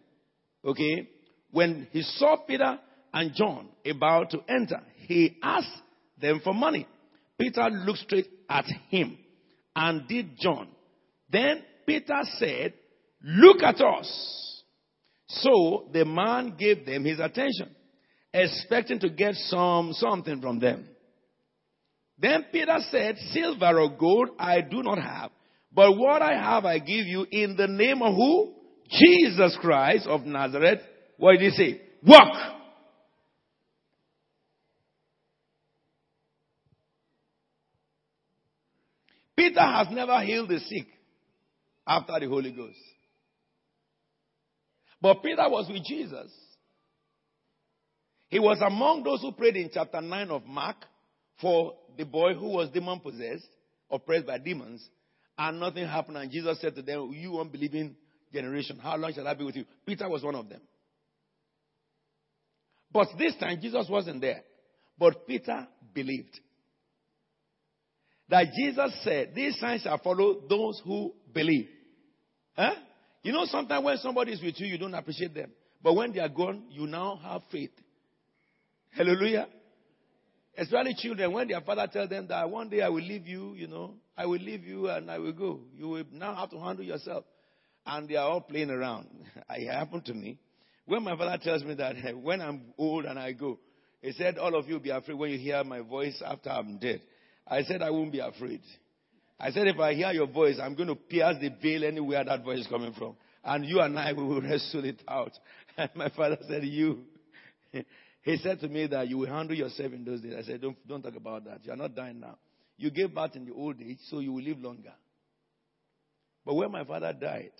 Okay? 0.65 1.09
When 1.51 1.87
he 1.91 2.01
saw 2.01 2.37
Peter 2.37 2.79
and 3.13 3.33
John 3.33 3.69
about 3.85 4.31
to 4.31 4.39
enter, 4.47 4.81
he 5.05 5.37
asked 5.41 5.81
them 6.19 6.41
for 6.43 6.53
money. 6.53 6.87
Peter 7.39 7.69
looked 7.69 7.99
straight 7.99 8.27
at 8.49 8.65
him 8.89 9.17
and 9.75 10.07
did 10.07 10.37
John. 10.39 10.67
Then 11.29 11.63
Peter 11.85 12.19
said, 12.37 12.73
Look 13.23 13.63
at 13.63 13.81
us. 13.81 14.63
So 15.27 15.89
the 15.91 16.05
man 16.05 16.55
gave 16.57 16.85
them 16.85 17.03
his 17.03 17.19
attention, 17.19 17.75
expecting 18.33 18.99
to 18.99 19.09
get 19.09 19.35
some 19.35 19.93
something 19.93 20.41
from 20.41 20.59
them. 20.59 20.87
Then 22.19 22.45
Peter 22.51 22.77
said, 22.89 23.17
Silver 23.31 23.79
or 23.79 23.95
gold 23.97 24.29
I 24.39 24.61
do 24.61 24.81
not 24.81 24.97
have, 24.97 25.31
but 25.73 25.95
what 25.97 26.21
I 26.21 26.33
have 26.33 26.65
I 26.65 26.79
give 26.79 27.05
you 27.05 27.25
in 27.31 27.55
the 27.55 27.67
name 27.67 28.01
of 28.01 28.15
who? 28.15 28.53
Jesus 28.89 29.57
Christ 29.61 30.07
of 30.07 30.25
Nazareth. 30.25 30.79
What 31.17 31.33
did 31.33 31.41
he 31.41 31.49
say? 31.51 31.81
Walk! 32.05 32.57
Peter 39.35 39.61
has 39.61 39.87
never 39.91 40.19
healed 40.21 40.49
the 40.49 40.59
sick 40.59 40.87
after 41.85 42.19
the 42.19 42.27
Holy 42.27 42.51
Ghost. 42.51 42.79
But 44.99 45.21
Peter 45.21 45.47
was 45.47 45.69
with 45.69 45.83
Jesus. 45.83 46.31
He 48.29 48.39
was 48.39 48.59
among 48.65 49.03
those 49.03 49.21
who 49.21 49.31
prayed 49.31 49.55
in 49.55 49.69
chapter 49.71 50.01
9 50.01 50.31
of 50.31 50.45
Mark 50.45 50.77
for 51.39 51.75
the 51.97 52.05
boy 52.05 52.33
who 52.33 52.49
was 52.49 52.69
demon 52.69 52.99
possessed, 52.99 53.47
oppressed 53.89 54.27
by 54.27 54.37
demons, 54.37 54.87
and 55.37 55.59
nothing 55.59 55.85
happened. 55.85 56.17
And 56.17 56.31
Jesus 56.31 56.59
said 56.61 56.75
to 56.75 56.81
them, 56.81 57.11
You 57.13 57.39
unbelieving 57.39 57.95
generation, 58.33 58.79
how 58.81 58.97
long 58.97 59.13
shall 59.13 59.27
I 59.27 59.33
be 59.33 59.43
with 59.43 59.55
you? 59.55 59.65
Peter 59.85 60.07
was 60.09 60.23
one 60.23 60.35
of 60.35 60.49
them. 60.49 60.61
But 62.91 63.07
this 63.17 63.35
time, 63.37 63.59
Jesus 63.61 63.87
wasn't 63.89 64.21
there. 64.21 64.41
But 64.97 65.27
Peter 65.27 65.67
believed 65.93 66.39
that 68.29 68.47
Jesus 68.53 68.99
said, 69.03 69.33
These 69.35 69.59
signs 69.59 69.83
shall 69.83 69.99
follow 69.99 70.41
those 70.49 70.81
who 70.83 71.13
believe. 71.33 71.67
Huh? 72.55 72.73
You 73.23 73.31
know, 73.33 73.45
sometimes 73.45 73.83
when 73.83 73.97
somebody 73.97 74.31
is 74.31 74.41
with 74.41 74.59
you, 74.59 74.67
you 74.67 74.77
don't 74.77 74.93
appreciate 74.93 75.33
them. 75.33 75.51
But 75.81 75.95
when 75.95 76.11
they 76.11 76.19
are 76.19 76.29
gone, 76.29 76.63
you 76.69 76.87
now 76.87 77.19
have 77.23 77.41
faith. 77.51 77.71
Hallelujah. 78.91 79.47
Especially 80.57 80.95
children, 80.95 81.31
when 81.31 81.47
their 81.47 81.61
father 81.61 81.87
tells 81.91 82.09
them 82.09 82.27
that 82.27 82.49
one 82.49 82.69
day 82.69 82.81
I 82.81 82.89
will 82.89 83.03
leave 83.03 83.27
you, 83.27 83.53
you 83.53 83.67
know, 83.67 83.93
I 84.17 84.25
will 84.25 84.39
leave 84.39 84.63
you 84.63 84.89
and 84.89 85.09
I 85.11 85.19
will 85.19 85.33
go. 85.33 85.59
You 85.75 85.87
will 85.87 86.03
now 86.11 86.33
have 86.35 86.49
to 86.49 86.59
handle 86.59 86.83
yourself. 86.83 87.25
And 87.85 88.09
they 88.09 88.15
are 88.15 88.27
all 88.27 88.41
playing 88.41 88.71
around. 88.71 89.07
It 89.51 89.71
happened 89.71 90.05
to 90.05 90.13
me. 90.13 90.39
When 90.85 91.03
my 91.03 91.15
father 91.15 91.37
tells 91.41 91.63
me 91.63 91.75
that 91.75 91.95
when 92.21 92.41
I'm 92.41 92.73
old 92.77 93.05
and 93.05 93.19
I 93.19 93.33
go, 93.33 93.59
he 94.01 94.11
said, 94.13 94.37
All 94.37 94.55
of 94.55 94.67
you 94.67 94.79
be 94.79 94.89
afraid 94.89 95.17
when 95.17 95.31
you 95.31 95.37
hear 95.37 95.63
my 95.63 95.81
voice 95.81 96.21
after 96.25 96.49
I'm 96.49 96.79
dead. 96.79 97.01
I 97.47 97.61
said, 97.63 97.81
I 97.81 97.91
won't 97.91 98.11
be 98.11 98.19
afraid. 98.19 98.61
I 99.39 99.51
said, 99.51 99.67
if 99.67 99.79
I 99.79 99.93
hear 99.93 100.11
your 100.11 100.27
voice, 100.27 100.57
I'm 100.61 100.75
going 100.75 100.89
to 100.89 100.95
pierce 100.95 101.35
the 101.39 101.49
veil 101.61 101.83
anywhere 101.83 102.23
that 102.23 102.43
voice 102.43 102.59
is 102.59 102.67
coming 102.67 102.93
from. 102.93 103.15
And 103.43 103.65
you 103.65 103.79
and 103.79 103.97
I, 103.97 104.13
we 104.17 104.23
will 104.23 104.41
wrestle 104.41 104.83
it 104.85 105.01
out. 105.07 105.31
And 105.77 105.89
my 105.95 106.09
father 106.09 106.37
said, 106.47 106.63
you. 106.63 107.03
He 108.27 108.35
said 108.39 108.59
to 108.59 108.67
me 108.67 108.87
that 108.87 109.07
you 109.07 109.19
will 109.19 109.29
handle 109.29 109.55
yourself 109.55 109.93
in 109.93 110.03
those 110.03 110.19
days. 110.19 110.33
I 110.37 110.41
said, 110.41 110.59
don't, 110.59 110.75
don't 110.85 111.01
talk 111.01 111.15
about 111.15 111.45
that. 111.45 111.61
You 111.63 111.71
are 111.71 111.77
not 111.77 111.95
dying 111.95 112.19
now. 112.19 112.37
You 112.75 112.91
gave 112.91 113.15
birth 113.15 113.37
in 113.37 113.45
the 113.45 113.53
old 113.53 113.81
age, 113.81 113.99
so 114.09 114.19
you 114.19 114.33
will 114.33 114.43
live 114.43 114.59
longer. 114.59 114.91
But 116.45 116.55
when 116.55 116.69
my 116.69 116.83
father 116.83 117.13
died, 117.13 117.53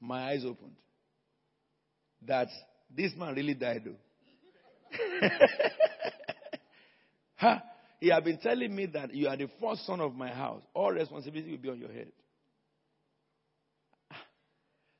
my 0.00 0.30
eyes 0.30 0.44
opened. 0.44 0.74
That 2.26 2.48
this 2.90 3.12
man 3.16 3.36
really 3.36 3.54
died 3.54 3.84
though. 3.84 4.98
huh? 7.36 7.58
He 8.00 8.08
had 8.08 8.24
been 8.24 8.38
telling 8.38 8.74
me 8.74 8.86
that 8.86 9.14
you 9.14 9.28
are 9.28 9.36
the 9.36 9.48
first 9.60 9.86
son 9.86 10.00
of 10.00 10.12
my 10.12 10.30
house. 10.30 10.62
All 10.74 10.90
responsibility 10.90 11.52
will 11.52 11.58
be 11.58 11.70
on 11.70 11.78
your 11.78 11.92
head. 11.92 12.10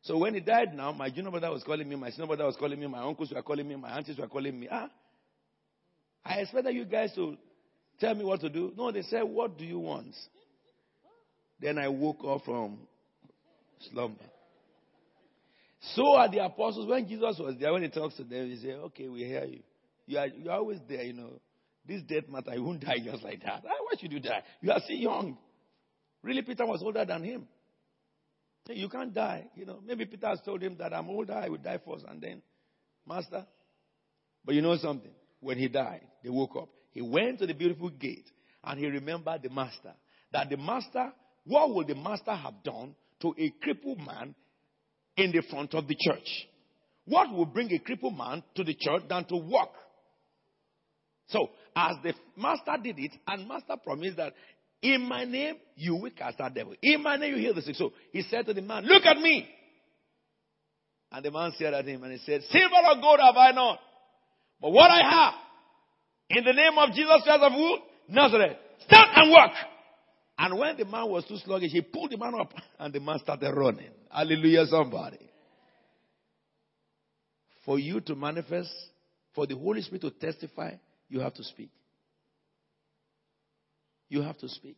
So 0.08 0.16
when 0.16 0.32
he 0.32 0.40
died 0.40 0.74
now, 0.74 0.90
my 0.92 1.10
junior 1.10 1.30
brother 1.30 1.50
was 1.50 1.62
calling 1.62 1.86
me, 1.86 1.94
my 1.94 2.08
senior 2.08 2.26
brother 2.26 2.46
was 2.46 2.56
calling 2.56 2.80
me, 2.80 2.86
my 2.86 3.02
uncles 3.02 3.30
were 3.30 3.42
calling 3.42 3.68
me, 3.68 3.76
my 3.76 3.90
aunties 3.90 4.16
were 4.16 4.26
calling 4.26 4.58
me. 4.58 4.66
Ah, 4.72 4.88
I 6.24 6.36
expected 6.36 6.74
you 6.74 6.86
guys 6.86 7.12
to 7.16 7.36
tell 8.00 8.14
me 8.14 8.24
what 8.24 8.40
to 8.40 8.48
do. 8.48 8.72
No, 8.74 8.90
they 8.90 9.02
said, 9.02 9.24
what 9.24 9.58
do 9.58 9.66
you 9.66 9.78
want? 9.78 10.14
Then 11.60 11.76
I 11.76 11.88
woke 11.88 12.20
up 12.26 12.42
from 12.46 12.78
slumber. 13.92 14.24
So 15.94 16.14
are 16.14 16.30
the 16.30 16.42
apostles. 16.42 16.88
When 16.88 17.06
Jesus 17.06 17.38
was 17.38 17.56
there, 17.60 17.74
when 17.74 17.82
he 17.82 17.90
talks 17.90 18.14
to 18.16 18.24
them, 18.24 18.48
he 18.48 18.56
said, 18.62 18.76
okay, 18.86 19.08
we 19.08 19.24
hear 19.24 19.44
you. 19.44 19.60
You 20.06 20.18
are, 20.20 20.26
you're 20.26 20.54
always 20.54 20.78
there, 20.88 21.02
you 21.02 21.12
know. 21.12 21.38
This 21.86 22.00
death 22.00 22.30
matter, 22.30 22.54
you 22.54 22.64
won't 22.64 22.80
die 22.80 22.96
just 23.04 23.22
like 23.22 23.42
that. 23.44 23.62
Why 23.62 24.00
should 24.00 24.12
you 24.12 24.20
die? 24.20 24.42
You 24.62 24.72
are 24.72 24.80
still 24.82 24.96
young. 24.96 25.36
Really, 26.22 26.40
Peter 26.40 26.64
was 26.64 26.80
older 26.82 27.04
than 27.04 27.22
him. 27.22 27.46
You 28.68 28.88
can't 28.88 29.14
die. 29.14 29.48
You 29.56 29.66
know, 29.66 29.80
maybe 29.84 30.04
Peter 30.04 30.28
has 30.28 30.40
told 30.44 30.62
him 30.62 30.76
that 30.78 30.92
I'm 30.92 31.08
older, 31.08 31.34
I 31.34 31.48
will 31.48 31.58
die 31.58 31.80
first, 31.84 32.04
and 32.08 32.20
then, 32.20 32.42
Master. 33.06 33.46
But 34.44 34.54
you 34.54 34.62
know 34.62 34.76
something? 34.76 35.10
When 35.40 35.58
he 35.58 35.68
died, 35.68 36.02
they 36.22 36.30
woke 36.30 36.56
up. 36.56 36.68
He 36.92 37.00
went 37.00 37.38
to 37.38 37.46
the 37.46 37.54
beautiful 37.54 37.90
gate 37.90 38.30
and 38.64 38.78
he 38.78 38.86
remembered 38.86 39.42
the 39.42 39.50
master. 39.50 39.92
That 40.32 40.50
the 40.50 40.56
master, 40.56 41.12
what 41.44 41.74
would 41.74 41.86
the 41.86 41.94
master 41.94 42.34
have 42.34 42.62
done 42.64 42.94
to 43.20 43.34
a 43.38 43.50
crippled 43.62 43.98
man 43.98 44.34
in 45.16 45.32
the 45.32 45.42
front 45.48 45.74
of 45.74 45.86
the 45.86 45.96
church? 45.98 46.28
What 47.04 47.32
would 47.32 47.54
bring 47.54 47.72
a 47.72 47.78
crippled 47.78 48.16
man 48.16 48.42
to 48.56 48.64
the 48.64 48.74
church 48.74 49.02
than 49.08 49.24
to 49.26 49.36
walk? 49.36 49.72
So, 51.28 51.50
as 51.76 51.96
the 52.02 52.14
master 52.36 52.76
did 52.82 52.98
it, 52.98 53.12
and 53.26 53.46
master 53.46 53.76
promised 53.82 54.16
that 54.16 54.32
in 54.82 55.08
my 55.08 55.24
name 55.24 55.56
you 55.76 55.96
will 55.96 56.10
cast 56.10 56.40
out 56.40 56.54
devil. 56.54 56.74
In 56.82 57.02
my 57.02 57.16
name 57.16 57.34
you 57.34 57.40
heal 57.40 57.54
the 57.54 57.62
sick. 57.62 57.74
So 57.74 57.92
he 58.12 58.22
said 58.22 58.46
to 58.46 58.54
the 58.54 58.62
man, 58.62 58.84
Look 58.84 59.04
at 59.04 59.18
me. 59.18 59.48
And 61.10 61.24
the 61.24 61.30
man 61.30 61.52
stared 61.54 61.74
at 61.74 61.86
him 61.86 62.02
and 62.04 62.12
he 62.12 62.18
said, 62.18 62.42
Silver 62.50 62.74
or 62.86 63.00
gold 63.00 63.20
have 63.20 63.36
I 63.36 63.52
not. 63.52 63.78
But 64.60 64.70
what 64.70 64.90
I 64.90 65.08
have, 65.08 65.34
in 66.30 66.44
the 66.44 66.52
name 66.52 66.76
of 66.76 66.90
Jesus 66.90 67.22
Christ 67.24 67.42
of 67.42 67.52
who? 67.52 67.78
Nazareth. 68.08 68.56
Stand 68.86 69.08
and 69.14 69.30
walk. 69.30 69.52
And 70.38 70.58
when 70.58 70.76
the 70.76 70.84
man 70.84 71.08
was 71.08 71.24
too 71.24 71.36
sluggish, 71.44 71.72
he 71.72 71.80
pulled 71.80 72.10
the 72.10 72.16
man 72.16 72.34
up 72.38 72.52
and 72.78 72.92
the 72.92 73.00
man 73.00 73.18
started 73.18 73.52
running. 73.52 73.90
Hallelujah, 74.10 74.66
somebody. 74.66 75.18
For 77.64 77.78
you 77.78 78.00
to 78.02 78.14
manifest, 78.14 78.70
for 79.34 79.46
the 79.46 79.56
Holy 79.56 79.82
Spirit 79.82 80.02
to 80.02 80.10
testify, 80.10 80.72
you 81.08 81.20
have 81.20 81.34
to 81.34 81.44
speak. 81.44 81.70
You 84.08 84.22
have 84.22 84.38
to 84.38 84.48
speak. 84.48 84.76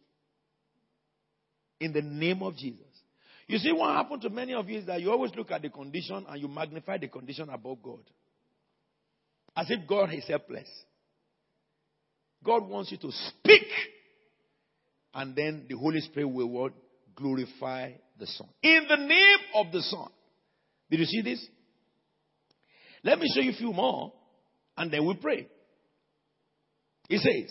In 1.81 1.93
the 1.93 2.03
name 2.03 2.43
of 2.43 2.57
Jesus. 2.57 2.87
You 3.47 3.59
see, 3.59 3.73
what 3.73 3.95
happened 3.95 4.23
to 4.23 4.31
many 4.31 4.55
of 4.55 4.69
you 4.69 4.79
is 4.79 4.87
that 4.87 5.01
you 5.01 5.11
always 5.11 5.33
look 5.35 5.51
at 5.51 5.63
the 5.63 5.71
condition 5.71 6.25
and 6.29 6.41
you 6.41 6.47
magnify 6.47 6.99
the 6.99 7.09
condition 7.09 7.49
above 7.49 7.83
God. 7.83 8.03
As 9.57 9.67
if 9.71 9.89
God 9.89 10.13
is 10.15 10.25
helpless. 10.29 10.69
God 12.45 12.69
wants 12.69 12.93
you 12.93 12.99
to 12.99 13.11
speak. 13.11 13.67
And 15.13 15.35
then 15.35 15.67
the 15.69 15.77
Holy 15.77 16.01
Spirit 16.01 16.29
will 16.29 16.49
what? 16.49 16.73
Glorify 17.17 17.93
the 18.19 18.27
Son. 18.27 18.47
In 18.63 18.87
the 18.89 18.97
name 18.97 19.39
of 19.57 19.73
the 19.73 19.83
Son. 19.83 20.09
Did 20.91 21.01
you 21.01 21.07
see 21.07 21.23
this? 21.23 21.45
Let 23.03 23.19
me 23.19 23.31
show 23.35 23.41
you 23.41 23.53
a 23.53 23.57
few 23.57 23.73
more, 23.73 24.13
and 24.77 24.93
then 24.93 25.07
we 25.07 25.15
pray. 25.15 25.49
He 27.09 27.17
says, 27.17 27.51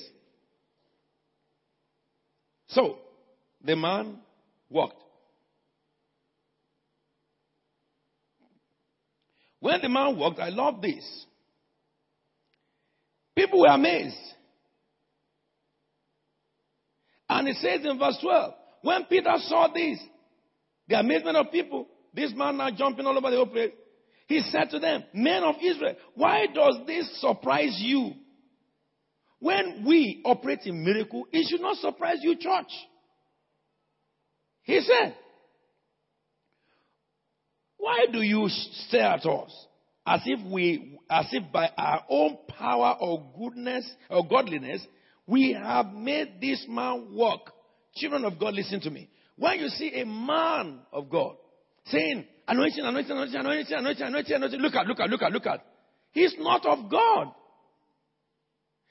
So, 2.70 2.98
the 3.64 3.76
man 3.76 4.20
walked. 4.70 5.02
When 9.60 9.82
the 9.82 9.90
man 9.90 10.18
walked, 10.18 10.40
I 10.40 10.50
love 10.50 10.82
this. 10.82 11.26
People 13.36 13.62
were 13.62 13.68
amazed. 13.68 14.16
And 17.28 17.48
it 17.48 17.58
says 17.58 17.82
in 17.84 18.00
verse 18.00 18.18
12, 18.22 18.54
when 18.82 19.04
Peter 19.06 19.34
saw 19.38 19.68
this, 19.74 20.00
the 20.88 21.00
amazement 21.00 21.38
of 21.38 21.52
people, 21.52 21.88
this 22.14 22.32
man 22.36 22.58
now 22.58 22.72
jumping 22.72 23.06
all 23.06 23.18
over 23.18 23.30
the 23.30 23.38
whole 23.38 23.46
place, 23.48 23.72
he 24.28 24.42
said 24.52 24.70
to 24.72 24.80
them, 24.80 25.04
Men 25.14 25.44
of 25.44 25.56
Israel, 25.62 25.96
why 26.16 26.46
does 26.54 26.80
this 26.86 27.20
surprise 27.20 27.78
you? 27.80 28.14
When 29.40 29.86
we 29.86 30.22
operate 30.26 30.60
in 30.66 30.84
miracle, 30.84 31.26
it 31.32 31.48
should 31.50 31.62
not 31.62 31.78
surprise 31.78 32.18
you, 32.22 32.36
church. 32.36 32.72
He 34.64 34.82
said, 34.82 35.16
Why 37.78 38.06
do 38.12 38.22
you 38.22 38.48
stare 38.88 39.14
at 39.14 39.26
us 39.26 39.68
as 40.06 40.22
if 40.26 40.46
we, 40.52 41.00
as 41.10 41.28
if 41.32 41.52
by 41.52 41.70
our 41.78 42.04
own 42.10 42.38
power 42.50 42.98
or 43.00 43.32
goodness 43.38 43.90
or 44.10 44.28
godliness, 44.28 44.86
we 45.26 45.54
have 45.54 45.94
made 45.94 46.42
this 46.42 46.66
man 46.68 47.08
walk? 47.14 47.52
Children 47.96 48.26
of 48.26 48.38
God, 48.38 48.54
listen 48.54 48.82
to 48.82 48.92
me. 48.92 49.10
When 49.38 49.60
you 49.60 49.70
see 49.70 50.02
a 50.02 50.06
man 50.06 50.80
of 50.92 51.10
God 51.10 51.38
saying, 51.86 52.26
anointing, 52.48 52.84
anointing, 52.84 53.12
anointing, 53.12 53.40
anointing, 53.40 53.78
anointing, 53.78 54.06
anointing, 54.06 54.36
anointing, 54.36 54.60
look 54.60 54.76
at, 54.76 54.86
look 54.86 55.00
at, 55.00 55.10
look 55.10 55.22
at, 55.22 55.32
look 55.32 55.46
at. 55.48 55.66
He's 56.12 56.36
not 56.38 56.66
of 56.66 56.92
God. 56.92 57.34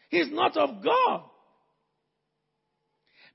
He's 0.09 0.31
not 0.31 0.57
of 0.57 0.83
God. 0.83 1.23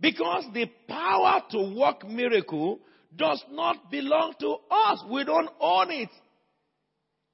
Because 0.02 0.46
the 0.54 0.66
power 0.88 1.42
to 1.52 1.76
work 1.78 2.08
miracle 2.08 2.80
does 3.16 3.44
not 3.52 3.92
belong 3.92 4.34
to 4.40 4.56
us. 4.70 5.04
We 5.10 5.24
don't 5.24 5.50
own 5.60 5.92
it. 5.92 6.10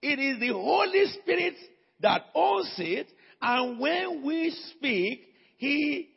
It 0.01 0.19
is 0.19 0.39
the 0.39 0.53
Holy 0.53 1.05
Spirit 1.21 1.55
that 2.01 2.25
owns 2.35 2.73
it. 2.77 3.07
And 3.41 3.79
when 3.79 4.23
we 4.25 4.55
speak, 4.75 5.21
He 5.57 6.09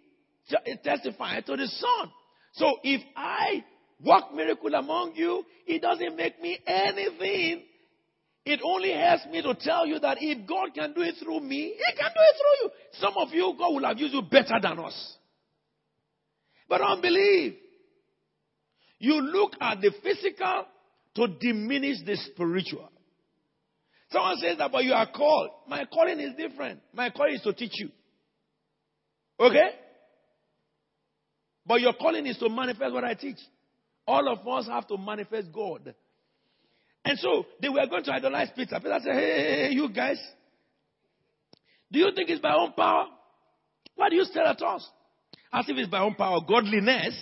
testifies 0.84 1.44
to 1.46 1.56
the 1.56 1.66
Son. 1.66 2.10
So 2.54 2.76
if 2.82 3.00
I 3.16 3.64
work 4.04 4.34
miracle 4.34 4.74
among 4.74 5.12
you, 5.14 5.44
it 5.66 5.80
doesn't 5.80 6.16
make 6.16 6.40
me 6.42 6.58
anything. 6.66 7.62
It 8.44 8.60
only 8.64 8.92
helps 8.92 9.26
me 9.26 9.40
to 9.42 9.54
tell 9.54 9.86
you 9.86 9.98
that 10.00 10.18
if 10.20 10.46
God 10.48 10.74
can 10.74 10.92
do 10.92 11.02
it 11.02 11.14
through 11.22 11.40
me, 11.40 11.74
He 11.76 11.96
can 11.96 12.10
do 12.12 12.20
it 12.20 12.36
through 12.36 12.64
you. 12.64 12.70
Some 12.94 13.14
of 13.16 13.28
you, 13.32 13.54
God 13.56 13.72
will 13.72 13.84
have 13.84 13.98
used 13.98 14.14
you 14.14 14.22
better 14.22 14.58
than 14.60 14.78
us. 14.80 15.16
But 16.68 16.80
unbelief. 16.80 17.54
You 18.98 19.20
look 19.20 19.52
at 19.60 19.80
the 19.80 19.92
physical 20.02 20.66
to 21.16 21.28
diminish 21.40 21.98
the 22.06 22.16
spiritual. 22.16 22.88
Someone 24.10 24.36
says 24.36 24.58
that, 24.58 24.70
but 24.70 24.84
you 24.84 24.92
are 24.92 25.10
called. 25.10 25.50
My 25.68 25.84
calling 25.86 26.20
is 26.20 26.34
different. 26.36 26.80
My 26.92 27.10
calling 27.10 27.34
is 27.34 27.42
to 27.42 27.52
teach 27.52 27.72
you. 27.74 27.90
Okay? 29.40 29.70
But 31.66 31.80
your 31.80 31.94
calling 31.94 32.26
is 32.26 32.36
to 32.38 32.48
manifest 32.48 32.92
what 32.92 33.04
I 33.04 33.14
teach. 33.14 33.38
All 34.06 34.28
of 34.28 34.46
us 34.46 34.66
have 34.68 34.86
to 34.88 34.98
manifest 34.98 35.52
God. 35.52 35.94
And 37.04 37.18
so 37.18 37.46
they 37.60 37.68
were 37.68 37.86
going 37.88 38.04
to 38.04 38.12
idolize 38.12 38.50
Peter. 38.54 38.78
Peter 38.78 38.98
said, 39.02 39.14
hey, 39.14 39.20
hey, 39.20 39.66
hey, 39.66 39.72
you 39.72 39.88
guys, 39.92 40.18
do 41.90 41.98
you 41.98 42.10
think 42.14 42.30
it's 42.30 42.40
by 42.40 42.54
own 42.54 42.72
power? 42.72 43.06
Why 43.96 44.08
do 44.08 44.16
you 44.16 44.24
stare 44.24 44.44
at 44.44 44.62
us? 44.62 44.88
As 45.52 45.68
if 45.68 45.76
it's 45.76 45.90
by 45.90 46.00
own 46.00 46.14
power, 46.14 46.40
godliness. 46.46 47.14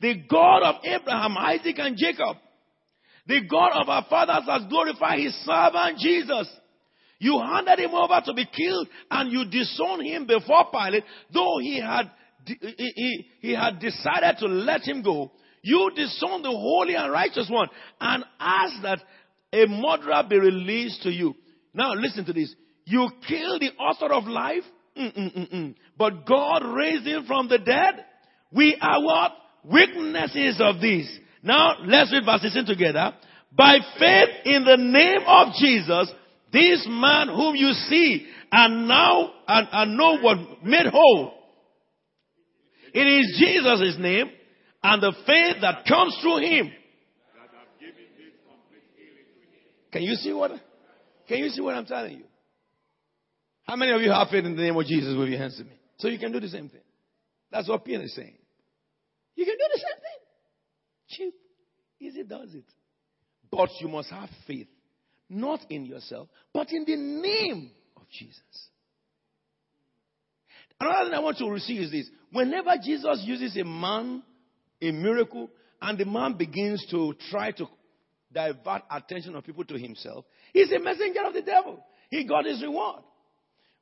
The 0.00 0.14
God 0.28 0.62
of 0.62 0.84
Abraham, 0.84 1.36
Isaac, 1.38 1.76
and 1.78 1.96
Jacob, 1.96 2.36
the 3.26 3.40
God 3.50 3.80
of 3.80 3.88
our 3.88 4.04
fathers 4.08 4.46
has 4.46 4.68
glorified 4.68 5.18
his 5.18 5.34
servant 5.44 5.98
Jesus. 5.98 6.48
You 7.18 7.40
handed 7.40 7.78
him 7.78 7.94
over 7.94 8.20
to 8.24 8.34
be 8.34 8.44
killed 8.44 8.88
and 9.10 9.32
you 9.32 9.46
disowned 9.50 10.06
him 10.06 10.26
before 10.26 10.70
Pilate, 10.70 11.04
though 11.32 11.58
he 11.60 11.80
had 11.80 12.10
he, 12.44 13.26
he 13.40 13.52
had 13.54 13.80
decided 13.80 14.36
to 14.38 14.46
let 14.46 14.82
him 14.82 15.02
go, 15.02 15.32
you 15.66 15.90
disown 15.96 16.42
the 16.42 16.50
holy 16.50 16.94
and 16.94 17.10
righteous 17.10 17.48
one 17.50 17.68
and 18.00 18.24
ask 18.38 18.82
that 18.82 19.00
a 19.52 19.66
murderer 19.66 20.22
be 20.28 20.38
released 20.38 21.02
to 21.02 21.10
you. 21.10 21.34
Now 21.74 21.92
listen 21.94 22.24
to 22.26 22.32
this. 22.32 22.54
You 22.84 23.08
kill 23.26 23.58
the 23.58 23.72
author 23.72 24.12
of 24.12 24.28
life, 24.28 24.62
Mm-mm-mm-mm. 24.96 25.74
but 25.98 26.24
God 26.24 26.64
raised 26.64 27.04
him 27.04 27.24
from 27.26 27.48
the 27.48 27.58
dead. 27.58 28.04
We 28.52 28.76
are 28.80 29.02
what? 29.02 29.32
Witnesses 29.64 30.60
of 30.60 30.80
this. 30.80 31.08
Now 31.42 31.78
let's 31.84 32.12
read 32.12 32.24
verse 32.24 32.42
16 32.42 32.66
together. 32.66 33.14
By 33.50 33.78
faith 33.98 34.28
in 34.44 34.64
the 34.64 34.76
name 34.76 35.26
of 35.26 35.48
Jesus, 35.60 36.12
this 36.52 36.86
man 36.88 37.26
whom 37.26 37.56
you 37.56 37.72
see 37.88 38.24
and 38.52 38.86
now 38.86 39.32
and, 39.48 39.66
and 39.72 39.96
know 39.96 40.18
what 40.20 40.38
made 40.62 40.86
whole 40.86 41.32
it 42.96 43.06
is 43.06 43.36
Jesus' 43.38 43.96
name 43.98 44.30
and 44.86 45.02
the 45.02 45.12
faith 45.26 45.56
that 45.62 45.84
comes 45.84 46.16
through 46.22 46.38
him. 46.38 46.70
Can 49.90 50.02
you 50.02 50.14
see 50.14 50.32
what? 50.32 50.52
Can 51.26 51.38
you 51.38 51.48
see 51.48 51.60
what 51.60 51.74
I'm 51.74 51.86
telling 51.86 52.18
you? 52.18 52.24
How 53.64 53.74
many 53.74 53.90
of 53.90 54.00
you 54.00 54.12
have 54.12 54.28
faith 54.28 54.44
in 54.44 54.54
the 54.54 54.62
name 54.62 54.76
of 54.76 54.86
Jesus 54.86 55.16
with 55.16 55.28
your 55.28 55.38
hands 55.38 55.56
to 55.58 55.64
me? 55.64 55.72
So 55.98 56.06
you 56.06 56.18
can 56.20 56.30
do 56.30 56.38
the 56.38 56.48
same 56.48 56.68
thing. 56.68 56.82
That's 57.50 57.68
what 57.68 57.84
Peter 57.84 58.02
is 58.02 58.14
saying. 58.14 58.36
You 59.34 59.44
can 59.44 59.54
do 59.54 59.64
the 59.74 59.80
same 59.80 60.00
thing. 60.00 60.20
Cheap. 61.08 61.34
Easy 61.98 62.22
does 62.22 62.54
it. 62.54 62.64
But 63.50 63.70
you 63.80 63.88
must 63.88 64.10
have 64.10 64.28
faith. 64.46 64.68
Not 65.28 65.60
in 65.68 65.84
yourself, 65.84 66.28
but 66.52 66.70
in 66.70 66.84
the 66.84 66.96
name 66.96 67.72
of 67.96 68.02
Jesus. 68.08 68.40
Another 70.78 71.10
thing 71.10 71.14
I 71.14 71.20
want 71.20 71.38
to 71.38 71.50
receive 71.50 71.80
is 71.80 71.90
this. 71.90 72.08
Whenever 72.30 72.70
Jesus 72.84 73.22
uses 73.24 73.56
a 73.56 73.64
man, 73.64 74.22
a 74.80 74.90
miracle, 74.90 75.50
and 75.80 75.98
the 75.98 76.04
man 76.04 76.34
begins 76.34 76.86
to 76.90 77.14
try 77.30 77.52
to 77.52 77.66
divert 78.32 78.82
attention 78.90 79.34
of 79.34 79.44
people 79.44 79.64
to 79.64 79.78
himself, 79.78 80.24
he's 80.52 80.70
a 80.72 80.78
messenger 80.78 81.20
of 81.26 81.34
the 81.34 81.42
devil. 81.42 81.82
He 82.10 82.24
got 82.26 82.44
his 82.44 82.62
reward. 82.62 83.02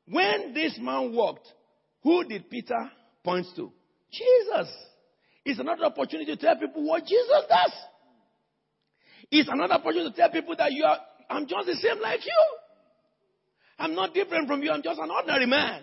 When 0.07 0.55
this 0.55 0.78
man 0.80 1.14
walked, 1.14 1.47
who 2.03 2.24
did 2.24 2.51
Peter 2.51 2.90
point 3.24 3.47
to? 3.57 3.72
Jesus. 4.12 4.72
It's 5.45 5.59
another 5.59 5.84
opportunity 5.84 6.36
to 6.36 6.40
tell 6.40 6.57
people 6.57 6.86
what 6.86 7.03
Jesus 7.05 7.45
does. 7.49 7.72
It's 9.30 9.49
another 9.51 9.74
opportunity 9.74 10.11
to 10.11 10.16
tell 10.16 10.30
people 10.30 10.55
that 10.57 10.72
you 10.72 10.84
are, 10.84 10.99
I'm 11.28 11.47
just 11.47 11.66
the 11.66 11.74
same 11.76 12.01
like 12.01 12.24
you. 12.24 12.59
I'm 13.78 13.95
not 13.95 14.14
different 14.14 14.47
from 14.47 14.62
you. 14.62 14.70
I'm 14.70 14.82
just 14.82 15.01
an 15.01 15.11
ordinary 15.11 15.47
man. 15.47 15.82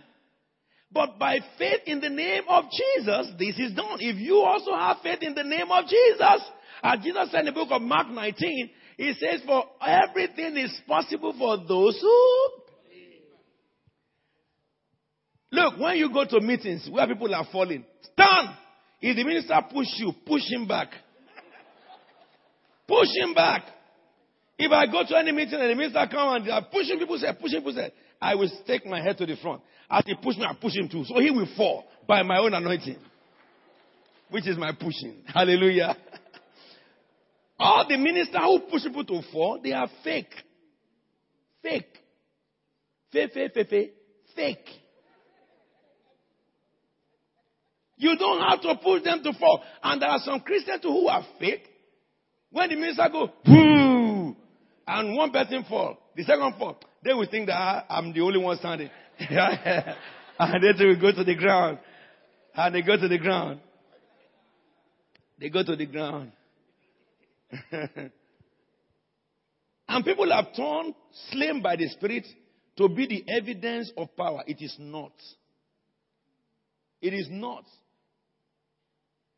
But 0.94 1.18
by 1.18 1.40
faith 1.58 1.82
in 1.86 2.02
the 2.02 2.10
name 2.10 2.44
of 2.50 2.66
Jesus, 2.66 3.32
this 3.40 3.58
is 3.58 3.74
done. 3.74 3.98
If 4.00 4.18
you 4.18 4.40
also 4.40 4.74
have 4.74 4.98
faith 5.02 5.20
in 5.22 5.34
the 5.34 5.44
name 5.44 5.72
of 5.72 5.86
Jesus, 5.88 6.42
as 6.84 7.00
Jesus 7.02 7.32
said 7.32 7.42
in 7.42 7.46
the 7.46 7.52
book 7.54 7.70
of 7.72 7.82
Mark 7.82 8.10
19, 8.10 8.70
he 8.98 9.14
says, 9.14 9.42
for 9.46 9.64
everything 9.86 10.58
is 10.58 10.82
possible 10.88 11.34
for 11.38 11.58
those 11.66 12.00
who 12.02 12.62
Look, 15.52 15.80
when 15.80 15.98
you 15.98 16.12
go 16.14 16.24
to 16.26 16.40
meetings 16.40 16.88
where 16.90 17.06
people 17.08 17.34
are 17.36 17.46
falling, 17.52 17.84
stand. 18.14 18.56
If 19.02 19.18
the 19.18 19.24
minister 19.24 19.60
push 19.72 19.88
you, 19.98 20.14
push 20.26 20.44
him 20.50 20.66
back. 20.66 20.90
Push 22.88 23.08
him 23.22 23.34
back. 23.34 23.64
If 24.58 24.72
I 24.72 24.86
go 24.86 25.04
to 25.06 25.18
any 25.18 25.32
meeting 25.32 25.60
and 25.60 25.70
the 25.70 25.76
minister 25.76 26.06
come 26.10 26.36
and 26.36 26.46
they 26.46 26.52
are 26.52 26.66
pushing 26.72 27.00
people, 27.00 27.18
say, 27.18 27.28
pushing 27.40 27.60
people, 27.60 27.74
say, 27.74 27.92
I 28.22 28.36
will 28.36 28.50
take 28.68 28.86
my 28.86 29.02
head 29.02 29.18
to 29.18 29.26
the 29.26 29.36
front. 29.38 29.62
As 29.90 30.04
he 30.06 30.14
pushed 30.16 30.38
me, 30.38 30.46
I 30.46 30.54
push 30.54 30.76
him 30.76 30.88
too. 30.88 31.04
So 31.06 31.20
he 31.20 31.32
will 31.32 31.48
fall 31.58 31.86
by 32.08 32.22
my 32.24 32.38
own 32.38 32.54
anointing, 32.54 32.98
which 34.30 34.48
is 34.48 34.58
my 34.58 34.72
pushing. 34.74 35.24
Hallelujah. 35.26 35.96
All 37.58 37.86
the 37.88 37.98
ministers 37.98 38.42
who 38.42 38.60
push 38.72 38.84
people 38.84 39.06
to 39.06 39.22
fall, 39.32 39.60
they 39.62 39.72
are 39.74 39.90
fake. 40.04 40.34
Fake. 41.62 41.98
Fake, 43.12 43.32
fake, 43.34 43.52
fake, 43.54 43.70
fake. 43.70 43.94
Fake. 44.36 44.68
You 47.98 48.18
don't 48.18 48.42
have 48.42 48.62
to 48.62 48.76
push 48.84 49.04
them 49.04 49.22
to 49.24 49.34
fall. 49.34 49.62
And 49.84 50.02
there 50.02 50.10
are 50.10 50.20
some 50.24 50.40
Christians 50.40 50.82
who 50.82 51.08
are 51.08 51.24
fake. 51.40 51.68
When 52.52 52.70
the 52.70 52.76
minister 52.76 53.08
go, 53.12 53.30
Boo! 53.46 54.11
And 54.88 55.16
one 55.16 55.32
person 55.32 55.66
fall, 55.68 55.98
the 56.16 56.24
second 56.24 56.56
fall, 56.58 56.78
they 57.04 57.14
will 57.14 57.28
think 57.30 57.48
that 57.48 57.56
ah, 57.56 57.86
I'm 57.90 58.14
the 58.14 58.22
only 58.22 58.40
one 58.40 58.58
standing. 58.58 58.90
and 59.20 60.64
then 60.64 60.74
they 60.78 60.86
will 60.86 61.00
go 61.00 61.12
to 61.12 61.24
the 61.24 61.36
ground. 61.36 61.80
And 62.56 62.76
they 62.76 62.82
go 62.82 62.98
to 62.98 63.08
the 63.08 63.18
ground. 63.18 63.60
They 65.40 65.50
go 65.50 65.64
to 65.64 65.76
the 65.76 65.86
ground. 65.86 66.32
and 69.88 70.06
people 70.06 70.32
have 70.32 70.54
turned 70.56 70.94
slain 71.32 71.62
by 71.62 71.76
the 71.76 71.88
Spirit 71.90 72.26
to 72.78 72.90
be 72.90 73.08
the 73.08 73.26
evidence 73.38 73.92
of 73.98 74.16
power. 74.16 74.44
It 74.48 74.62
is 74.62 74.76
not. 74.80 75.14
It 77.02 77.14
is 77.14 77.28
not. 77.30 77.66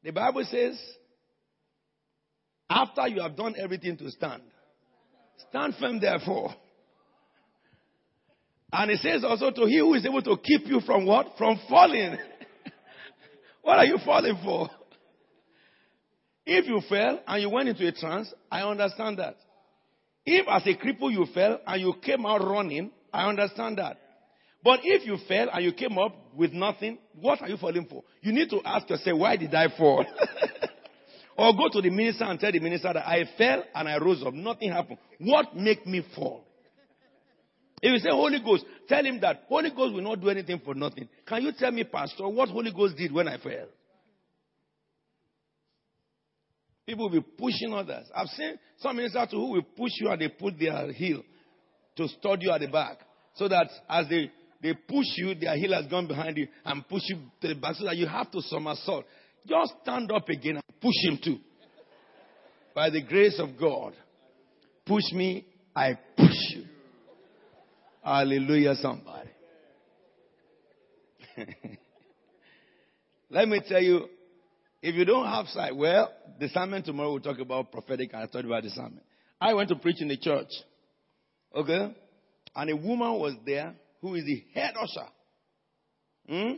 The 0.03 0.11
Bible 0.11 0.45
says, 0.49 0.77
after 2.69 3.07
you 3.07 3.21
have 3.21 3.35
done 3.37 3.55
everything 3.57 3.97
to 3.97 4.11
stand, 4.11 4.43
stand 5.49 5.75
firm 5.79 5.99
therefore. 5.99 6.53
And 8.71 8.89
it 8.89 8.99
says 8.99 9.23
also 9.23 9.51
to 9.51 9.65
he 9.65 9.77
who 9.77 9.93
is 9.93 10.05
able 10.05 10.21
to 10.23 10.35
keep 10.37 10.65
you 10.65 10.79
from 10.81 11.05
what? 11.05 11.37
From 11.37 11.59
falling. 11.69 12.17
what 13.61 13.77
are 13.77 13.85
you 13.85 13.99
falling 14.03 14.39
for? 14.43 14.69
If 16.45 16.65
you 16.65 16.81
fell 16.89 17.21
and 17.27 17.41
you 17.41 17.49
went 17.49 17.69
into 17.69 17.87
a 17.87 17.91
trance, 17.91 18.33
I 18.51 18.61
understand 18.61 19.19
that. 19.19 19.37
If 20.25 20.47
as 20.47 20.65
a 20.65 20.75
cripple 20.77 21.11
you 21.11 21.25
fell 21.33 21.59
and 21.65 21.81
you 21.81 21.93
came 22.01 22.25
out 22.25 22.41
running, 22.41 22.91
I 23.13 23.27
understand 23.29 23.77
that. 23.77 23.97
But 24.63 24.79
if 24.83 25.05
you 25.05 25.17
fell 25.27 25.49
and 25.51 25.63
you 25.63 25.73
came 25.73 25.97
up 25.97 26.15
with 26.33 26.53
nothing, 26.53 26.97
what 27.19 27.41
are 27.41 27.49
you 27.49 27.57
falling 27.57 27.85
for? 27.89 28.03
You 28.21 28.31
need 28.31 28.49
to 28.49 28.61
ask 28.65 28.89
yourself, 28.89 29.19
why 29.19 29.35
did 29.35 29.53
I 29.53 29.67
fall? 29.77 30.05
or 31.37 31.53
go 31.53 31.69
to 31.71 31.81
the 31.81 31.89
minister 31.89 32.25
and 32.25 32.39
tell 32.39 32.51
the 32.51 32.59
minister 32.59 32.91
that 32.93 33.07
I 33.07 33.23
fell 33.37 33.63
and 33.73 33.87
I 33.87 33.97
rose 33.97 34.23
up. 34.25 34.33
Nothing 34.33 34.71
happened. 34.71 34.99
What 35.19 35.55
make 35.55 35.85
me 35.85 36.05
fall? 36.15 36.43
If 37.81 37.91
you 37.91 37.99
say 37.99 38.09
Holy 38.11 38.39
Ghost, 38.39 38.65
tell 38.87 39.03
him 39.03 39.19
that 39.21 39.43
Holy 39.49 39.69
Ghost 39.69 39.93
will 39.93 40.01
not 40.01 40.21
do 40.21 40.29
anything 40.29 40.61
for 40.63 40.73
nothing. 40.73 41.09
Can 41.25 41.43
you 41.43 41.51
tell 41.57 41.71
me, 41.71 41.83
Pastor, 41.83 42.27
what 42.29 42.49
Holy 42.49 42.71
Ghost 42.71 42.95
did 42.95 43.11
when 43.11 43.27
I 43.27 43.37
fell? 43.37 43.67
People 46.85 47.09
will 47.09 47.21
be 47.21 47.27
pushing 47.37 47.73
others. 47.73 48.05
I've 48.15 48.27
seen 48.27 48.57
some 48.77 48.95
ministers 48.95 49.29
to 49.31 49.35
who 49.35 49.51
will 49.51 49.63
push 49.63 49.91
you 49.99 50.09
and 50.09 50.21
they 50.21 50.29
put 50.29 50.59
their 50.59 50.91
heel 50.91 51.23
to 51.97 52.07
stud 52.07 52.41
you 52.41 52.51
at 52.51 52.61
the 52.61 52.67
back. 52.67 52.99
So 53.35 53.47
that 53.47 53.69
as 53.89 54.07
they, 54.09 54.31
they 54.61 54.73
push 54.73 55.05
you, 55.15 55.35
their 55.35 55.55
heel 55.55 55.73
has 55.73 55.87
gone 55.87 56.07
behind 56.07 56.37
you 56.37 56.47
and 56.65 56.87
push 56.87 57.03
you 57.05 57.17
to 57.41 57.47
the 57.47 57.55
back 57.55 57.75
so 57.75 57.85
that 57.85 57.97
you 57.97 58.07
have 58.07 58.31
to 58.31 58.41
somersault. 58.41 59.05
Just 59.47 59.73
stand 59.81 60.11
up 60.11 60.29
again 60.29 60.55
and 60.55 60.63
push 60.81 60.95
him 61.03 61.19
too. 61.23 61.39
By 62.73 62.89
the 62.89 63.01
grace 63.01 63.39
of 63.39 63.57
God. 63.59 63.93
Push 64.85 65.11
me, 65.13 65.45
I 65.75 65.97
push 66.17 66.35
you. 66.55 66.65
Hallelujah, 68.03 68.75
somebody. 68.75 69.29
Let 73.29 73.47
me 73.47 73.61
tell 73.67 73.81
you, 73.81 74.07
if 74.81 74.95
you 74.95 75.05
don't 75.05 75.25
have 75.25 75.47
sight, 75.47 75.75
well, 75.75 76.11
the 76.39 76.49
sermon 76.49 76.83
tomorrow 76.83 77.11
we'll 77.11 77.21
talk 77.21 77.39
about 77.39 77.71
prophetic, 77.71 78.11
and 78.13 78.23
I 78.23 78.27
you 78.39 78.47
about 78.47 78.63
the 78.63 78.69
sermon. 78.69 78.99
I 79.39 79.53
went 79.53 79.69
to 79.69 79.75
preach 79.75 80.01
in 80.01 80.09
the 80.09 80.17
church. 80.17 80.49
Okay? 81.55 81.95
And 82.55 82.69
a 82.69 82.75
woman 82.75 83.13
was 83.19 83.35
there 83.45 83.73
who 84.01 84.15
is 84.15 84.25
the 84.25 84.43
head 84.53 84.73
usher. 84.79 85.07
Hmm? 86.27 86.53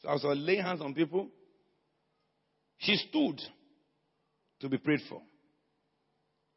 So 0.00 0.08
I 0.08 0.12
was 0.12 0.24
laying 0.24 0.62
hands 0.62 0.80
on 0.80 0.94
people. 0.94 1.28
She 2.82 2.96
stood 2.96 3.40
to 4.60 4.68
be 4.68 4.78
prayed 4.78 5.00
for. 5.08 5.22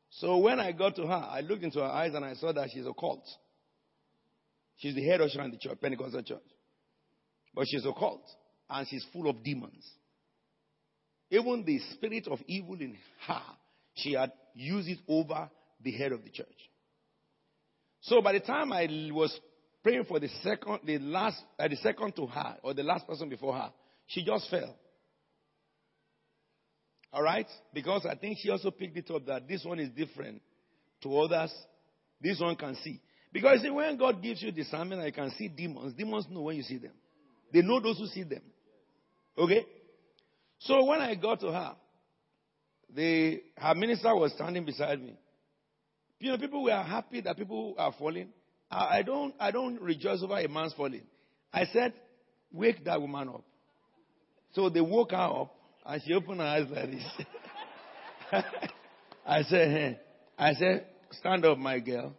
So 0.10 0.38
when 0.38 0.60
I 0.60 0.72
got 0.72 0.96
to 0.96 1.06
her, 1.06 1.14
I 1.14 1.42
looked 1.42 1.64
into 1.64 1.80
her 1.80 1.86
eyes 1.86 2.14
and 2.14 2.26
I 2.26 2.34
saw 2.36 2.52
that 2.52 2.70
she's 2.72 2.86
a 2.86 2.94
cult. 2.94 3.24
She's 4.78 4.96
the 4.96 5.04
head 5.06 5.22
usher 5.22 5.42
in 5.42 5.52
the 5.52 5.58
church, 5.58 5.80
Pentecostal 5.80 6.24
church. 6.24 6.40
But 7.54 7.68
she's 7.68 7.86
a 7.86 7.94
cult. 7.94 8.24
And 8.70 8.88
she's 8.88 9.06
full 9.14 9.30
of 9.30 9.44
demons. 9.44 9.88
Even 11.30 11.64
the 11.64 11.80
spirit 11.94 12.28
of 12.28 12.40
evil 12.48 12.76
in 12.76 12.98
her, 13.28 13.42
she 13.94 14.14
had 14.14 14.32
used 14.56 14.88
it 14.88 15.00
over 15.08 15.50
the 15.84 15.92
head 15.92 16.12
of 16.12 16.24
the 16.24 16.30
church. 16.30 16.48
So 18.02 18.22
by 18.22 18.34
the 18.34 18.40
time 18.40 18.74
I 18.74 18.88
was 19.12 19.38
praying 19.84 20.06
for 20.06 20.20
the 20.20 20.30
second, 20.42 20.80
the 20.86 20.98
last, 21.00 21.38
uh, 21.60 21.68
the 21.68 21.76
second 21.78 22.16
to 22.16 22.26
her, 22.26 22.58
or 22.64 22.74
the 22.74 22.84
last 22.84 23.06
person 23.06 23.30
before 23.30 23.54
her, 23.54 23.72
she 24.08 24.24
just 24.24 24.50
fell. 24.50 24.76
All 27.16 27.24
right? 27.24 27.48
Because 27.74 28.06
I 28.06 28.16
think 28.16 28.40
she 28.42 28.50
also 28.50 28.70
picked 28.72 28.98
it 28.98 29.10
up 29.10 29.26
that 29.28 29.48
this 29.48 29.64
one 29.64 29.80
is 29.80 29.90
different 29.90 30.42
to 31.02 31.18
others. 31.18 31.52
This 32.22 32.42
one 32.42 32.58
can 32.58 32.76
see. 32.84 33.00
Because 33.32 33.62
see, 33.62 33.70
when 33.70 33.98
God 33.98 34.22
gives 34.22 34.44
you 34.44 34.52
discernment, 34.52 35.02
I 35.02 35.12
can 35.12 35.32
see 35.38 35.48
demons. 35.48 35.94
Demons 35.94 36.26
know 36.30 36.42
when 36.42 36.58
you 36.58 36.64
see 36.64 36.78
them. 36.78 36.92
They 37.54 37.62
know 37.62 37.80
those 37.80 38.00
who 38.00 38.08
see 38.08 38.24
them. 38.24 38.42
Okay? 39.38 39.66
So 40.60 40.84
when 40.84 41.00
I 41.00 41.16
got 41.16 41.40
to 41.40 41.54
her, 41.54 41.76
the 42.94 43.42
her 43.56 43.76
minister 43.76 44.14
was 44.14 44.34
standing 44.34 44.66
beside 44.66 45.02
me. 45.02 45.18
You 46.20 46.32
know, 46.32 46.38
people 46.38 46.66
were 46.66 46.72
happy 46.72 47.22
that 47.22 47.38
people 47.38 47.76
are 47.78 47.94
falling. 47.98 48.28
I, 48.70 48.98
I 48.98 49.02
don't 49.04 49.34
I 49.40 49.52
don't 49.52 49.80
rejoice 49.82 50.22
over 50.22 50.38
a 50.38 50.50
man's 50.50 50.74
falling. 50.74 51.04
I 51.54 51.66
said, 51.72 51.94
wake 52.52 52.84
that 52.84 53.00
woman 53.00 53.30
up. 53.30 53.44
So 54.52 54.70
they 54.70 54.82
woke 54.82 55.12
her 55.12 55.18
up 55.18 55.55
and 55.86 56.02
she 56.06 56.14
opened 56.14 56.40
her 56.40 56.46
eyes 56.46 56.68
like 56.70 56.92
this. 56.92 57.26
I 59.26 59.44
said, 59.44 59.70
hey. 59.70 60.00
I 60.38 60.54
said, 60.54 60.86
stand 61.12 61.46
up, 61.46 61.58
my 61.58 61.80
girl. 61.80 62.14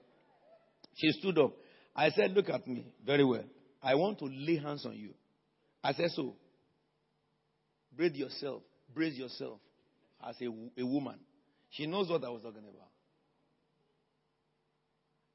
She 0.94 1.10
stood 1.12 1.38
up. 1.38 1.52
I 1.94 2.10
said, 2.10 2.32
Look 2.32 2.48
at 2.50 2.66
me 2.66 2.86
very 3.04 3.24
well. 3.24 3.44
I 3.82 3.94
want 3.94 4.18
to 4.18 4.26
lay 4.26 4.58
hands 4.58 4.84
on 4.84 4.96
you. 4.96 5.14
I 5.82 5.92
said, 5.92 6.10
So, 6.10 6.34
brace 7.96 8.14
yourself. 8.14 8.62
Brace 8.94 9.14
yourself 9.14 9.58
as 10.26 10.36
a, 10.40 10.46
a 10.80 10.86
woman. 10.86 11.18
She 11.70 11.86
knows 11.86 12.08
what 12.08 12.24
I 12.24 12.28
was 12.28 12.42
talking 12.42 12.62
about. 12.62 12.88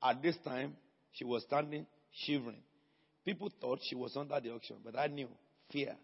At 0.03 0.21
this 0.23 0.35
time, 0.43 0.75
she 1.11 1.23
was 1.23 1.43
standing, 1.43 1.85
shivering. 2.25 2.63
People 3.23 3.51
thought 3.59 3.79
she 3.83 3.95
was 3.95 4.15
under 4.17 4.39
the 4.39 4.51
auction, 4.51 4.77
but 4.83 4.97
I 4.97 5.07
knew 5.07 5.27
fear 5.71 5.95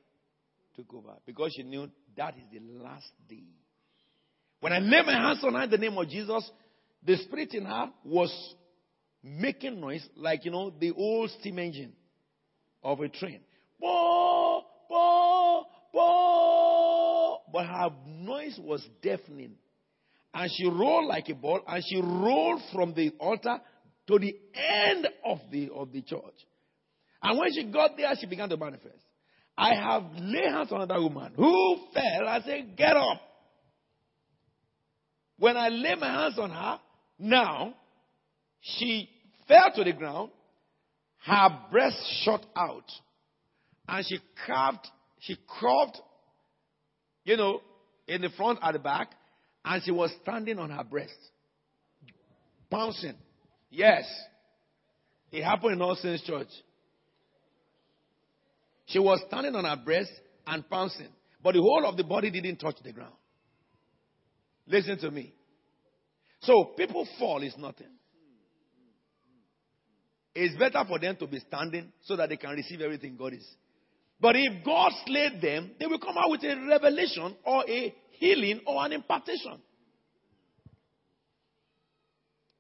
took 0.77 0.93
over 0.93 1.13
because 1.25 1.53
she 1.55 1.63
knew 1.63 1.89
that 2.15 2.35
is 2.35 2.43
the 2.51 2.59
last 2.81 3.11
day. 3.27 3.43
When 4.59 4.71
I 4.71 4.79
laid 4.79 5.05
my 5.05 5.13
hands 5.13 5.43
on 5.43 5.53
her 5.55 5.63
in 5.63 5.69
the 5.69 5.77
name 5.77 5.97
of 5.97 6.07
Jesus, 6.07 6.49
the 7.03 7.17
spirit 7.17 7.53
in 7.53 7.65
her 7.65 7.91
was 8.05 8.31
making 9.23 9.79
noise 9.79 10.07
like, 10.15 10.45
you 10.45 10.51
know, 10.51 10.71
the 10.79 10.91
old 10.91 11.29
steam 11.39 11.59
engine 11.59 11.93
of 12.83 12.99
a 12.99 13.09
train. 13.09 13.41
But 17.51 17.65
her 17.65 17.89
noise 18.05 18.59
was 18.61 18.87
deafening. 19.01 19.55
And 20.33 20.51
she 20.55 20.67
rolled 20.67 21.07
like 21.07 21.29
a 21.29 21.33
ball, 21.33 21.61
and 21.67 21.83
she 21.87 21.99
rolled 21.99 22.61
from 22.71 22.93
the 22.93 23.11
altar 23.19 23.59
to 24.07 24.19
the 24.19 24.35
end 24.53 25.07
of 25.25 25.39
the, 25.51 25.69
of 25.73 25.91
the 25.91 26.01
church. 26.03 26.21
And 27.23 27.39
when 27.39 27.51
she 27.53 27.63
got 27.63 27.97
there, 27.97 28.13
she 28.19 28.27
began 28.27 28.49
to 28.49 28.57
manifest. 28.57 29.06
I 29.57 29.73
have 29.73 30.03
laid 30.19 30.51
hands 30.51 30.71
on 30.71 30.81
another 30.81 31.01
woman 31.01 31.33
who 31.35 31.77
fell. 31.93 32.27
I 32.27 32.41
said, 32.45 32.77
Get 32.77 32.95
up. 32.95 33.21
When 35.39 35.57
I 35.57 35.69
lay 35.69 35.95
my 35.95 36.07
hands 36.07 36.37
on 36.37 36.49
her, 36.51 36.79
now 37.19 37.73
she 38.61 39.09
fell 39.47 39.71
to 39.75 39.83
the 39.83 39.93
ground, 39.93 40.31
her 41.25 41.49
breast 41.71 41.97
shot 42.23 42.45
out, 42.55 42.89
and 43.87 44.05
she 44.05 44.19
carved, 44.45 44.87
she 45.19 45.37
curved, 45.59 45.97
you 47.23 47.37
know, 47.37 47.61
in 48.07 48.21
the 48.21 48.29
front 48.29 48.59
at 48.61 48.73
the 48.73 48.79
back, 48.79 49.11
and 49.65 49.83
she 49.83 49.91
was 49.91 50.11
standing 50.23 50.57
on 50.59 50.69
her 50.69 50.83
breast, 50.83 51.17
bouncing. 52.69 53.15
Yes, 53.69 54.05
it 55.31 55.43
happened 55.43 55.73
in 55.73 55.81
All 55.81 55.95
Saints 55.95 56.23
Church. 56.23 56.47
She 58.87 58.99
was 58.99 59.21
standing 59.27 59.53
on 59.55 59.65
her 59.65 59.75
breast 59.75 60.11
and 60.45 60.67
bouncing, 60.69 61.09
but 61.43 61.53
the 61.53 61.61
whole 61.61 61.85
of 61.85 61.97
the 61.97 62.03
body 62.03 62.31
didn't 62.31 62.57
touch 62.57 62.77
the 62.83 62.93
ground. 62.93 63.13
Listen 64.65 64.97
to 64.99 65.11
me. 65.11 65.33
So 66.41 66.73
people 66.77 67.07
fall 67.19 67.41
is 67.43 67.53
nothing. 67.57 67.87
It's 70.33 70.55
better 70.57 70.83
for 70.87 70.99
them 70.99 71.15
to 71.17 71.27
be 71.27 71.39
standing 71.39 71.91
so 72.03 72.15
that 72.15 72.29
they 72.29 72.37
can 72.37 72.51
receive 72.51 72.79
everything 72.79 73.17
God 73.17 73.33
is. 73.33 73.45
But 74.21 74.35
if 74.35 74.63
God 74.63 74.91
slayed 75.05 75.41
them, 75.41 75.71
they 75.79 75.85
will 75.85 75.99
come 75.99 76.17
out 76.17 76.29
with 76.29 76.43
a 76.43 76.55
revelation 76.67 77.35
or 77.43 77.65
a 77.67 77.93
healing 78.11 78.61
or 78.65 78.85
an 78.85 78.93
impartation. 78.93 79.59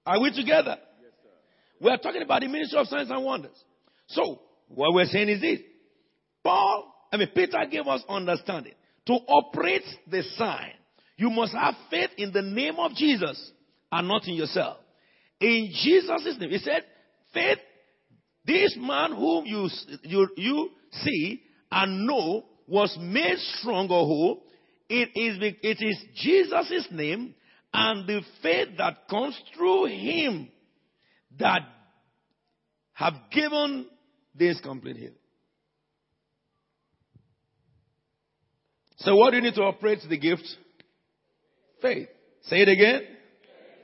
Are 0.05 0.19
we 0.21 0.31
together? 0.31 0.77
Yes, 1.01 1.11
we 1.79 1.89
are 1.89 1.97
talking 1.97 2.21
about 2.21 2.41
the 2.41 2.47
ministry 2.47 2.79
of 2.79 2.87
signs 2.87 3.09
and 3.09 3.23
wonders. 3.23 3.57
So, 4.07 4.41
what 4.67 4.93
we're 4.93 5.05
saying 5.05 5.29
is 5.29 5.41
this. 5.41 5.59
Paul, 6.43 6.93
I 7.11 7.17
mean, 7.17 7.29
Peter 7.33 7.59
gave 7.69 7.87
us 7.87 8.03
understanding. 8.07 8.73
To 9.07 9.13
operate 9.13 9.83
the 10.09 10.23
sign, 10.35 10.71
you 11.17 11.29
must 11.29 11.53
have 11.53 11.75
faith 11.89 12.09
in 12.17 12.31
the 12.31 12.41
name 12.41 12.75
of 12.77 12.93
Jesus 12.93 13.51
and 13.91 14.07
not 14.07 14.27
in 14.27 14.35
yourself. 14.35 14.77
In 15.39 15.71
Jesus' 15.83 16.37
name. 16.39 16.49
He 16.49 16.57
said, 16.57 16.83
faith 17.33 17.59
This 18.45 18.75
man 18.79 19.11
whom 19.11 19.45
you, 19.45 19.69
you, 20.03 20.27
you 20.35 20.69
see 20.91 21.41
and 21.71 22.07
know 22.07 22.45
was 22.67 22.95
made 22.99 23.37
strong 23.59 23.85
or 23.85 24.05
whole. 24.05 24.43
It 24.89 25.09
is, 25.15 25.37
it 25.61 25.77
is 25.81 25.97
Jesus' 26.15 26.87
name 26.91 27.35
and 27.73 28.07
the 28.07 28.21
faith 28.41 28.69
that 28.77 29.07
comes 29.09 29.39
through 29.55 29.85
him 29.85 30.49
that 31.39 31.61
have 32.93 33.13
given 33.31 33.85
this 34.33 34.59
complete 34.61 34.95
healing. 34.97 35.13
So 38.97 39.15
what 39.15 39.31
do 39.31 39.37
you 39.37 39.43
need 39.43 39.55
to 39.55 39.61
operate 39.61 39.99
the 40.07 40.17
gift? 40.17 40.47
Faith. 41.81 42.07
Say 42.43 42.57
it 42.61 42.69
again. 42.69 43.01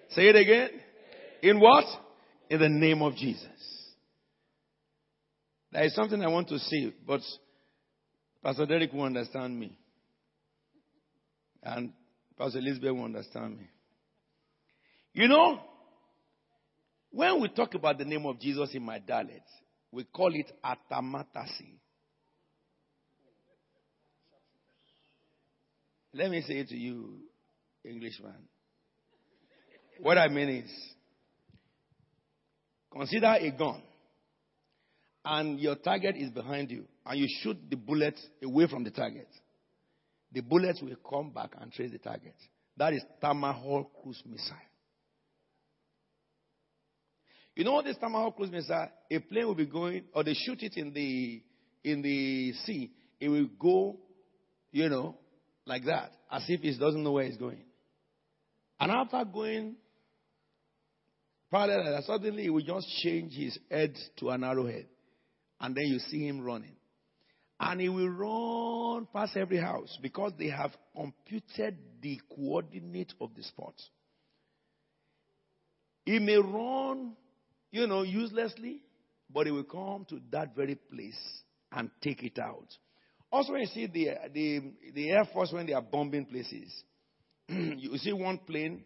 Say 0.10 0.30
it 0.30 0.36
again. 0.36 0.70
In 1.42 1.60
what? 1.60 1.86
In 2.50 2.60
the 2.60 2.70
name 2.70 3.02
of 3.02 3.16
Jesus. 3.16 3.48
There 5.72 5.84
is 5.84 5.96
something 5.96 6.22
I 6.22 6.28
want 6.28 6.50
to 6.50 6.60
say, 6.60 6.94
but 7.06 7.22
Pastor 8.44 8.66
Derek 8.66 8.94
will 8.94 9.04
understand 9.04 9.60
me. 9.60 9.76
And 11.64 11.94
Pastor 12.38 12.60
Elizabeth 12.60 12.92
will 12.92 13.06
understand 13.06 13.58
me. 13.58 13.68
You 15.14 15.28
know, 15.28 15.60
when 17.12 17.42
we 17.42 17.50
talk 17.50 17.74
about 17.76 17.98
the 17.98 18.06
name 18.06 18.26
of 18.26 18.40
Jesus 18.40 18.70
in 18.74 18.84
my 18.84 19.00
dialect, 19.00 19.48
we 19.92 20.04
call 20.04 20.34
it 20.34 20.52
atamatasi. 20.64 21.80
Let 26.14 26.30
me 26.30 26.42
say 26.42 26.64
to 26.64 26.76
you, 26.76 27.22
Englishman. 27.84 28.36
What 30.00 30.18
I 30.18 30.28
mean 30.28 30.50
is, 30.50 30.72
consider 32.92 33.36
a 33.40 33.52
gun, 33.52 33.82
and 35.26 35.60
your 35.60 35.76
target 35.76 36.16
is 36.18 36.30
behind 36.30 36.70
you, 36.70 36.86
and 37.06 37.20
you 37.20 37.28
shoot 37.42 37.58
the 37.68 37.76
bullet 37.76 38.20
away 38.44 38.68
from 38.68 38.84
the 38.84 38.92
target. 38.92 39.28
The 40.32 40.42
bullets 40.42 40.82
will 40.82 40.96
come 41.10 41.32
back 41.32 41.52
and 41.60 41.72
trace 41.72 41.92
the 41.92 42.00
target. 42.00 42.36
That 42.78 42.94
is 42.94 43.04
Tomahawk 43.20 43.92
cruise 44.02 44.22
missile. 44.26 44.56
You 47.56 47.64
know 47.64 47.82
this 47.82 47.98
Tomahawk 47.98 48.36
cruise 48.36 48.52
missile? 48.52 48.90
A 49.10 49.20
plane 49.20 49.48
will 49.48 49.56
be 49.56 49.68
going, 49.68 50.04
or 50.14 50.24
they 50.24 50.34
shoot 50.34 50.62
it 50.62 50.74
in 50.76 50.94
the 50.94 51.42
in 51.84 52.02
the 52.02 52.54
sea. 52.66 52.92
It 53.20 53.30
will 53.30 53.48
go, 53.60 53.98
you 54.72 54.90
know, 54.90 55.18
like 55.66 55.86
that, 55.86 56.12
as 56.32 56.44
if 56.48 56.62
he 56.62 56.78
doesn't 56.78 57.04
know 57.04 57.14
where 57.14 57.26
he's 57.26 57.38
going. 57.38 57.64
And 58.80 58.92
after 58.92 59.24
going 59.26 59.76
parallel, 61.52 62.02
suddenly 62.06 62.44
he 62.44 62.50
will 62.50 62.64
just 62.64 62.88
change 63.02 63.34
his 63.34 63.58
head 63.70 63.96
to 64.18 64.30
an 64.30 64.44
arrowhead. 64.44 64.88
And 65.60 65.76
then 65.76 65.86
you 65.86 66.00
see 66.00 66.28
him 66.28 66.42
running. 66.42 66.76
And 67.60 67.80
he 67.80 67.88
will 67.88 68.10
run 68.10 69.08
past 69.14 69.38
every 69.38 69.60
house 69.60 69.98
because 70.02 70.34
they 70.38 70.50
have 70.50 70.72
computed 70.96 71.78
the 72.02 72.20
coordinate 72.36 73.14
of 73.22 73.30
the 73.36 73.44
spot. 73.44 73.76
He 76.06 76.20
may 76.20 76.36
run, 76.36 77.14
you 77.72 77.88
know, 77.88 78.02
uselessly, 78.02 78.82
but 79.34 79.46
he 79.46 79.54
will 79.54 79.64
come 79.64 80.06
to 80.10 80.20
that 80.32 80.56
very 80.56 80.76
place 80.76 81.18
and 81.72 81.90
take 82.02 82.24
it 82.24 82.38
out. 82.38 82.68
Also, 83.34 83.54
when 83.54 83.62
you 83.62 83.68
see 83.68 83.88
the, 83.88 84.10
the, 84.32 84.62
the 84.94 85.10
Air 85.10 85.26
Force 85.34 85.52
when 85.52 85.66
they 85.66 85.74
are 85.74 85.82
bombing 85.82 86.24
places, 86.24 86.72
you 87.48 87.98
see 87.98 88.14
one 88.14 88.38
plane 88.38 88.84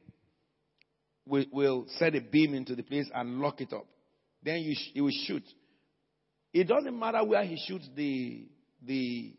will, 1.28 1.44
will 1.52 1.86
set 1.98 2.16
a 2.16 2.22
beam 2.22 2.54
into 2.54 2.74
the 2.74 2.82
place 2.82 3.10
and 3.14 3.40
lock 3.40 3.60
it 3.60 3.74
up. 3.74 3.86
Then 4.42 4.60
you 4.60 4.74
sh- 4.74 5.02
will 5.02 5.12
shoot. 5.26 5.44
It 6.54 6.66
doesn't 6.66 6.98
matter 6.98 7.26
where 7.26 7.44
he 7.44 7.62
shoots 7.68 7.90
the, 7.94 8.48
the 8.86 9.34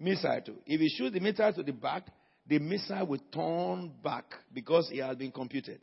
missile 0.00 0.40
to. 0.46 0.54
If 0.64 0.80
he 0.80 0.88
shoots 0.88 1.12
the 1.12 1.20
missile 1.20 1.52
to 1.52 1.62
the 1.62 1.72
back, 1.72 2.06
the 2.48 2.58
missile 2.58 3.06
will 3.06 3.20
turn 3.34 3.92
back 4.02 4.24
because 4.50 4.88
it 4.90 5.02
has 5.04 5.18
been 5.18 5.30
computed. 5.30 5.82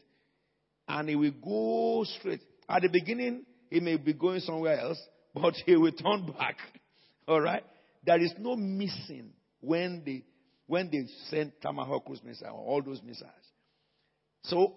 And 0.88 1.07
it 1.07 1.15
will 1.17 1.34
go 1.39 2.03
straight. 2.17 2.41
At 2.67 2.82
the 2.82 2.89
beginning, 2.89 3.45
he 3.69 3.79
may 3.79 3.97
be 3.97 4.13
going 4.13 4.39
somewhere 4.39 4.79
else, 4.79 4.99
but 5.36 5.53
he 5.67 5.75
will 5.75 5.91
turn 5.91 6.25
back. 6.36 6.57
All 7.27 7.39
right? 7.39 7.63
There 8.04 8.20
is 8.20 8.34
no 8.39 8.56
missing 8.56 9.32
when 9.60 10.04
they 10.06 10.24
when 10.68 10.89
they 10.89 11.06
send 11.30 11.52
Tomahawk 11.62 12.06
cruise 12.06 12.22
missile 12.24 12.47
or 12.47 12.66
all 12.76 12.82
those 12.82 13.02
missiles. 13.04 13.32
So 14.43 14.76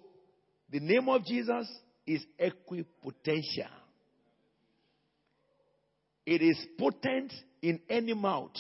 the 0.71 0.81
name 0.81 1.09
of 1.09 1.25
Jesus 1.25 1.69
is 2.07 2.25
equipotential. 2.39 3.71
It 6.27 6.43
is 6.43 6.59
potent 6.79 7.33
in 7.63 7.81
any 7.89 8.15
mouth. 8.15 8.57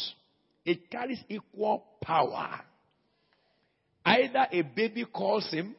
It 0.65 0.91
carries 0.91 1.23
equal 1.29 1.85
power. 2.03 2.61
Either 4.05 4.47
a 4.53 4.63
baby 4.63 5.05
calls 5.05 5.51
him, 5.51 5.75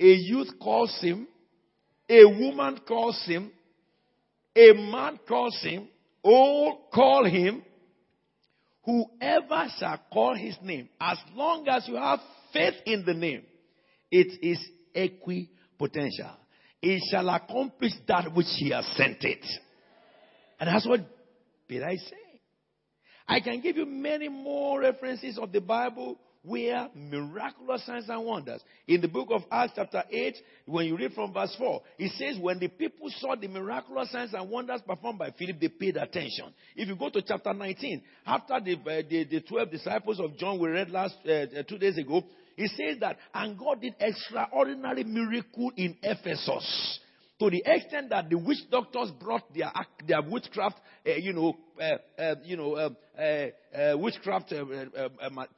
a 0.00 0.04
youth 0.04 0.52
calls 0.60 0.96
him, 1.00 1.26
a 2.08 2.24
woman 2.24 2.78
calls 2.86 3.20
him, 3.26 3.50
a 4.56 4.72
man 4.72 5.18
calls 5.26 5.60
him, 5.62 5.88
all 6.22 6.88
call 6.92 7.24
him, 7.24 7.62
whoever 8.84 9.68
shall 9.78 10.00
call 10.12 10.34
his 10.34 10.56
name, 10.62 10.88
as 11.00 11.18
long 11.34 11.66
as 11.68 11.86
you 11.86 11.96
have 11.96 12.20
faith 12.52 12.74
in 12.86 13.04
the 13.04 13.14
name, 13.14 13.42
it 14.10 14.38
is 14.42 14.58
equipotential. 14.94 16.34
It 16.80 17.02
shall 17.10 17.28
accomplish 17.28 17.92
that 18.06 18.32
which 18.34 18.46
he 18.56 18.70
has 18.70 18.86
sent 18.96 19.22
it. 19.24 19.44
And 20.60 20.68
that's 20.68 20.86
what 20.86 21.00
did 21.68 21.82
I 21.82 21.96
say? 21.96 22.16
I 23.26 23.40
can 23.40 23.60
give 23.60 23.76
you 23.76 23.84
many 23.84 24.28
more 24.28 24.80
references 24.80 25.38
of 25.38 25.52
the 25.52 25.60
Bible 25.60 26.18
where 26.48 26.88
miraculous 26.94 27.84
signs 27.84 28.08
and 28.08 28.24
wonders. 28.24 28.62
In 28.86 29.00
the 29.00 29.08
book 29.08 29.28
of 29.30 29.42
Acts, 29.50 29.74
chapter 29.76 30.02
8, 30.10 30.36
when 30.66 30.86
you 30.86 30.96
read 30.96 31.12
from 31.12 31.32
verse 31.32 31.54
4, 31.58 31.82
it 31.98 32.12
says, 32.12 32.40
When 32.40 32.58
the 32.58 32.68
people 32.68 33.10
saw 33.18 33.36
the 33.36 33.48
miraculous 33.48 34.10
signs 34.10 34.34
and 34.34 34.50
wonders 34.50 34.80
performed 34.86 35.18
by 35.18 35.30
Philip, 35.32 35.60
they 35.60 35.68
paid 35.68 35.96
attention. 35.96 36.46
If 36.74 36.88
you 36.88 36.96
go 36.96 37.10
to 37.10 37.22
chapter 37.22 37.52
19, 37.52 38.02
after 38.26 38.60
the, 38.60 38.74
uh, 38.74 39.02
the, 39.08 39.24
the 39.24 39.40
12 39.42 39.70
disciples 39.70 40.20
of 40.20 40.36
John 40.36 40.58
we 40.58 40.68
read 40.68 40.90
last 40.90 41.16
uh, 41.26 41.32
uh, 41.32 41.62
two 41.68 41.78
days 41.78 41.98
ago, 41.98 42.22
it 42.56 42.70
says 42.76 42.98
that, 43.00 43.18
and 43.34 43.56
God 43.56 43.80
did 43.80 43.94
extraordinary 44.00 45.04
miracle 45.04 45.70
in 45.76 45.96
Ephesus 46.02 47.00
to 47.38 47.50
the 47.50 47.62
extent 47.64 48.10
that 48.10 48.28
the 48.28 48.36
witch 48.36 48.58
doctors 48.70 49.10
brought 49.20 49.42
their 49.54 49.70
their 50.06 50.22
witchcraft, 50.22 50.76
uh, 51.06 51.10
you 51.12 51.32
know, 51.32 51.56
uh, 51.80 52.20
uh, 52.20 52.34
you 52.44 52.56
know, 52.56 52.90
witchcraft 53.96 54.52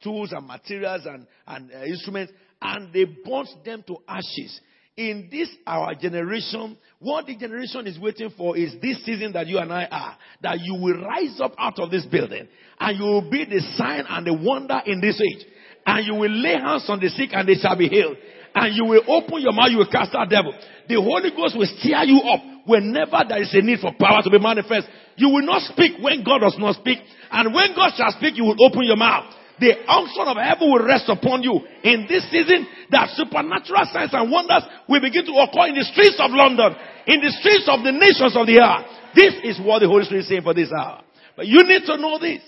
tools 0.03 0.31
and 0.31 0.47
materials 0.47 1.05
and 1.05 1.25
and 1.47 1.71
instruments, 1.71 2.33
and 2.61 2.93
they 2.93 3.05
burnt 3.05 3.49
them 3.65 3.83
to 3.87 3.97
ashes. 4.07 4.59
In 4.97 5.29
this 5.31 5.49
our 5.65 5.95
generation, 5.95 6.77
what 6.99 7.25
the 7.25 7.35
generation 7.35 7.87
is 7.87 7.97
waiting 7.97 8.29
for 8.37 8.55
is 8.57 8.75
this 8.81 9.03
season 9.03 9.31
that 9.31 9.47
you 9.47 9.57
and 9.57 9.71
I 9.71 9.85
are, 9.85 10.17
that 10.41 10.59
you 10.59 10.75
will 10.75 11.01
rise 11.01 11.39
up 11.41 11.53
out 11.57 11.79
of 11.79 11.89
this 11.89 12.05
building, 12.05 12.47
and 12.79 12.99
you 12.99 13.05
will 13.05 13.29
be 13.29 13.45
the 13.45 13.61
sign 13.75 14.03
and 14.07 14.27
the 14.27 14.33
wonder 14.33 14.81
in 14.85 15.01
this 15.01 15.19
age, 15.19 15.47
and 15.85 16.05
you 16.05 16.13
will 16.13 16.29
lay 16.29 16.53
hands 16.53 16.85
on 16.89 16.99
the 16.99 17.09
sick 17.09 17.29
and 17.33 17.47
they 17.47 17.55
shall 17.55 17.77
be 17.77 17.87
healed 17.87 18.17
and 18.53 18.75
you 18.75 18.85
will 18.85 19.03
open 19.07 19.41
your 19.41 19.53
mouth, 19.53 19.71
you 19.71 19.77
will 19.77 19.91
cast 19.91 20.15
out 20.15 20.29
devil. 20.29 20.53
The 20.87 20.95
Holy 20.95 21.31
Ghost 21.31 21.55
will 21.57 21.69
stir 21.79 22.03
you 22.03 22.19
up 22.19 22.41
whenever 22.65 23.23
there 23.27 23.41
is 23.41 23.53
a 23.53 23.61
need 23.61 23.79
for 23.79 23.93
power 23.95 24.21
to 24.23 24.29
be 24.29 24.39
manifest. 24.39 24.87
You 25.15 25.29
will 25.29 25.45
not 25.45 25.63
speak 25.71 25.99
when 26.01 26.23
God 26.23 26.39
does 26.39 26.55
not 26.59 26.75
speak. 26.75 26.99
And 27.31 27.53
when 27.53 27.75
God 27.75 27.93
shall 27.95 28.11
speak, 28.17 28.35
you 28.35 28.43
will 28.43 28.59
open 28.59 28.83
your 28.83 28.97
mouth. 28.97 29.33
The 29.61 29.77
unction 29.85 30.25
of 30.25 30.37
heaven 30.41 30.73
will 30.73 30.81
rest 30.83 31.05
upon 31.07 31.43
you 31.43 31.61
in 31.83 32.09
this 32.09 32.25
season 32.33 32.65
that 32.89 33.13
supernatural 33.13 33.85
signs 33.93 34.09
and 34.11 34.31
wonders 34.31 34.65
will 34.89 35.01
begin 35.01 35.23
to 35.25 35.35
occur 35.37 35.69
in 35.69 35.77
the 35.77 35.85
streets 35.85 36.17
of 36.17 36.33
London, 36.33 36.73
in 37.05 37.21
the 37.21 37.29
streets 37.29 37.69
of 37.69 37.85
the 37.85 37.93
nations 37.93 38.33
of 38.33 38.49
the 38.49 38.57
earth. 38.57 38.89
This 39.13 39.37
is 39.45 39.61
what 39.61 39.79
the 39.79 39.87
Holy 39.87 40.03
Spirit 40.05 40.25
is 40.25 40.29
saying 40.29 40.41
for 40.41 40.55
this 40.55 40.73
hour. 40.73 41.03
But 41.37 41.45
you 41.45 41.61
need 41.63 41.85
to 41.85 41.97
know 41.97 42.17
this. 42.17 42.41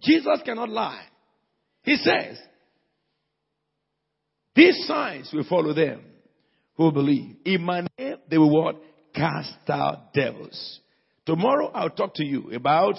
Jesus 0.00 0.40
cannot 0.44 0.68
lie. 0.68 1.02
He 1.82 1.96
says, 1.96 2.38
these 4.54 4.86
signs 4.86 5.30
will 5.32 5.44
follow 5.48 5.72
them 5.72 6.02
who 6.76 6.92
believe. 6.92 7.36
In 7.44 7.62
my 7.62 7.86
name, 7.98 8.16
they 8.28 8.38
will 8.38 8.50
what? 8.50 8.76
Cast 9.14 9.68
out 9.68 10.12
devils. 10.14 10.80
Tomorrow, 11.26 11.70
I'll 11.74 11.90
talk 11.90 12.14
to 12.14 12.24
you 12.24 12.50
about 12.52 12.94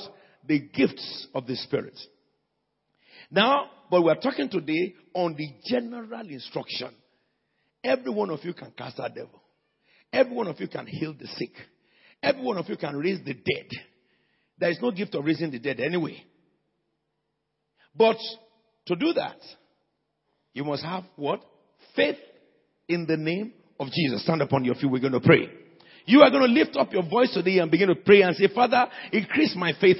the 0.48 0.60
gifts 0.60 1.28
of 1.34 1.48
the 1.48 1.56
Spirit. 1.56 1.98
Now, 3.30 3.70
but 3.90 4.04
we're 4.04 4.16
talking 4.16 4.50
today 4.50 4.96
on 5.14 5.36
the 5.36 5.48
general 5.66 6.28
instruction. 6.28 6.90
Every 7.84 8.12
one 8.12 8.30
of 8.30 8.44
you 8.44 8.54
can 8.54 8.72
cast 8.78 9.00
out 9.00 9.16
devil. 9.16 9.42
Every 10.14 10.34
one 10.34 10.48
of 10.48 10.60
you 10.60 10.68
can 10.68 10.86
heal 10.86 11.14
the 11.14 11.28
sick. 11.28 11.54
Every 12.22 12.42
one 12.42 12.58
of 12.58 12.70
you 12.70 12.78
can 12.78 12.96
raise 12.96 13.20
the 13.26 13.34
dead. 13.34 13.68
There 14.60 14.70
is 14.70 14.80
no 14.82 14.92
gift 14.92 15.16
of 15.16 15.26
raising 15.26 15.52
the 15.52 15.60
dead 15.60 15.80
anyway. 15.80 16.24
But 17.96 18.18
to 18.88 18.96
do 18.96 19.14
that, 19.14 19.38
you 20.54 20.64
must 20.64 20.84
have 20.84 21.04
what? 21.16 21.42
Faith 21.96 22.18
in 22.88 23.06
the 23.08 23.18
name 23.18 23.54
of 23.80 23.88
Jesus. 23.92 24.24
Stand 24.24 24.42
upon 24.42 24.64
your 24.64 24.76
feet. 24.76 24.90
We're 24.90 25.00
going 25.00 25.14
to 25.14 25.20
pray. 25.20 25.50
You 26.06 26.22
are 26.22 26.30
going 26.30 26.44
to 26.44 26.52
lift 26.52 26.76
up 26.78 26.92
your 26.92 27.08
voice 27.08 27.34
today 27.34 27.60
and 27.60 27.70
begin 27.70 27.88
to 27.88 27.96
pray 27.96 28.22
and 28.22 28.36
say, 28.36 28.48
Father, 28.54 28.88
increase 29.12 29.56
my 29.56 29.74
faith 29.80 29.98